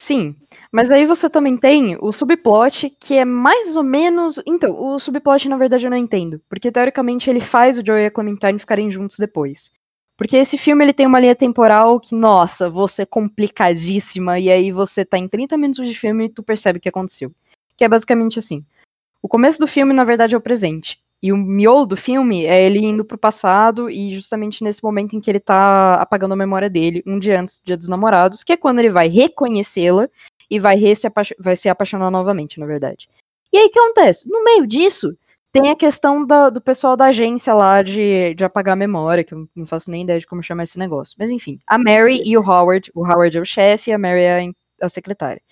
sim. 0.00 0.34
Mas 0.72 0.90
aí 0.90 1.06
você 1.06 1.28
também 1.28 1.56
tem 1.56 1.96
o 2.00 2.12
subplot, 2.12 2.90
que 3.00 3.14
é 3.14 3.24
mais 3.24 3.76
ou 3.76 3.82
menos. 3.82 4.40
Então, 4.46 4.78
o 4.78 4.98
subplot, 4.98 5.48
na 5.48 5.56
verdade, 5.56 5.86
eu 5.86 5.90
não 5.90 5.96
entendo. 5.96 6.40
Porque 6.48 6.72
teoricamente 6.72 7.28
ele 7.28 7.40
faz 7.40 7.78
o 7.78 7.82
Joey 7.84 8.04
e 8.04 8.06
a 8.06 8.10
Clementine 8.10 8.58
ficarem 8.58 8.90
juntos 8.90 9.18
depois. 9.18 9.70
Porque 10.18 10.36
esse 10.36 10.58
filme 10.58 10.84
ele 10.84 10.92
tem 10.92 11.06
uma 11.06 11.20
linha 11.20 11.36
temporal 11.36 12.00
que, 12.00 12.12
nossa, 12.12 12.68
você 12.68 13.02
é 13.02 13.06
complicadíssima, 13.06 14.40
e 14.40 14.50
aí 14.50 14.72
você 14.72 15.04
tá 15.04 15.16
em 15.16 15.28
30 15.28 15.56
minutos 15.56 15.86
de 15.86 15.94
filme 15.94 16.24
e 16.24 16.28
tu 16.28 16.42
percebe 16.42 16.78
o 16.78 16.82
que 16.82 16.88
aconteceu. 16.88 17.32
Que 17.76 17.84
é 17.84 17.88
basicamente 17.88 18.36
assim. 18.36 18.64
O 19.22 19.28
começo 19.28 19.60
do 19.60 19.68
filme, 19.68 19.94
na 19.94 20.02
verdade, 20.02 20.34
é 20.34 20.38
o 20.38 20.40
presente. 20.40 21.00
E 21.22 21.32
o 21.32 21.36
miolo 21.36 21.86
do 21.86 21.96
filme 21.96 22.44
é 22.46 22.60
ele 22.60 22.80
indo 22.80 23.04
pro 23.04 23.16
passado 23.16 23.88
e 23.88 24.12
justamente 24.12 24.64
nesse 24.64 24.82
momento 24.82 25.14
em 25.14 25.20
que 25.20 25.30
ele 25.30 25.38
tá 25.38 25.94
apagando 25.94 26.32
a 26.32 26.36
memória 26.36 26.68
dele, 26.68 27.00
um 27.06 27.18
dia 27.18 27.40
antes 27.40 27.60
do 27.60 27.66
Dia 27.66 27.76
dos 27.76 27.88
Namorados, 27.88 28.42
que 28.42 28.52
é 28.52 28.56
quando 28.56 28.80
ele 28.80 28.90
vai 28.90 29.06
reconhecê-la 29.06 30.08
e 30.50 30.58
vai, 30.58 30.78
se 30.96 31.08
vai 31.38 31.54
se 31.54 31.68
apaixonar 31.68 32.10
novamente, 32.10 32.58
na 32.58 32.66
verdade. 32.66 33.08
E 33.52 33.58
aí 33.58 33.66
o 33.66 33.70
que 33.70 33.78
acontece? 33.78 34.28
No 34.28 34.42
meio 34.42 34.66
disso, 34.66 35.16
tem 35.52 35.70
a 35.70 35.76
questão 35.76 36.26
da, 36.26 36.50
do 36.50 36.60
pessoal 36.60 36.96
da 36.96 37.06
agência 37.06 37.54
lá 37.54 37.82
de, 37.82 38.34
de 38.34 38.44
apagar 38.44 38.74
a 38.74 38.76
memória, 38.76 39.24
que 39.24 39.34
eu 39.34 39.48
não 39.56 39.66
faço 39.66 39.90
nem 39.90 40.02
ideia 40.02 40.18
de 40.18 40.26
como 40.26 40.42
chamar 40.42 40.64
esse 40.64 40.78
negócio. 40.78 41.16
Mas 41.18 41.30
enfim, 41.30 41.58
a 41.66 41.78
Mary 41.78 42.22
e 42.24 42.36
o 42.36 42.42
Howard. 42.42 42.90
O 42.94 43.06
Howard 43.06 43.36
é 43.36 43.40
o 43.40 43.44
chefe 43.44 43.90
e 43.90 43.94
a 43.94 43.98
Mary 43.98 44.22
é 44.22 44.50
a 44.80 44.88
secretária. 44.88 45.42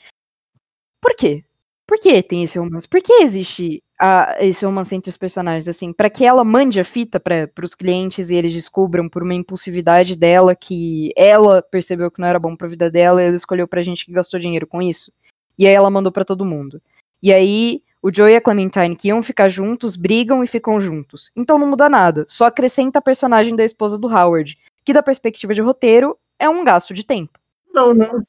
Por 1.01 1.14
quê? 1.16 1.44
Por 1.86 1.99
que 1.99 2.22
tem 2.22 2.42
esse 2.42 2.59
romance? 2.59 2.88
Por 2.88 3.01
que 3.01 3.12
existe 3.22 3.82
a, 3.99 4.36
esse 4.40 4.64
romance 4.66 4.94
entre 4.94 5.09
os 5.09 5.16
personagens, 5.16 5.68
assim? 5.68 5.92
para 5.92 6.11
que 6.11 6.24
ela 6.24 6.44
mande 6.44 6.80
a 6.80 6.84
fita 6.84 7.20
para 7.20 7.49
os 7.62 7.74
clientes 7.74 8.30
e 8.30 8.34
eles 8.34 8.53
descubram 8.53 9.09
por 9.09 9.22
uma 9.22 9.34
impulsividade 9.34 10.16
dela 10.16 10.55
que 10.55 11.12
ela 11.16 11.62
percebeu 11.62 12.11
que 12.11 12.20
não 12.20 12.28
era 12.28 12.38
bom 12.38 12.57
pra 12.57 12.68
vida 12.68 12.90
dela 12.90 13.22
e 13.22 13.26
ela 13.26 13.36
escolheu 13.36 13.68
pra 13.68 13.82
gente 13.82 14.05
que 14.05 14.12
gastou 14.12 14.40
dinheiro 14.40 14.66
com 14.66 14.82
isso. 14.82 15.12
E 15.57 15.66
aí 15.66 15.72
ela 15.72 15.90
mandou 15.90 16.12
para 16.12 16.24
todo 16.24 16.44
mundo. 16.44 16.82
E 17.22 17.32
aí 17.32 17.82
o 18.07 18.15
Joe 18.15 18.31
e 18.31 18.37
a 18.37 18.41
Clementine 18.41 18.95
que 18.95 19.09
iam 19.09 19.21
ficar 19.21 19.49
juntos, 19.49 19.97
brigam 19.97 20.45
e 20.45 20.47
ficam 20.47 20.81
juntos. 20.81 21.33
Então 21.35 21.59
não 21.59 21.67
muda 21.67 21.89
nada, 21.89 22.25
só 22.29 22.45
acrescenta 22.45 23.01
a 23.01 23.03
personagem 23.03 23.57
da 23.57 23.65
esposa 23.65 23.99
do 23.99 24.07
Howard, 24.07 24.57
que 24.85 24.93
da 24.93 25.03
perspectiva 25.03 25.53
de 25.53 25.61
roteiro 25.61 26.17
é 26.39 26.49
um 26.49 26.63
gasto 26.63 26.95
de 26.95 27.05
tempo. 27.05 27.37
Não, 27.75 27.93
não 27.93 28.23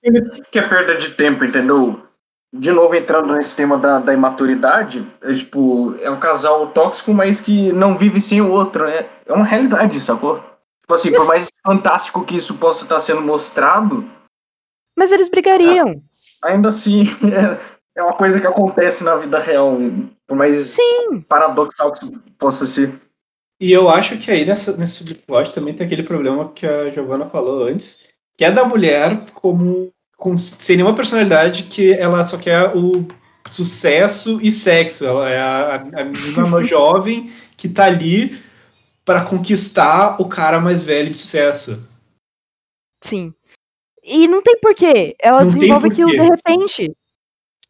que 0.51 0.57
é 0.57 0.67
perda 0.67 0.95
de 0.95 1.11
tempo, 1.11 1.45
entendeu? 1.45 2.01
de 2.51 2.71
novo 2.71 2.95
entrando 2.95 3.35
nesse 3.35 3.55
tema 3.55 3.77
da, 3.77 3.99
da 3.99 4.13
imaturidade, 4.13 5.05
é, 5.21 5.33
tipo, 5.33 5.95
é 5.99 6.09
um 6.09 6.17
casal 6.17 6.67
tóxico, 6.67 7.13
mas 7.13 7.39
que 7.39 7.71
não 7.73 7.95
vive 7.95 8.19
sem 8.21 8.41
o 8.41 8.49
outro, 8.49 8.87
né? 8.87 9.05
É 9.25 9.33
uma 9.33 9.45
realidade, 9.45 9.99
sacou? 10.01 10.39
Tipo 10.81 10.93
assim, 10.93 11.11
mas... 11.11 11.19
por 11.19 11.27
mais 11.27 11.49
fantástico 11.63 12.23
que 12.23 12.37
isso 12.37 12.55
possa 12.55 12.83
estar 12.83 12.99
sendo 12.99 13.21
mostrado. 13.21 14.09
Mas 14.97 15.11
eles 15.11 15.29
brigariam. 15.29 16.01
É, 16.43 16.51
ainda 16.53 16.69
assim, 16.69 17.03
é, 17.27 17.76
é, 17.97 18.03
uma 18.03 18.13
coisa 18.13 18.39
que 18.39 18.45
acontece 18.45 19.03
na 19.03 19.15
vida 19.15 19.39
real, 19.39 19.75
por 20.27 20.37
mais 20.37 20.57
Sim. 20.57 21.19
paradoxal 21.27 21.91
que 21.91 22.07
possa 22.37 22.67
ser. 22.67 22.93
E 23.59 23.71
eu 23.71 23.89
acho 23.89 24.17
que 24.19 24.29
aí 24.29 24.45
nessa, 24.45 24.77
nesse 24.77 24.99
subplot 24.99 25.51
também 25.51 25.73
tem 25.73 25.85
aquele 25.85 26.03
problema 26.03 26.51
que 26.53 26.67
a 26.67 26.91
Giovanna 26.91 27.25
falou 27.25 27.67
antes, 27.67 28.13
que 28.37 28.45
é 28.45 28.51
da 28.51 28.63
mulher 28.63 29.25
como 29.33 29.91
com, 30.15 30.37
sem 30.37 30.77
nenhuma 30.77 30.95
personalidade, 30.95 31.63
que 31.63 31.91
ela 31.93 32.23
só 32.23 32.37
quer 32.37 32.75
o 32.75 33.07
sucesso 33.49 34.39
e 34.43 34.51
sexo. 34.51 35.03
Ela 35.03 35.29
é 35.29 35.39
a, 35.39 35.75
a 35.75 36.03
menina 36.03 36.61
jovem 36.63 37.31
que 37.55 37.67
tá 37.67 37.85
ali 37.85 38.39
para 39.03 39.25
conquistar 39.25 40.21
o 40.21 40.29
cara 40.29 40.59
mais 40.59 40.83
velho 40.83 41.09
de 41.09 41.17
sucesso. 41.17 41.81
Sim. 43.03 43.33
E 44.03 44.27
não 44.27 44.41
tem 44.43 44.59
porquê. 44.59 45.15
Ela 45.19 45.43
não 45.43 45.49
desenvolve 45.49 45.87
aquilo 45.87 46.11
de 46.11 46.17
repente. 46.17 46.95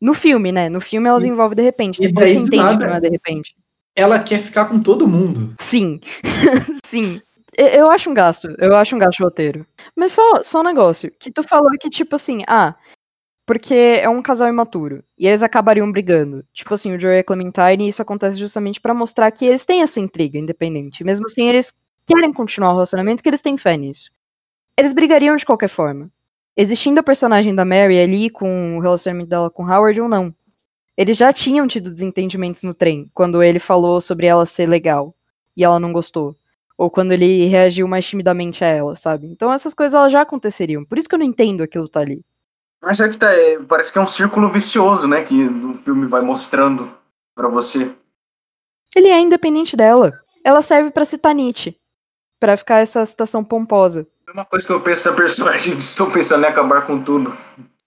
No 0.02 0.14
filme, 0.14 0.52
né? 0.52 0.70
No 0.70 0.80
filme 0.80 1.08
ela 1.10 1.18
desenvolve 1.18 1.56
de 1.56 1.64
repente. 1.64 1.98
E 2.04 2.08
Depois 2.08 2.30
você 2.30 2.38
entende 2.38 2.58
nada, 2.58 2.78
que 2.78 2.86
não 2.90 2.96
é 2.96 3.00
de 3.00 3.10
repente. 3.10 3.56
Ela 3.96 4.20
quer 4.20 4.40
ficar 4.40 4.66
com 4.66 4.80
todo 4.80 5.08
mundo. 5.08 5.54
Sim. 5.60 6.00
Sim. 6.86 7.20
Eu 7.58 7.90
acho 7.90 8.10
um 8.12 8.14
gasto, 8.14 8.48
eu 8.60 8.76
acho 8.76 8.96
um 8.96 9.00
gasto 9.00 9.20
roteiro. 9.22 9.66
Mas 9.96 10.12
só, 10.12 10.44
só 10.44 10.60
um 10.60 10.64
negócio, 10.64 11.12
que 11.20 11.32
tu 11.32 11.42
falou 11.42 11.72
que, 11.80 11.90
tipo 11.90 12.16
assim, 12.16 12.44
ah, 12.48 12.76
porque 13.48 13.74
é 13.74 14.08
um 14.08 14.22
casal 14.22 14.48
imaturo, 14.50 15.04
e 15.18 15.26
eles 15.28 15.42
acabariam 15.42 15.92
brigando. 15.92 16.46
Tipo 16.54 16.76
assim, 16.76 16.94
o 16.94 17.00
Joey 17.00 17.18
e 17.18 17.20
a 17.22 17.24
Clementine, 17.24 17.86
e 17.86 17.88
isso 17.88 18.02
acontece 18.02 18.38
justamente 18.38 18.80
para 18.80 18.94
mostrar 18.94 19.32
que 19.32 19.46
eles 19.46 19.66
têm 19.66 19.82
essa 19.82 20.00
intriga 20.00 20.38
independente. 20.38 21.04
Mesmo 21.04 21.26
assim, 21.26 21.50
eles 21.50 21.74
querem 22.06 22.32
continuar 22.32 22.72
o 22.72 22.74
relacionamento, 22.74 23.24
que 23.24 23.30
eles 23.30 23.42
têm 23.42 23.58
fé 23.58 23.76
nisso. 23.76 24.12
Eles 24.78 24.94
brigariam 24.94 25.36
de 25.36 25.46
qualquer 25.46 25.70
forma. 25.70 26.12
Existindo 26.58 27.00
a 27.00 27.04
personagem 27.04 27.54
da 27.54 27.64
Mary 27.64 28.00
ali, 28.00 28.30
com 28.30 28.78
o 28.78 28.82
relacionamento 28.82 29.30
dela 29.30 29.50
com 29.50 29.72
Howard 29.72 30.02
ou 30.02 30.10
não. 30.10 30.34
Eles 30.98 31.16
já 31.16 31.32
tinham 31.32 31.68
tido 31.68 31.94
desentendimentos 31.94 32.64
no 32.64 32.74
trem, 32.74 33.10
quando 33.14 33.44
ele 33.44 33.60
falou 33.60 34.02
sobre 34.02 34.26
ela 34.26 34.46
ser 34.46 34.68
legal, 34.68 35.16
e 35.56 35.64
ela 35.64 35.80
não 35.80 35.94
gostou 35.94 36.36
ou 36.78 36.92
quando 36.92 37.12
ele 37.12 37.46
reagiu 37.46 37.88
mais 37.88 38.06
timidamente 38.06 38.64
a 38.64 38.68
ela, 38.68 38.96
sabe? 38.96 39.28
Então 39.28 39.52
essas 39.52 39.74
coisas 39.74 39.96
elas 39.96 40.12
já 40.12 40.22
aconteceriam. 40.22 40.86
Por 40.86 40.98
isso 40.98 41.10
que 41.10 41.16
eu 41.16 41.20
não 41.20 41.26
entendo 41.26 41.64
aquilo 41.64 41.90
tá 41.90 42.02
ali. 42.02 42.24
Mas 42.82 43.00
é 43.00 43.10
que 43.10 43.18
tá, 43.18 43.34
é, 43.34 43.58
parece 43.60 43.92
que 43.92 43.98
é 43.98 44.02
um 44.02 44.08
círculo 44.08 44.52
vicioso, 44.52 45.08
né, 45.08 45.24
que 45.24 45.34
o 45.44 45.74
filme 45.74 46.06
vai 46.06 46.22
mostrando 46.22 46.92
para 47.34 47.48
você. 47.48 47.92
Ele 48.96 49.08
é 49.08 49.20
independente 49.20 49.76
dela. 49.76 50.14
Ela 50.44 50.62
serve 50.62 50.92
para 50.92 51.04
citar 51.04 51.34
Nietzsche, 51.34 51.76
para 52.40 52.56
ficar 52.56 52.78
essa 52.78 53.04
citação 53.04 53.44
pomposa. 53.44 54.08
Uma 54.38 54.46
coisa 54.46 54.68
que 54.68 54.72
eu 54.72 54.80
penso 54.80 55.06
da 55.06 55.14
personagem 55.14 55.74
de 55.76 55.82
Estou 55.82 56.12
Pensando 56.12 56.44
em 56.44 56.48
Acabar 56.48 56.86
com 56.86 57.02
Tudo. 57.02 57.36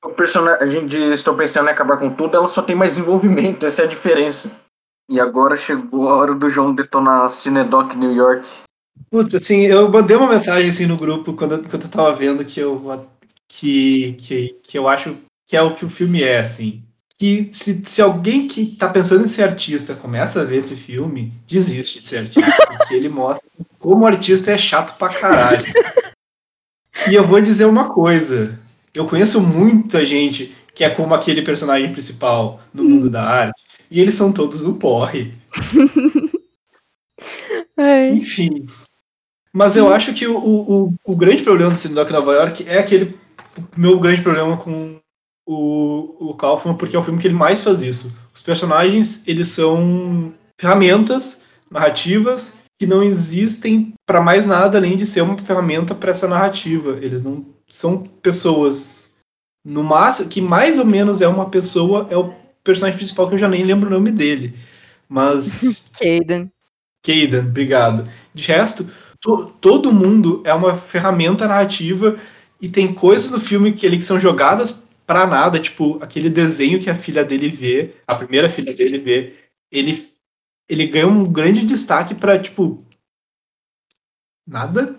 O 0.04 0.08
personagem 0.08 0.84
de 0.84 0.98
Estou 1.12 1.36
Pensando 1.36 1.68
em 1.68 1.70
Acabar 1.70 1.96
com 1.96 2.10
Tudo, 2.10 2.36
ela 2.36 2.48
só 2.48 2.60
tem 2.60 2.74
mais 2.74 2.98
envolvimento, 2.98 3.64
essa 3.64 3.82
é 3.82 3.84
a 3.84 3.88
diferença. 3.88 4.50
E 5.08 5.20
agora 5.20 5.56
chegou 5.56 6.08
a 6.08 6.16
hora 6.16 6.34
do 6.34 6.50
João 6.50 6.74
detonar 6.74 7.30
Cinedoc 7.30 7.94
New 7.94 8.12
York. 8.12 8.44
Putz, 9.12 9.32
assim, 9.32 9.60
eu 9.60 9.88
mandei 9.88 10.16
uma 10.16 10.28
mensagem 10.28 10.68
assim 10.68 10.86
no 10.86 10.96
grupo 10.96 11.34
quando, 11.34 11.68
quando 11.68 11.84
eu 11.84 11.88
tava 11.88 12.12
vendo 12.14 12.44
que 12.44 12.58
eu, 12.58 13.00
que, 13.48 14.14
que, 14.14 14.56
que 14.60 14.76
eu 14.78 14.88
acho 14.88 15.16
que 15.46 15.56
é 15.56 15.62
o 15.62 15.74
que 15.74 15.84
o 15.84 15.90
filme 15.90 16.24
é, 16.24 16.40
assim. 16.40 16.82
Que 17.16 17.48
se, 17.52 17.80
se 17.84 18.02
alguém 18.02 18.48
que 18.48 18.74
tá 18.76 18.88
pensando 18.88 19.24
em 19.24 19.28
ser 19.28 19.44
artista 19.44 19.94
começa 19.94 20.40
a 20.40 20.44
ver 20.44 20.56
esse 20.56 20.74
filme, 20.74 21.32
desiste 21.46 22.00
de 22.00 22.08
ser 22.08 22.18
artista. 22.18 22.66
Porque 22.66 22.94
ele 22.94 23.08
mostra 23.08 23.44
como 23.78 24.02
o 24.02 24.06
artista 24.06 24.50
é 24.50 24.58
chato 24.58 24.96
pra 24.98 25.10
caralho. 25.10 25.64
E 27.08 27.14
eu 27.14 27.26
vou 27.26 27.40
dizer 27.40 27.66
uma 27.66 27.88
coisa. 27.88 28.58
Eu 28.92 29.06
conheço 29.06 29.40
muita 29.40 30.04
gente 30.04 30.54
que 30.74 30.84
é 30.84 30.90
como 30.90 31.14
aquele 31.14 31.42
personagem 31.42 31.92
principal 31.92 32.60
no 32.72 32.84
mundo 32.84 33.08
da 33.08 33.22
arte. 33.22 33.60
E 33.90 34.00
eles 34.00 34.14
são 34.14 34.32
todos 34.32 34.64
o 34.64 34.74
porre. 34.74 35.34
Enfim, 38.12 38.66
mas 39.52 39.76
eu 39.76 39.92
acho 39.92 40.14
que 40.14 40.26
o, 40.26 40.38
o, 40.38 40.94
o 41.04 41.16
grande 41.16 41.42
problema 41.42 41.72
do 41.72 41.78
Cinedoc 41.78 42.10
Nova 42.10 42.34
York 42.34 42.64
é 42.68 42.78
aquele 42.78 43.18
meu 43.76 43.98
grande 43.98 44.22
problema 44.22 44.56
com 44.56 45.00
o, 45.44 46.30
o 46.30 46.34
Kaufman, 46.34 46.76
porque 46.76 46.94
é 46.94 46.98
o 46.98 47.02
filme 47.02 47.20
que 47.20 47.26
ele 47.26 47.34
mais 47.34 47.62
faz 47.62 47.82
isso. 47.82 48.14
Os 48.32 48.42
personagens, 48.42 49.26
eles 49.26 49.48
são 49.48 50.32
ferramentas 50.58 51.44
narrativas 51.68 52.59
que 52.80 52.86
não 52.86 53.02
existem 53.02 53.92
para 54.06 54.22
mais 54.22 54.46
nada 54.46 54.78
além 54.78 54.96
de 54.96 55.04
ser 55.04 55.20
uma 55.20 55.36
ferramenta 55.36 55.94
para 55.94 56.12
essa 56.12 56.26
narrativa. 56.26 56.98
Eles 57.02 57.22
não 57.22 57.44
são 57.68 57.98
pessoas. 57.98 59.06
No 59.62 59.84
máximo, 59.84 60.30
que 60.30 60.40
mais 60.40 60.78
ou 60.78 60.86
menos 60.86 61.20
é 61.20 61.28
uma 61.28 61.50
pessoa, 61.50 62.08
é 62.10 62.16
o 62.16 62.32
personagem 62.64 62.96
principal 62.96 63.28
que 63.28 63.34
eu 63.34 63.38
já 63.38 63.48
nem 63.48 63.64
lembro 63.64 63.86
o 63.86 63.92
nome 63.92 64.10
dele. 64.10 64.54
Mas. 65.06 65.90
Caden. 66.00 66.50
Caden, 67.04 67.40
obrigado. 67.40 68.08
De 68.32 68.44
resto, 68.44 68.88
to, 69.20 69.52
todo 69.60 69.92
mundo 69.92 70.40
é 70.46 70.54
uma 70.54 70.74
ferramenta 70.74 71.46
narrativa 71.46 72.18
e 72.62 72.66
tem 72.66 72.94
coisas 72.94 73.30
no 73.30 73.40
filme 73.40 73.72
que, 73.74 73.84
ele, 73.84 73.98
que 73.98 74.06
são 74.06 74.18
jogadas 74.18 74.88
para 75.06 75.26
nada, 75.26 75.60
tipo 75.60 75.98
aquele 76.00 76.30
desenho 76.30 76.80
que 76.80 76.88
a 76.88 76.94
filha 76.94 77.26
dele 77.26 77.50
vê, 77.50 77.90
a 78.06 78.14
primeira 78.14 78.48
filha 78.48 78.72
dele 78.72 78.96
vê, 78.96 79.34
ele, 79.70 80.02
ele 80.70 80.86
ganha 80.86 81.08
um 81.08 81.24
grande 81.24 81.66
destaque 81.66 82.14
para 82.14 82.38
tipo 82.38 82.84
nada. 84.46 84.96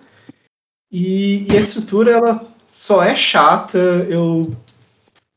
E, 0.91 1.47
e, 1.49 1.57
a 1.57 1.61
estrutura 1.61 2.11
ela 2.11 2.45
só 2.67 3.01
é 3.01 3.15
chata. 3.15 3.77
Eu 4.09 4.55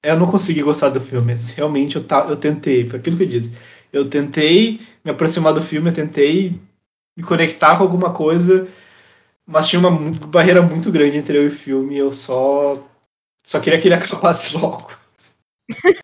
eu 0.03 0.19
não 0.19 0.31
consegui 0.31 0.63
gostar 0.63 0.91
do 0.91 1.01
filme. 1.01 1.35
Realmente 1.57 1.97
eu, 1.97 2.05
tá, 2.05 2.27
eu 2.29 2.37
tentei, 2.37 2.87
foi 2.89 2.99
aquilo 2.99 3.17
que 3.17 3.23
eu 3.23 3.29
disse. 3.29 3.57
Eu 3.93 4.11
tentei 4.11 4.81
me 5.05 5.13
aproximar 5.13 5.55
do 5.55 5.63
filme, 5.63 5.89
eu 5.91 5.95
tentei 5.95 6.61
me 7.17 7.23
conectar 7.25 7.77
com 7.77 7.85
alguma 7.85 8.13
coisa, 8.13 8.69
mas 9.47 9.69
tinha 9.69 9.81
uma 9.81 9.91
barreira 10.27 10.63
muito 10.63 10.91
grande 10.93 11.17
entre 11.19 11.39
eu 11.39 11.45
e 11.45 11.49
o 11.49 11.51
filme 11.51 11.97
eu 11.99 12.13
só 12.13 12.75
só 13.45 13.61
queria 13.61 13.81
que 13.81 13.89
ele 13.89 13.95
acabasse 13.97 14.57
logo. 14.57 14.91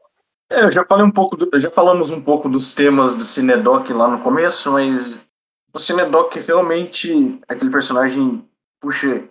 É, 0.51 0.65
eu 0.65 0.71
já 0.71 0.85
falei 0.85 1.05
um 1.05 1.11
pouco, 1.11 1.37
do, 1.37 1.49
já 1.61 1.71
falamos 1.71 2.11
um 2.11 2.21
pouco 2.21 2.49
dos 2.49 2.73
temas 2.73 3.15
do 3.15 3.23
Cinedoc 3.23 3.89
lá 3.91 4.09
no 4.09 4.19
começo, 4.19 4.73
mas 4.73 5.25
o 5.73 5.79
Cinedoc 5.79 6.35
realmente 6.37 7.39
aquele 7.49 7.71
personagem 7.71 8.45
puxa, 8.81 9.23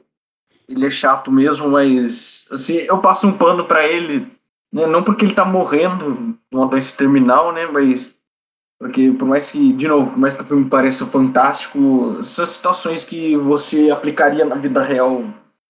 ele 0.68 0.86
é 0.86 0.90
chato 0.90 1.32
mesmo, 1.32 1.68
mas 1.68 2.48
assim, 2.52 2.76
eu 2.76 3.00
passo 3.00 3.28
um 3.28 3.38
pano 3.38 3.66
pra 3.66 3.86
ele, 3.86 4.32
né? 4.72 4.86
Não 4.86 5.04
porque 5.04 5.26
ele 5.26 5.34
tá 5.34 5.44
morrendo 5.44 6.38
numa 6.52 6.68
doença 6.68 6.96
terminal, 6.96 7.52
né? 7.52 7.66
Mas 7.66 8.16
porque 8.80 9.12
por 9.12 9.28
mais 9.28 9.52
que, 9.52 9.74
de 9.74 9.88
novo, 9.90 10.12
por 10.12 10.20
mais 10.20 10.34
que 10.34 10.42
o 10.42 10.46
filme 10.46 10.70
pareça 10.70 11.06
fantástico, 11.06 12.24
são 12.24 12.46
situações 12.46 13.04
que 13.04 13.36
você 13.36 13.90
aplicaria 13.90 14.46
na 14.46 14.56
vida 14.56 14.82
real. 14.82 15.26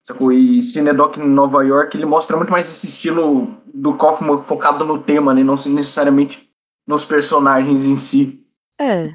Sacou? 0.09 0.31
E 0.31 0.59
Cinedoc 0.59 1.17
em 1.17 1.29
Nova 1.29 1.63
York, 1.63 1.95
ele 1.95 2.05
mostra 2.05 2.35
muito 2.35 2.51
mais 2.51 2.67
esse 2.67 2.87
estilo 2.87 3.55
do 3.71 3.95
Kaufman 3.95 4.41
focado 4.41 4.83
no 4.83 5.03
tema, 5.03 5.35
né? 5.35 5.43
Não 5.43 5.53
necessariamente 5.53 6.49
nos 6.87 7.05
personagens 7.05 7.85
em 7.85 7.95
si. 7.95 8.43
É. 8.81 9.13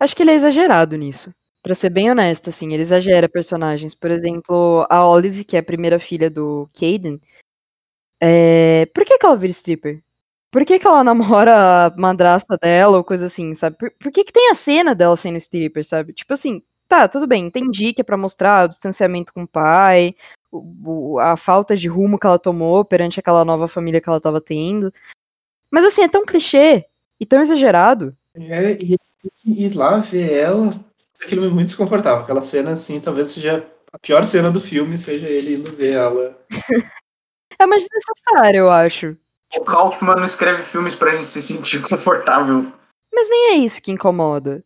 Acho 0.00 0.16
que 0.16 0.22
ele 0.24 0.32
é 0.32 0.34
exagerado 0.34 0.96
nisso. 0.96 1.32
Pra 1.62 1.76
ser 1.76 1.90
bem 1.90 2.10
honesta, 2.10 2.50
assim, 2.50 2.72
ele 2.72 2.82
exagera 2.82 3.28
personagens. 3.28 3.94
Por 3.94 4.10
exemplo, 4.10 4.84
a 4.90 5.06
Olive, 5.06 5.44
que 5.44 5.54
é 5.54 5.60
a 5.60 5.62
primeira 5.62 6.00
filha 6.00 6.28
do 6.28 6.68
Caden. 6.74 7.20
É... 8.20 8.86
Por 8.86 9.04
que, 9.04 9.16
que 9.18 9.24
ela 9.24 9.36
vira 9.36 9.52
stripper? 9.52 10.02
Por 10.50 10.64
que, 10.64 10.80
que 10.80 10.86
ela 10.88 11.04
namora 11.04 11.86
a 11.86 11.96
madrasta 11.96 12.58
dela 12.60 12.96
ou 12.96 13.04
coisa 13.04 13.26
assim, 13.26 13.54
sabe? 13.54 13.76
Por, 13.78 13.92
por 13.92 14.10
que, 14.10 14.24
que 14.24 14.32
tem 14.32 14.50
a 14.50 14.56
cena 14.56 14.92
dela 14.92 15.16
sendo 15.16 15.38
stripper, 15.38 15.86
sabe? 15.86 16.12
Tipo 16.12 16.34
assim, 16.34 16.60
tá, 16.92 17.08
tudo 17.08 17.26
bem, 17.26 17.46
entendi 17.46 17.94
que 17.94 18.02
é 18.02 18.04
pra 18.04 18.18
mostrar 18.18 18.66
o 18.66 18.68
distanciamento 18.68 19.32
com 19.32 19.44
o 19.44 19.48
pai, 19.48 20.14
o, 20.50 21.14
o, 21.14 21.18
a 21.18 21.38
falta 21.38 21.74
de 21.74 21.88
rumo 21.88 22.18
que 22.18 22.26
ela 22.26 22.38
tomou 22.38 22.84
perante 22.84 23.18
aquela 23.18 23.46
nova 23.46 23.66
família 23.66 23.98
que 23.98 24.10
ela 24.10 24.20
tava 24.20 24.42
tendo. 24.42 24.92
Mas 25.70 25.86
assim, 25.86 26.02
é 26.02 26.08
tão 26.08 26.26
clichê 26.26 26.84
e 27.18 27.24
tão 27.24 27.40
exagerado. 27.40 28.14
É, 28.34 28.72
e, 28.72 28.98
e 29.46 29.70
lá 29.70 30.00
ver 30.00 30.38
ela, 30.38 30.78
aquilo 31.24 31.46
é 31.46 31.48
muito 31.48 31.68
desconfortável. 31.68 32.24
Aquela 32.24 32.42
cena, 32.42 32.72
assim, 32.72 33.00
talvez 33.00 33.32
seja 33.32 33.66
a 33.90 33.98
pior 33.98 34.22
cena 34.26 34.50
do 34.50 34.60
filme, 34.60 34.98
seja 34.98 35.30
ele 35.30 35.54
indo 35.54 35.74
ver 35.74 35.94
ela. 35.94 36.38
é 37.58 37.64
mais 37.64 37.82
desnecessário, 37.88 38.58
eu 38.58 38.70
acho. 38.70 39.16
O 39.56 39.64
Kaufman 39.64 40.16
não 40.16 40.24
escreve 40.26 40.62
filmes 40.62 40.94
pra 40.94 41.12
gente 41.12 41.28
se 41.28 41.40
sentir 41.40 41.80
confortável. 41.80 42.70
Mas 43.10 43.30
nem 43.30 43.52
é 43.52 43.54
isso 43.54 43.80
que 43.80 43.92
incomoda. 43.92 44.62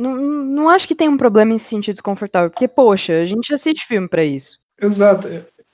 Não, 0.00 0.16
não 0.16 0.68
acho 0.68 0.88
que 0.88 0.94
tem 0.94 1.08
um 1.08 1.16
problema 1.16 1.52
em 1.52 1.58
se 1.58 1.66
sentir 1.66 1.92
desconfortável, 1.92 2.50
porque, 2.50 2.66
poxa, 2.66 3.20
a 3.20 3.26
gente 3.26 3.52
assiste 3.52 3.86
filme 3.86 4.08
para 4.08 4.24
isso. 4.24 4.58
Exato. 4.80 5.28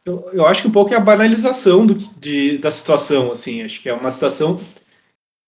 Eu, 0.05 0.29
eu 0.33 0.47
acho 0.47 0.62
que 0.62 0.68
um 0.68 0.72
pouco 0.72 0.93
é 0.93 0.97
a 0.97 1.01
banalização 1.01 1.87
do, 1.87 1.95
de, 1.95 2.59
da 2.59 2.70
situação, 2.70 3.31
assim. 3.31 3.62
Acho 3.62 3.81
que 3.81 3.89
é 3.89 3.95
uma 3.95 4.11
situação. 4.11 4.61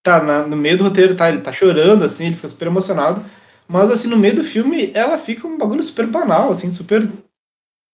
Tá, 0.03 0.23
na, 0.23 0.47
no 0.47 0.57
meio 0.57 0.79
do 0.79 0.85
roteiro, 0.85 1.17
tá, 1.17 1.29
ele 1.29 1.41
tá 1.41 1.53
chorando, 1.53 2.05
assim, 2.05 2.27
ele 2.27 2.37
fica 2.37 2.49
super 2.49 2.69
emocionado. 2.69 3.25
Mas, 3.67 3.91
assim, 3.91 4.09
no 4.09 4.17
meio 4.17 4.37
do 4.37 4.45
filme, 4.45 4.93
ela 4.95 5.19
fica 5.19 5.47
um 5.47 5.59
bagulho 5.59 5.83
super 5.83 6.07
banal, 6.07 6.51
assim, 6.51 6.71
super. 6.71 7.11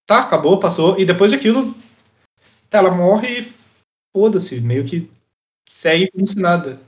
Tá, 0.06 0.20
acabou, 0.20 0.60
passou. 0.60 0.98
E 1.00 1.04
depois 1.06 1.32
daquilo, 1.32 1.74
tá, 2.68 2.78
ela 2.78 2.90
morre 2.90 3.40
e 3.40 3.52
foda-se, 4.14 4.60
meio 4.60 4.84
que 4.84 5.10
segue 5.66 6.10
como 6.10 6.26
se 6.26 6.38
nada. 6.38 6.78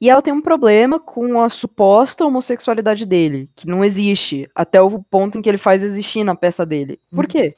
E 0.00 0.10
ela 0.10 0.22
tem 0.22 0.32
um 0.32 0.42
problema 0.42 0.98
com 0.98 1.40
a 1.40 1.48
suposta 1.48 2.24
homossexualidade 2.24 3.06
dele, 3.06 3.48
que 3.54 3.66
não 3.66 3.84
existe, 3.84 4.48
até 4.54 4.80
o 4.80 5.02
ponto 5.02 5.38
em 5.38 5.42
que 5.42 5.48
ele 5.48 5.58
faz 5.58 5.82
existir 5.82 6.24
na 6.24 6.34
peça 6.34 6.66
dele. 6.66 6.98
Por 7.10 7.24
hum. 7.24 7.28
quê? 7.28 7.56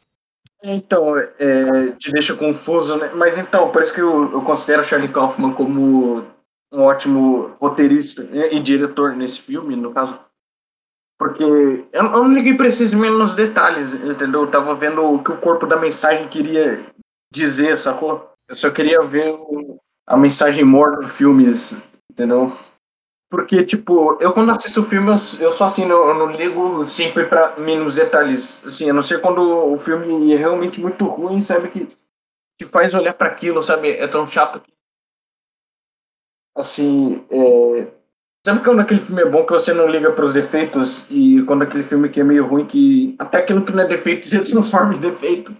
Então, 0.62 1.16
é, 1.16 1.92
te 1.98 2.10
deixa 2.10 2.34
confuso, 2.34 2.96
né? 2.96 3.12
Mas 3.14 3.38
então, 3.38 3.70
por 3.70 3.80
isso 3.80 3.94
que 3.94 4.00
eu, 4.00 4.32
eu 4.32 4.42
considero 4.42 4.82
Charlie 4.82 5.08
Kaufman 5.08 5.52
como 5.52 6.24
um 6.72 6.82
ótimo 6.82 7.56
roteirista 7.60 8.28
e 8.32 8.58
diretor 8.60 9.14
nesse 9.14 9.40
filme, 9.40 9.76
no 9.76 9.92
caso. 9.92 10.18
Porque 11.18 11.42
eu, 11.42 11.88
eu 11.92 12.02
não 12.02 12.32
liguei 12.32 12.54
pra 12.54 12.66
esses 12.66 12.92
menos 12.92 13.34
detalhes, 13.34 13.94
entendeu? 13.94 14.42
Eu 14.42 14.50
tava 14.50 14.74
vendo 14.74 15.02
o 15.02 15.22
que 15.22 15.32
o 15.32 15.38
corpo 15.38 15.66
da 15.66 15.76
mensagem 15.76 16.28
queria 16.28 16.84
dizer, 17.32 17.76
sacou? 17.78 18.32
Eu 18.48 18.56
só 18.56 18.70
queria 18.70 19.02
ver 19.02 19.32
o, 19.32 19.78
a 20.06 20.16
mensagem 20.16 20.64
morta 20.64 21.00
do 21.00 21.08
filme, 21.08 21.46
entendeu? 22.18 22.52
Porque, 23.30 23.62
tipo, 23.62 24.16
eu 24.20 24.32
quando 24.32 24.50
assisto 24.50 24.82
filme, 24.82 25.08
eu, 25.08 25.46
eu 25.46 25.52
só 25.52 25.66
assim, 25.66 25.82
eu, 25.88 26.08
eu 26.08 26.14
não 26.14 26.32
ligo 26.32 26.84
sempre 26.84 27.24
pra 27.26 27.56
menos 27.58 27.96
detalhes. 27.96 28.64
Assim, 28.64 28.90
a 28.90 28.92
não 28.92 29.02
ser 29.02 29.20
quando 29.20 29.40
o 29.40 29.76
filme 29.76 30.32
é 30.32 30.36
realmente 30.36 30.80
muito 30.80 31.04
ruim, 31.06 31.40
sabe? 31.40 31.68
Que 31.68 31.86
te 32.58 32.64
faz 32.64 32.94
olhar 32.94 33.12
para 33.12 33.28
aquilo, 33.28 33.62
sabe? 33.62 33.90
É 33.90 34.08
tão 34.08 34.26
chato 34.26 34.60
que. 34.60 34.72
Assim, 36.56 37.24
é... 37.30 37.86
Sabe 38.46 38.64
quando 38.64 38.80
aquele 38.80 39.00
filme 39.00 39.20
é 39.20 39.28
bom 39.28 39.44
que 39.44 39.52
você 39.52 39.74
não 39.74 39.86
liga 39.86 40.10
para 40.12 40.24
os 40.24 40.32
defeitos 40.32 41.06
e 41.10 41.42
quando 41.42 41.62
aquele 41.62 41.82
filme 41.82 42.08
que 42.08 42.20
é 42.20 42.24
meio 42.24 42.46
ruim 42.46 42.66
que 42.66 43.14
até 43.18 43.38
aquilo 43.38 43.64
que 43.64 43.72
não 43.72 43.82
é 43.82 43.86
defeito 43.86 44.26
se 44.26 44.42
transforma 44.50 44.94
em 44.94 45.00
defeito? 45.00 45.54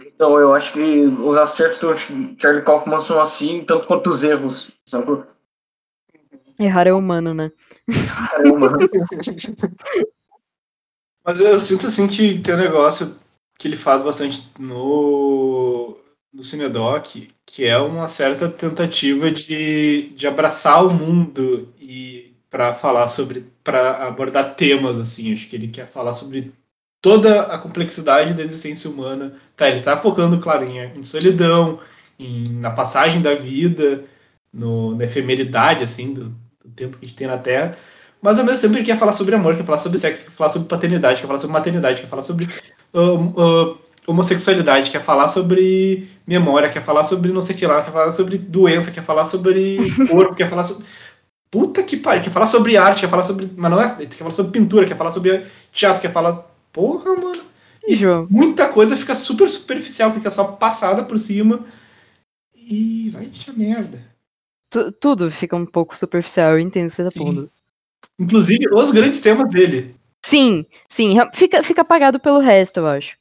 Então 0.00 0.38
eu 0.40 0.52
acho 0.52 0.72
que 0.72 1.04
os 1.04 1.38
acertos 1.38 1.78
do 1.78 1.96
Charlie 2.40 2.64
Kaufman 2.64 2.98
são 2.98 3.20
assim, 3.20 3.64
tanto 3.64 3.86
quanto 3.86 4.10
os 4.10 4.24
erros, 4.24 4.76
sabe? 4.84 5.22
Errar 6.64 6.86
é 6.86 6.92
humano, 6.92 7.34
né? 7.34 7.50
É 8.44 8.48
humano. 8.48 8.78
Mas 11.24 11.40
eu 11.40 11.58
sinto 11.60 11.86
assim 11.86 12.06
que 12.08 12.38
tem 12.40 12.54
um 12.54 12.58
negócio 12.58 13.16
que 13.58 13.68
ele 13.68 13.76
faz 13.76 14.02
bastante 14.02 14.50
no, 14.58 15.96
no 16.32 16.42
Cinedoc, 16.42 17.28
que 17.46 17.64
é 17.64 17.78
uma 17.78 18.08
certa 18.08 18.48
tentativa 18.48 19.30
de, 19.30 20.12
de 20.16 20.26
abraçar 20.26 20.84
o 20.84 20.92
mundo 20.92 21.72
e 21.80 22.34
para 22.50 22.74
falar 22.74 23.08
sobre, 23.08 23.46
para 23.62 24.08
abordar 24.08 24.54
temas 24.56 24.98
assim. 24.98 25.32
Acho 25.32 25.48
que 25.48 25.56
ele 25.56 25.68
quer 25.68 25.86
falar 25.86 26.12
sobre 26.12 26.52
toda 27.00 27.42
a 27.42 27.58
complexidade 27.58 28.34
da 28.34 28.42
existência 28.42 28.90
humana. 28.90 29.34
Tá, 29.56 29.68
ele 29.68 29.80
tá 29.80 29.96
focando, 29.96 30.38
claro, 30.40 30.64
em, 30.64 30.78
em 30.98 31.02
solidão, 31.02 31.80
em, 32.18 32.44
na 32.60 32.70
passagem 32.70 33.22
da 33.22 33.34
vida, 33.34 34.04
no, 34.52 34.94
na 34.96 35.04
efemeridade, 35.04 35.84
assim, 35.84 36.12
do, 36.12 36.34
do, 36.64 36.70
tempo 36.70 36.98
que 36.98 37.04
a 37.04 37.08
gente 37.08 37.16
tem 37.16 37.26
na 37.26 37.38
Terra. 37.38 37.72
Mas 38.20 38.38
ao 38.38 38.44
mesmo 38.44 38.60
tempo 38.60 38.74
ele 38.76 38.84
quer 38.84 38.98
falar 38.98 39.12
sobre 39.12 39.34
amor, 39.34 39.56
quer 39.56 39.64
falar 39.64 39.78
sobre 39.78 39.98
sexo, 39.98 40.22
quer 40.22 40.30
falar 40.30 40.48
sobre 40.48 40.68
paternidade, 40.68 41.20
quer 41.20 41.26
falar 41.26 41.38
sobre 41.38 41.52
maternidade, 41.54 42.00
quer 42.00 42.06
falar 42.06 42.22
sobre 42.22 42.48
uh, 42.94 43.00
uh, 43.00 43.78
homossexualidade, 44.06 44.90
quer 44.90 45.00
falar 45.00 45.28
sobre 45.28 46.08
memória, 46.26 46.68
quer 46.68 46.82
falar 46.82 47.04
sobre 47.04 47.32
não 47.32 47.42
sei 47.42 47.56
o 47.56 47.58
que 47.58 47.66
lá, 47.66 47.82
quer 47.82 47.90
falar 47.90 48.12
sobre 48.12 48.38
doença, 48.38 48.90
quer 48.92 49.02
falar 49.02 49.24
sobre 49.24 49.78
corpo, 50.08 50.34
quer 50.34 50.48
falar 50.48 50.62
sobre. 50.62 50.84
Puta 51.50 51.82
que 51.82 51.96
pariu, 51.96 52.22
quer 52.22 52.30
falar 52.30 52.46
sobre 52.46 52.76
arte, 52.76 53.00
quer 53.00 53.10
falar 53.10 53.24
sobre. 53.24 53.50
Mas 53.56 53.70
não 53.70 53.82
é. 53.82 54.06
Quer 54.06 54.16
falar 54.16 54.32
sobre 54.32 54.52
pintura, 54.52 54.86
quer 54.86 54.96
falar 54.96 55.10
sobre 55.10 55.44
teatro, 55.72 56.00
quer 56.00 56.12
falar 56.12 56.52
Porra, 56.72 57.14
mano. 57.14 57.42
E 57.86 57.94
João. 57.94 58.26
muita 58.30 58.68
coisa 58.68 58.96
fica 58.96 59.14
super 59.14 59.50
superficial, 59.50 60.12
fica 60.12 60.30
só 60.30 60.44
passada 60.44 61.04
por 61.04 61.18
cima. 61.18 61.64
E 62.54 63.10
vai 63.10 63.26
deixar 63.26 63.52
merda. 63.52 64.02
Tu, 64.72 64.90
tudo 64.92 65.30
fica 65.30 65.54
um 65.54 65.66
pouco 65.66 65.96
superficial, 65.96 66.52
eu 66.52 66.58
entendo 66.58 66.86
o 66.86 66.90
que 66.90 66.96
você 66.96 67.04
tá 67.04 67.10
pondo. 67.14 67.50
Inclusive 68.18 68.66
os 68.72 68.90
grandes 68.90 69.20
temas 69.20 69.50
dele. 69.50 69.94
Sim, 70.24 70.64
sim. 70.88 71.14
Fica, 71.34 71.62
fica 71.62 71.82
apagado 71.82 72.18
pelo 72.18 72.38
resto, 72.38 72.80
eu 72.80 72.86
acho. 72.86 73.18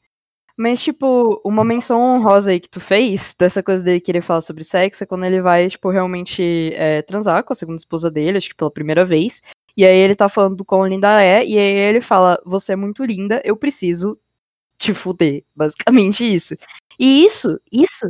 Mas, 0.56 0.82
tipo, 0.82 1.42
uma 1.44 1.64
menção 1.66 2.00
honrosa 2.00 2.52
aí 2.52 2.60
que 2.60 2.70
tu 2.70 2.80
fez, 2.80 3.36
dessa 3.38 3.62
coisa 3.62 3.84
dele 3.84 4.00
querer 4.00 4.22
falar 4.22 4.40
sobre 4.40 4.64
sexo, 4.64 5.04
é 5.04 5.08
quando 5.08 5.26
ele 5.26 5.42
vai, 5.42 5.68
tipo, 5.68 5.90
realmente 5.90 6.72
é, 6.74 7.02
transar 7.02 7.44
com 7.44 7.52
a 7.52 7.56
segunda 7.56 7.78
esposa 7.78 8.10
dele, 8.10 8.38
acho 8.38 8.50
que 8.50 8.56
pela 8.56 8.72
primeira 8.72 9.04
vez. 9.04 9.42
E 9.76 9.86
aí 9.86 9.98
ele 9.98 10.16
tá 10.16 10.30
falando 10.30 10.56
do 10.56 10.64
quão 10.64 10.88
linda 10.88 11.22
é, 11.22 11.46
e 11.46 11.58
aí 11.58 11.74
ele 11.74 12.00
fala: 12.00 12.42
Você 12.46 12.74
é 12.74 12.76
muito 12.78 13.04
linda, 13.04 13.42
eu 13.44 13.58
preciso 13.58 14.18
te 14.78 14.94
fuder. 14.94 15.44
Basicamente 15.54 16.24
isso. 16.24 16.56
E 17.00 17.26
isso, 17.26 17.60
isso, 17.72 18.10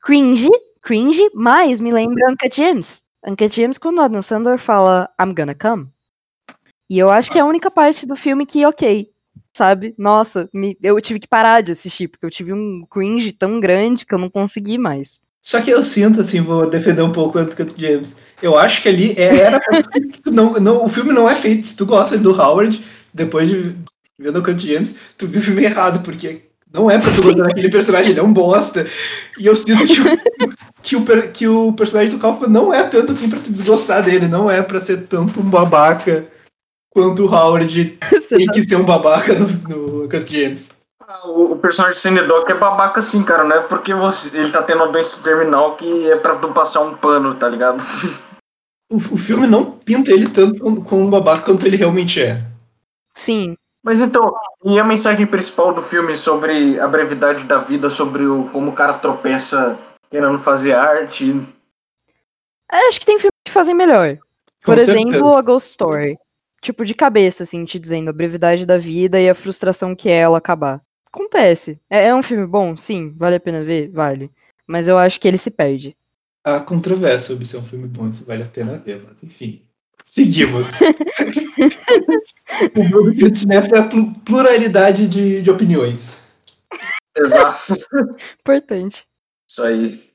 cringe, 0.00 0.50
cringe, 0.82 1.30
mas 1.34 1.80
me 1.80 1.92
lembra 1.92 2.30
Uncut 2.30 2.56
James. 2.56 3.02
Uncut 3.26 3.54
James, 3.54 3.78
quando 3.78 4.00
Adam 4.00 4.22
Sandler 4.22 4.58
fala 4.58 5.08
I'm 5.20 5.34
gonna 5.34 5.54
come. 5.54 5.88
E 6.88 6.98
eu 6.98 7.10
acho 7.10 7.30
que 7.30 7.38
é 7.38 7.42
a 7.42 7.46
única 7.46 7.70
parte 7.70 8.06
do 8.06 8.16
filme 8.16 8.44
que, 8.44 8.66
ok, 8.66 9.08
sabe? 9.56 9.94
Nossa, 9.96 10.48
me, 10.52 10.76
eu 10.82 11.00
tive 11.00 11.20
que 11.20 11.28
parar 11.28 11.60
de 11.60 11.72
assistir, 11.72 12.08
porque 12.08 12.26
eu 12.26 12.30
tive 12.30 12.52
um 12.52 12.84
cringe 12.90 13.32
tão 13.32 13.60
grande 13.60 14.04
que 14.04 14.14
eu 14.14 14.18
não 14.18 14.30
consegui 14.30 14.76
mais. 14.76 15.20
Só 15.42 15.60
que 15.60 15.70
eu 15.70 15.82
sinto, 15.82 16.20
assim, 16.20 16.40
vou 16.40 16.68
defender 16.68 17.02
um 17.02 17.12
pouco 17.12 17.38
o 17.38 17.40
Anthony 17.40 17.72
James. 17.76 18.16
Eu 18.42 18.58
acho 18.58 18.82
que 18.82 18.88
ali 18.88 19.12
é, 19.16 19.38
era. 19.38 19.60
não, 20.32 20.54
não, 20.54 20.84
o 20.84 20.88
filme 20.88 21.12
não 21.12 21.28
é 21.28 21.34
feito. 21.34 21.66
Se 21.66 21.76
tu 21.76 21.86
gosta 21.86 22.18
do 22.18 22.32
Howard, 22.32 22.82
depois 23.14 23.48
de 23.48 23.74
ver 24.18 24.34
o 24.34 24.38
Anthony 24.38 24.58
James, 24.58 24.98
tu 25.16 25.26
viu 25.26 25.40
o 25.40 25.44
filme 25.44 25.64
errado, 25.64 26.02
porque 26.02 26.49
não 26.72 26.90
é 26.90 26.98
pra 26.98 27.10
tu 27.10 27.22
gostar 27.22 27.42
daquele 27.44 27.70
personagem, 27.70 28.10
ele 28.10 28.20
é 28.20 28.22
um 28.22 28.32
bosta. 28.32 28.86
E 29.38 29.46
eu 29.46 29.56
sinto 29.56 29.84
que 29.86 30.96
o, 30.96 31.04
que 31.04 31.12
o, 31.12 31.32
que 31.32 31.48
o 31.48 31.72
personagem 31.72 32.10
do 32.10 32.18
Kaufman 32.18 32.48
não 32.48 32.72
é 32.72 32.84
tanto 32.84 33.12
assim 33.12 33.28
pra 33.28 33.40
tu 33.40 33.50
desgostar 33.50 34.02
dele, 34.02 34.28
não 34.28 34.50
é 34.50 34.62
pra 34.62 34.80
ser 34.80 35.06
tanto 35.06 35.40
um 35.40 35.50
babaca 35.50 36.26
quanto 36.90 37.24
o 37.24 37.34
Howard 37.34 37.98
tem 38.28 38.46
que 38.46 38.62
ser 38.62 38.76
um 38.76 38.84
babaca 38.84 39.34
no, 39.34 39.46
no 39.46 40.04
Anthony 40.04 40.26
James. 40.26 40.80
O, 41.24 41.52
o 41.52 41.56
personagem 41.56 41.96
de 41.96 42.02
Cinedoc 42.02 42.48
é 42.48 42.54
babaca 42.54 43.00
assim, 43.00 43.22
cara, 43.24 43.42
não 43.42 43.56
é 43.56 43.60
porque 43.60 43.92
você, 43.92 44.36
ele 44.36 44.52
tá 44.52 44.62
tendo 44.62 44.84
uma 44.84 44.92
doença 44.92 45.20
terminal 45.22 45.76
que 45.76 46.08
é 46.08 46.16
pra 46.16 46.36
tu 46.36 46.52
passar 46.52 46.82
um 46.82 46.94
pano, 46.94 47.34
tá 47.34 47.48
ligado? 47.48 47.82
O, 48.92 48.96
o 48.96 49.16
filme 49.16 49.46
não 49.46 49.70
pinta 49.70 50.10
ele 50.10 50.28
tanto 50.28 50.58
como 50.82 51.02
um 51.02 51.08
babaca 51.08 51.44
quanto 51.44 51.64
ele 51.64 51.76
realmente 51.76 52.20
é. 52.20 52.42
Sim. 53.16 53.54
Mas 53.82 54.00
então, 54.00 54.34
e 54.64 54.78
a 54.78 54.84
mensagem 54.84 55.26
principal 55.26 55.72
do 55.72 55.82
filme 55.82 56.16
sobre 56.16 56.78
a 56.78 56.86
brevidade 56.86 57.44
da 57.44 57.58
vida, 57.58 57.88
sobre 57.88 58.24
o, 58.26 58.44
como 58.50 58.70
o 58.70 58.74
cara 58.74 58.98
tropeça 58.98 59.78
querendo 60.10 60.38
fazer 60.38 60.74
arte? 60.74 61.32
É, 62.70 62.88
acho 62.88 63.00
que 63.00 63.06
tem 63.06 63.18
filmes 63.18 63.32
que 63.44 63.52
fazem 63.52 63.74
melhor. 63.74 64.16
Com 64.64 64.72
Por 64.72 64.78
certeza. 64.78 64.98
exemplo, 64.98 65.34
a 65.34 65.42
Ghost 65.42 65.70
Story. 65.70 66.18
Tipo, 66.60 66.84
de 66.84 66.94
cabeça, 66.94 67.42
assim, 67.42 67.64
te 67.64 67.78
dizendo 67.78 68.10
a 68.10 68.12
brevidade 68.12 68.66
da 68.66 68.76
vida 68.76 69.18
e 69.18 69.30
a 69.30 69.34
frustração 69.34 69.96
que 69.96 70.10
é 70.10 70.16
ela 70.16 70.36
acabar. 70.36 70.82
Acontece. 71.10 71.80
É, 71.88 72.08
é 72.08 72.14
um 72.14 72.22
filme 72.22 72.46
bom? 72.46 72.76
Sim. 72.76 73.14
Vale 73.16 73.36
a 73.36 73.40
pena 73.40 73.64
ver? 73.64 73.88
Vale. 73.88 74.30
Mas 74.66 74.86
eu 74.86 74.98
acho 74.98 75.18
que 75.18 75.26
ele 75.26 75.38
se 75.38 75.50
perde. 75.50 75.96
Há 76.44 76.60
controvérsia 76.60 77.32
sobre 77.32 77.46
se 77.46 77.56
é 77.56 77.58
um 77.58 77.64
filme 77.64 77.88
bom, 77.88 78.12
se 78.12 78.24
vale 78.24 78.42
a 78.42 78.46
pena 78.46 78.78
ver, 78.78 79.02
mas 79.06 79.22
enfim. 79.22 79.62
Seguimos. 80.10 80.80
o 82.74 82.88
meu 82.88 83.04
do 83.04 83.14
Querido 83.14 83.38
Cinéfilo 83.38 83.76
é 83.76 83.78
a 83.78 83.86
plu- 83.88 84.12
pluralidade 84.24 85.06
de, 85.06 85.40
de 85.40 85.48
opiniões. 85.48 86.20
Exato. 87.16 87.74
Importante. 88.40 89.06
Isso 89.48 89.62
aí. 89.62 90.10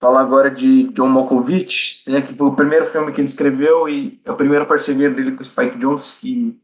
Falar 0.00 0.20
agora 0.20 0.52
de 0.52 0.84
John 0.92 1.08
Malkovich, 1.08 2.08
né, 2.08 2.22
que 2.22 2.32
foi 2.32 2.46
o 2.46 2.54
primeiro 2.54 2.86
filme 2.86 3.10
que 3.10 3.20
ele 3.20 3.26
escreveu 3.26 3.88
e 3.88 4.20
é 4.24 4.30
a 4.30 4.34
primeira 4.34 4.64
parceria 4.64 5.10
dele 5.10 5.32
com 5.32 5.42
o 5.42 5.44
Spike 5.44 5.78
Jonze, 5.78 6.16
que 6.20 6.56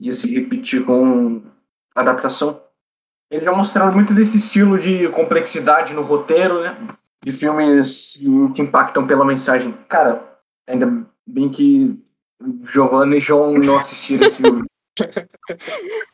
ia 0.00 0.12
se 0.12 0.34
repetir 0.34 0.86
com 0.86 1.42
a 1.94 2.00
adaptação. 2.00 2.62
Ele 3.30 3.44
já 3.44 3.52
mostrando 3.52 3.92
muito 3.92 4.14
desse 4.14 4.38
estilo 4.38 4.78
de 4.78 5.06
complexidade 5.10 5.92
no 5.92 6.00
roteiro, 6.00 6.62
né? 6.62 6.74
De 7.22 7.30
filmes 7.30 8.18
que 8.54 8.62
impactam 8.62 9.06
pela 9.06 9.24
mensagem. 9.24 9.74
Cara, 9.86 10.22
ainda 10.66 11.03
bem 11.26 11.48
que 11.48 11.98
Giovanna 12.72 13.16
e 13.16 13.20
João 13.20 13.58
não 13.58 13.76
assistiram 13.78 14.26
esse 14.26 14.42
filme. 14.42 14.64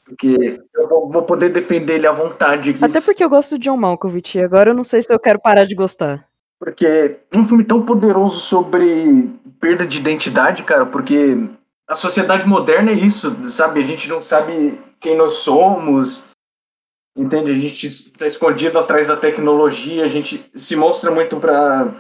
Porque 0.05 0.61
eu 0.75 0.89
vou- 0.89 1.23
poder 1.23 1.51
defender 1.51 1.95
ele 1.95 2.07
à 2.07 2.13
vontade 2.13 2.71
aqui. 2.71 2.85
Até 2.85 3.01
porque 3.01 3.23
eu 3.23 3.29
gosto 3.29 3.59
de 3.59 3.65
John 3.65 3.77
Malkovich. 3.77 4.39
E 4.39 4.43
agora 4.43 4.71
eu 4.71 4.75
não 4.75 4.83
sei 4.83 5.03
se 5.03 5.13
eu 5.13 5.19
quero 5.19 5.41
parar 5.41 5.65
de 5.65 5.75
gostar. 5.75 6.27
Porque 6.59 7.21
um 7.35 7.45
filme 7.47 7.65
tão 7.65 7.85
poderoso 7.85 8.41
sobre 8.41 9.31
perda 9.61 9.87
de 9.87 9.99
identidade, 9.99 10.63
cara, 10.63 10.85
porque 10.87 11.37
a 11.89 11.95
sociedade 11.95 12.47
moderna 12.47 12.91
é 12.91 12.95
isso, 12.95 13.37
sabe? 13.49 13.81
A 13.81 13.85
gente 13.85 14.09
não 14.09 14.21
sabe 14.21 14.81
quem 14.99 15.17
nós 15.17 15.35
somos, 15.35 16.25
entende? 17.17 17.53
A 17.53 17.59
gente 17.59 17.87
está 17.87 18.27
escondido 18.27 18.79
atrás 18.79 19.09
da 19.09 19.17
tecnologia, 19.17 20.05
a 20.05 20.09
gente 20.09 20.45
se 20.55 20.77
mostra 20.77 21.11
muito 21.11 21.39
pra 21.39 21.95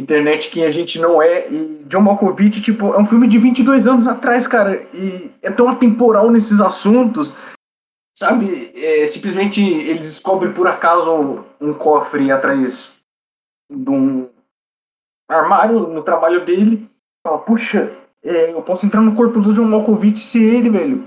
internet 0.00 0.50
quem 0.50 0.64
a 0.64 0.70
gente 0.70 0.98
não 0.98 1.20
é. 1.20 1.48
E 1.50 1.84
John 1.86 2.02
Malkovich, 2.02 2.60
tipo, 2.62 2.94
é 2.94 2.98
um 2.98 3.06
filme 3.06 3.26
de 3.26 3.38
22 3.38 3.86
anos 3.86 4.06
atrás, 4.06 4.46
cara, 4.46 4.86
e 4.94 5.30
é 5.42 5.50
tão 5.50 5.68
atemporal 5.68 6.30
nesses 6.30 6.60
assuntos. 6.60 7.32
Sabe, 8.16 8.72
é, 8.74 9.06
simplesmente 9.06 9.62
ele 9.62 10.00
descobre 10.00 10.50
por 10.50 10.66
acaso 10.66 11.44
um 11.60 11.72
cofre 11.72 12.32
atrás 12.32 12.96
de 13.70 13.90
um 13.90 14.28
armário 15.30 15.86
no 15.88 16.02
trabalho 16.02 16.44
dele. 16.44 16.88
Fala, 17.24 17.38
puxa, 17.38 17.96
é, 18.24 18.52
eu 18.52 18.62
posso 18.62 18.84
entrar 18.84 19.00
no 19.00 19.14
corpo 19.14 19.40
do 19.40 19.52
John 19.54 19.66
Malkovich 19.66 20.18
e 20.18 20.24
ser 20.24 20.56
ele, 20.56 20.70
velho. 20.70 21.06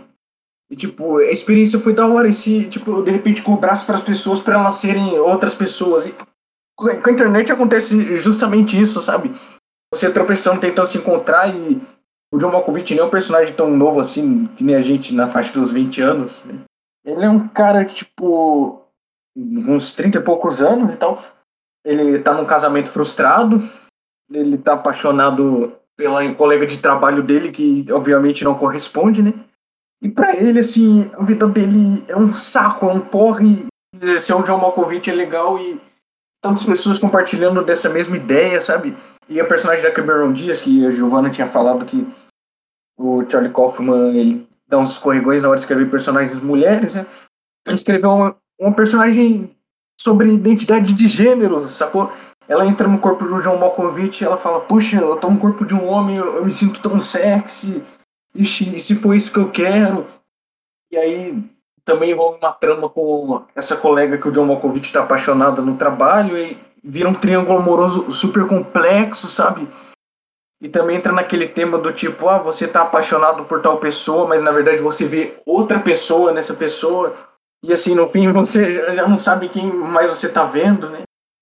E 0.69 0.75
tipo, 0.75 1.17
a 1.17 1.31
experiência 1.31 1.79
foi 1.79 1.93
da 1.93 2.07
hora. 2.07 2.29
E 2.29 2.33
se, 2.33 2.65
tipo, 2.69 3.01
de 3.03 3.11
repente 3.11 3.43
cobrasse 3.43 3.85
para 3.85 3.97
as 3.97 4.03
pessoas 4.03 4.39
para 4.39 4.57
elas 4.57 4.75
serem 4.75 5.19
outras 5.19 5.53
pessoas. 5.53 6.07
E 6.07 6.15
com 6.81 7.09
a 7.09 7.13
internet 7.13 7.51
acontece 7.51 8.17
justamente 8.17 8.79
isso, 8.79 9.01
sabe? 9.01 9.33
Você 9.93 10.11
tropeçando, 10.11 10.61
tentando 10.61 10.87
se 10.87 10.97
encontrar 10.97 11.53
e 11.53 11.81
o 12.33 12.37
John 12.37 12.51
Malkovich 12.51 12.93
nem 12.93 13.03
é 13.03 13.05
um 13.05 13.09
personagem 13.09 13.53
tão 13.53 13.69
novo 13.69 13.99
assim, 13.99 14.45
que 14.55 14.63
nem 14.63 14.75
a 14.75 14.81
gente 14.81 15.13
na 15.13 15.27
faixa 15.27 15.51
dos 15.53 15.71
20 15.71 16.01
anos. 16.01 16.43
né? 16.45 16.59
Ele 17.05 17.25
é 17.25 17.29
um 17.29 17.47
cara, 17.47 17.83
tipo, 17.83 18.81
uns 19.35 19.93
30 19.93 20.19
e 20.19 20.21
poucos 20.21 20.61
anos 20.61 20.93
e 20.93 20.97
tal 20.97 21.21
ele 21.85 22.19
tá 22.19 22.33
num 22.33 22.45
casamento 22.45 22.91
frustrado, 22.91 23.61
ele 24.31 24.57
tá 24.57 24.73
apaixonado 24.73 25.73
pela 25.97 26.33
colega 26.35 26.65
de 26.65 26.77
trabalho 26.77 27.21
dele, 27.21 27.51
que 27.51 27.85
obviamente 27.91 28.43
não 28.43 28.55
corresponde, 28.55 29.21
né? 29.21 29.33
E 30.01 30.09
pra 30.09 30.35
ele, 30.35 30.59
assim, 30.59 31.11
a 31.13 31.23
vida 31.23 31.47
dele 31.47 32.03
é 32.07 32.15
um 32.15 32.33
saco, 32.33 32.89
é 32.89 32.93
um 32.93 33.01
porre. 33.01 33.65
Ser 34.19 34.33
o 34.33 34.41
John 34.41 34.57
Malkovich 34.57 35.09
é 35.09 35.13
legal 35.13 35.59
e 35.59 35.79
tantas 36.41 36.65
pessoas 36.65 36.97
compartilhando 36.97 37.63
dessa 37.63 37.89
mesma 37.89 38.17
ideia, 38.17 38.59
sabe? 38.59 38.97
E 39.29 39.39
a 39.39 39.45
personagem 39.45 39.83
da 39.83 39.91
Cameron 39.91 40.33
Diaz, 40.33 40.59
que 40.59 40.85
a 40.85 40.89
Giovanna 40.89 41.29
tinha 41.29 41.47
falado 41.47 41.85
que 41.85 42.05
o 42.97 43.23
Charlie 43.29 43.53
Kaufman, 43.53 44.15
ele 44.17 44.47
dá 44.67 44.77
uns 44.77 44.91
escorregões 44.91 45.41
na 45.41 45.49
hora 45.49 45.55
de 45.55 45.61
escrever 45.61 45.89
personagens 45.89 46.39
mulheres, 46.39 46.95
né? 46.95 47.05
Ele 47.65 47.75
escreveu 47.75 48.09
uma, 48.09 48.35
uma 48.59 48.73
personagem 48.73 49.55
sobre 49.99 50.33
identidade 50.33 50.93
de 50.93 51.07
gênero, 51.07 51.61
sacou? 51.67 52.11
Ela 52.47 52.65
entra 52.65 52.87
no 52.87 52.99
corpo 52.99 53.25
do 53.25 53.41
John 53.41 53.57
Malkovich 53.57 54.21
e 54.21 54.25
ela 54.25 54.37
fala, 54.37 54.61
puxa, 54.61 54.97
eu 54.97 55.17
tô 55.17 55.29
no 55.29 55.39
corpo 55.39 55.63
de 55.63 55.75
um 55.75 55.87
homem, 55.87 56.17
eu, 56.17 56.37
eu 56.37 56.45
me 56.45 56.51
sinto 56.51 56.81
tão 56.81 56.99
sexy, 56.99 57.83
ixi, 58.33 58.75
e 58.75 58.79
se 58.79 58.95
for 58.95 59.13
isso 59.13 59.31
que 59.31 59.39
eu 59.39 59.51
quero? 59.51 60.05
E 60.91 60.97
aí 60.97 61.50
também 61.83 62.11
envolve 62.11 62.37
uma 62.41 62.51
trama 62.51 62.89
com 62.89 63.41
essa 63.55 63.75
colega 63.75 64.17
que 64.17 64.27
o 64.27 64.31
John 64.31 64.45
Malkovich 64.45 64.91
tá 64.91 65.01
apaixonado 65.01 65.61
no 65.61 65.75
trabalho 65.75 66.37
e 66.37 66.57
vira 66.83 67.09
um 67.09 67.13
triângulo 67.13 67.59
amoroso 67.59 68.11
super 68.11 68.47
complexo, 68.47 69.27
sabe? 69.27 69.67
E 70.61 70.69
também 70.69 70.97
entra 70.97 71.11
naquele 71.11 71.47
tema 71.47 71.77
do 71.77 71.91
tipo, 71.91 72.29
ah, 72.29 72.37
você 72.37 72.67
tá 72.67 72.83
apaixonado 72.83 73.45
por 73.45 73.61
tal 73.61 73.77
pessoa, 73.77 74.27
mas 74.27 74.41
na 74.43 74.51
verdade 74.51 74.81
você 74.81 75.05
vê 75.05 75.33
outra 75.45 75.79
pessoa 75.79 76.31
nessa 76.31 76.53
pessoa. 76.53 77.13
E 77.63 77.73
assim, 77.73 77.95
no 77.95 78.05
fim, 78.07 78.29
você 78.33 78.93
já- 78.93 79.07
não 79.07 79.17
sabe 79.17 79.49
quem 79.49 79.71
mais 79.71 80.09
você 80.09 80.29
tá 80.29 80.43
vendo, 80.43 80.89
né? 80.89 81.01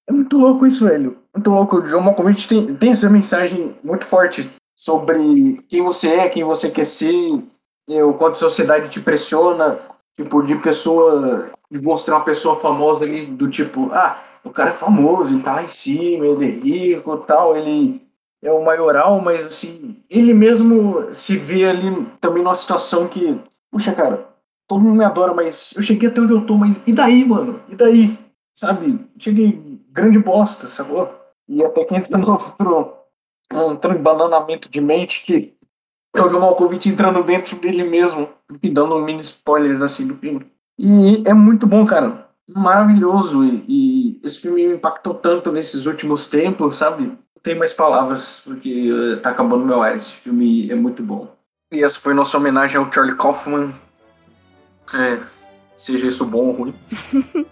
É 0.10 0.12
muito 0.14 0.38
louco 0.38 0.66
isso, 0.66 0.86
velho. 0.86 1.18
Muito 1.36 1.50
louco. 1.52 1.78
O 1.78 1.82
John 1.84 2.02
Malkovich 2.02 2.48
tem, 2.48 2.76
tem 2.76 2.92
essa 2.92 3.10
mensagem 3.10 3.76
muito 3.84 4.06
forte 4.06 4.50
sobre 4.78 5.62
quem 5.68 5.84
você 5.84 6.10
é, 6.16 6.30
quem 6.30 6.44
você 6.44 6.72
quer 6.72 6.86
ser, 6.86 7.44
o 7.90 8.14
quanto 8.14 8.34
a 8.34 8.36
sociedade 8.36 8.90
te 8.90 9.02
pressiona, 9.02 9.78
tipo, 10.20 10.44
de 10.44 10.56
pessoa, 10.56 11.50
de 11.72 11.82
mostrar 11.82 12.18
uma 12.18 12.26
pessoa 12.26 12.58
famosa 12.58 13.06
ali, 13.06 13.26
do 13.26 13.50
tipo, 13.50 13.90
ah, 13.94 14.22
o 14.44 14.50
cara 14.50 14.72
é 14.72 14.74
famoso, 14.74 15.34
ele 15.34 15.44
tá 15.44 15.54
lá 15.54 15.64
em 15.64 15.68
cima, 15.70 16.26
ele 16.26 16.46
é 16.46 16.50
rico 16.50 17.18
tal, 17.20 17.56
ele 17.56 18.02
é 18.44 18.52
o 18.52 18.64
maioral, 18.64 19.22
mas 19.22 19.46
assim, 19.46 19.98
ele 20.10 20.34
mesmo 20.34 21.14
se 21.14 21.38
vê 21.38 21.66
ali 21.66 22.06
também 22.20 22.44
numa 22.44 22.56
situação 22.56 23.08
que, 23.08 23.40
puxa, 23.72 23.94
cara, 23.94 24.28
todo 24.68 24.82
mundo 24.82 24.98
me 24.98 25.06
adora, 25.06 25.34
mas 25.34 25.74
eu 25.76 25.82
cheguei 25.82 26.10
até 26.10 26.20
onde 26.20 26.34
eu 26.34 26.46
tô, 26.46 26.56
mas 26.56 26.82
e 26.86 26.92
daí, 26.92 27.24
mano? 27.24 27.62
E 27.70 27.76
daí? 27.76 28.18
Sabe? 28.54 29.00
Cheguei 29.18 29.80
grande 29.90 30.20
bosta, 30.20 30.68
sacou? 30.68 31.14
E 31.48 31.64
até 31.64 31.86
que 31.86 31.96
entra 31.96 32.18
no 32.18 32.30
outro, 32.30 32.94
um 33.54 34.04
bananamento 34.04 34.70
de 34.70 34.82
mente 34.82 35.24
que 35.24 35.54
é 36.16 36.22
o 36.22 36.28
John 36.28 36.40
Malkovich 36.40 36.90
entrando 36.90 37.24
dentro 37.24 37.56
dele 37.58 37.84
mesmo 37.84 38.30
e 38.62 38.70
dando 38.70 38.96
um 38.96 39.04
mini 39.04 39.22
spoilers 39.22 39.82
assim 39.82 40.08
do 40.08 40.16
filme. 40.16 40.46
E 40.78 41.24
é 41.26 41.34
muito 41.34 41.68
bom, 41.68 41.86
cara. 41.86 42.28
Maravilhoso. 42.48 43.44
E, 43.44 43.64
e 43.68 44.20
esse 44.24 44.42
filme 44.42 44.68
me 44.68 44.74
impactou 44.76 45.14
tanto 45.14 45.52
nesses 45.52 45.86
últimos 45.86 46.28
tempos, 46.28 46.78
sabe? 46.78 47.04
Não 47.06 47.18
tem 47.44 47.56
mais 47.56 47.74
palavras, 47.74 48.42
porque 48.44 48.90
eh, 48.92 49.18
tá 49.18 49.30
acabando 49.30 49.66
meu 49.66 49.82
ar. 49.82 49.96
Esse 49.96 50.14
filme 50.14 50.70
é 50.72 50.76
muito 50.76 51.04
bom. 51.04 51.36
E 51.72 51.84
essa 51.84 52.00
foi 52.00 52.14
nossa 52.14 52.38
homenagem 52.38 52.78
ao 52.78 52.92
Charlie 52.92 53.16
Kaufman. 53.16 53.72
É, 54.94 55.20
seja 55.78 56.08
isso 56.08 56.26
bom 56.26 56.48
ou 56.48 56.52
ruim. 56.54 56.76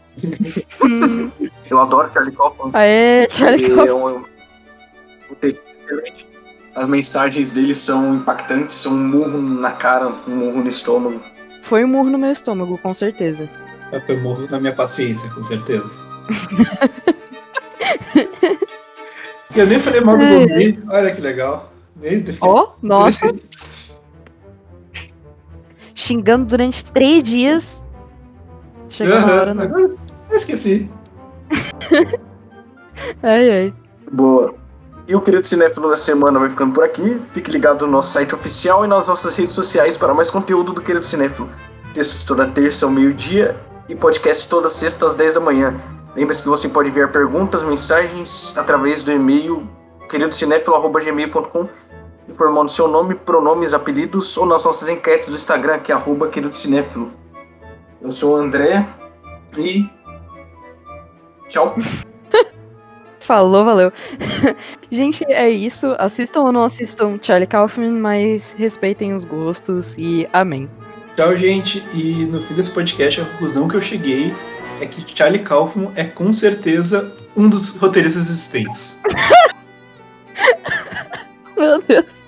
Eu 1.70 1.80
adoro 1.80 2.12
Charlie 2.12 2.36
Kaufman. 2.36 2.72
Aê, 2.74 3.28
Charlie 3.30 3.66
Ele 3.66 3.76
Kaufman. 3.76 3.92
é 3.92 3.94
um, 3.94 4.26
um 5.32 5.36
texto 5.36 5.62
excelente. 5.76 6.28
As 6.78 6.88
mensagens 6.88 7.52
dele 7.52 7.74
são 7.74 8.14
impactantes, 8.14 8.76
são 8.76 8.94
um 8.94 9.04
murro 9.04 9.42
na 9.42 9.72
cara, 9.72 10.10
um 10.28 10.36
murro 10.36 10.62
no 10.62 10.70
estômago. 10.70 11.20
Foi 11.64 11.84
um 11.84 11.88
murro 11.88 12.12
no 12.12 12.20
meu 12.20 12.32
estômago, 12.32 12.78
com 12.78 12.94
certeza. 12.94 13.50
Eu 14.08 14.22
morro 14.22 14.46
na 14.48 14.60
minha 14.60 14.76
paciência, 14.76 15.28
com 15.32 15.42
certeza. 15.42 16.00
eu 19.56 19.66
nem 19.66 19.80
falei 19.80 20.02
mal 20.02 20.18
do 20.18 20.24
É. 20.24 20.46
Gombi, 20.46 20.84
olha 20.88 21.16
que 21.16 21.20
legal. 21.20 21.74
Ó, 22.42 22.74
nossa, 22.80 23.26
xingando 25.96 26.46
durante 26.46 26.86
três 26.86 27.24
dias. 27.24 27.84
Chegou 28.88 29.20
na 29.20 29.34
hora, 29.34 29.54
não. 29.56 29.64
Agora 29.64 29.96
eu 30.30 30.38
esqueci. 30.38 30.88
Ai, 33.24 33.50
ai. 33.50 33.74
Boa. 34.12 34.67
E 35.08 35.16
o 35.16 35.22
querido 35.22 35.48
Cinéfilo 35.48 35.90
da 35.90 35.96
semana 35.96 36.38
vai 36.38 36.50
ficando 36.50 36.74
por 36.74 36.84
aqui. 36.84 37.22
Fique 37.32 37.50
ligado 37.50 37.86
no 37.86 37.94
nosso 37.94 38.12
site 38.12 38.36
oficial 38.36 38.84
e 38.84 38.88
nas 38.88 39.08
nossas 39.08 39.36
redes 39.38 39.54
sociais 39.54 39.98
para 39.98 40.14
mais 40.14 40.30
conteúdo 40.30 40.74
do 40.74 40.82
querido 40.82 41.06
Cinéfilo. 41.06 41.50
Textos 41.94 42.24
toda 42.24 42.46
terça 42.48 42.86
ao 42.86 42.92
meio-dia 42.92 43.58
e 43.88 43.96
podcast 43.96 44.50
toda 44.50 44.68
sexta 44.68 45.06
às 45.06 45.16
10 45.16 45.36
da 45.36 45.40
manhã. 45.40 45.80
Lembre-se 46.14 46.44
que 46.44 46.50
você 46.50 46.68
pode 46.68 46.90
enviar 46.90 47.10
perguntas, 47.10 47.64
mensagens 47.64 48.54
através 48.58 49.02
do 49.02 49.12
e-mail 49.12 49.66
queridocinéfilo.gmail.com 50.10 51.70
informando 52.28 52.70
seu 52.70 52.88
nome, 52.88 53.16
pronomes, 53.16 53.74
apelidos 53.74 54.38
ou 54.38 54.46
nas 54.46 54.66
nossas 54.66 54.90
enquetes 54.90 55.30
do 55.30 55.36
Instagram, 55.36 55.80
que 55.80 55.92
é 55.92 55.96
arroba 55.96 56.28
querido 56.28 56.56
cinéfilo. 56.56 57.12
Eu 58.02 58.12
sou 58.12 58.34
o 58.34 58.36
André 58.36 58.86
e. 59.58 59.90
Tchau. 61.50 61.76
Falou, 63.28 63.66
valeu. 63.66 63.92
Gente, 64.90 65.26
é 65.28 65.50
isso. 65.50 65.94
Assistam 66.00 66.44
ou 66.44 66.52
não 66.54 66.64
assistam 66.64 67.20
Charlie 67.22 67.46
Kaufman, 67.46 67.92
mas 67.92 68.56
respeitem 68.58 69.14
os 69.14 69.26
gostos 69.26 69.98
e 69.98 70.26
amém. 70.32 70.70
Tchau, 71.18 71.36
gente. 71.36 71.86
E 71.94 72.26
no 72.28 72.42
fim 72.42 72.54
desse 72.54 72.72
podcast, 72.72 73.20
a 73.20 73.26
conclusão 73.26 73.68
que 73.68 73.76
eu 73.76 73.82
cheguei 73.82 74.34
é 74.80 74.86
que 74.86 75.04
Charlie 75.14 75.44
Kaufman 75.44 75.92
é 75.98 76.06
com 76.06 76.32
certeza 76.32 77.14
um 77.36 77.50
dos 77.50 77.76
roteiristas 77.76 78.30
existentes. 78.30 78.98
Meu 81.58 81.82
Deus. 81.82 82.24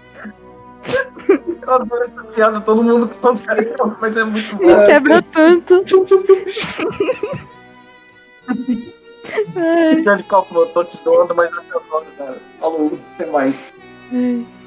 Eu 1.62 1.74
adoro 1.74 2.04
essa 2.04 2.24
piada, 2.24 2.60
todo 2.60 2.84
mundo 2.84 3.08
consegue, 3.22 3.70
mas 4.02 4.18
é 4.18 4.26
muito 4.26 4.54
bom. 4.58 4.66
Me 4.66 4.86
quebra 4.86 5.22
tanto. 5.22 5.82
Ai, 9.56 10.04
Charlie 10.04 10.24
Kaufman, 10.24 10.62
eu 10.62 10.74
tô 10.74 10.84
te 10.84 10.98
zoando, 10.98 11.36
mas 11.36 11.52
eu 11.52 11.62
te 11.64 11.72
adoro, 11.72 12.06
cara. 12.18 12.38
Falou, 12.60 13.00
até 13.16 13.26
mais. 13.26 13.72
ai. 14.12 14.60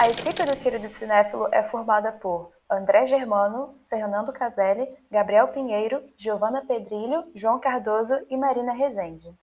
A 0.00 0.06
equipe 0.06 0.44
do 0.44 0.56
Querido 0.56 0.88
Cinéfilo 0.88 1.46
é 1.52 1.62
formada 1.62 2.10
por 2.10 2.52
André 2.70 3.04
Germano, 3.04 3.74
Fernando 3.88 4.32
Caselli, 4.32 4.88
Gabriel 5.10 5.48
Pinheiro, 5.48 6.02
Giovana 6.16 6.64
Pedrilho, 6.64 7.24
João 7.34 7.60
Cardoso 7.60 8.14
e 8.30 8.36
Marina 8.36 8.72
Rezende. 8.72 9.36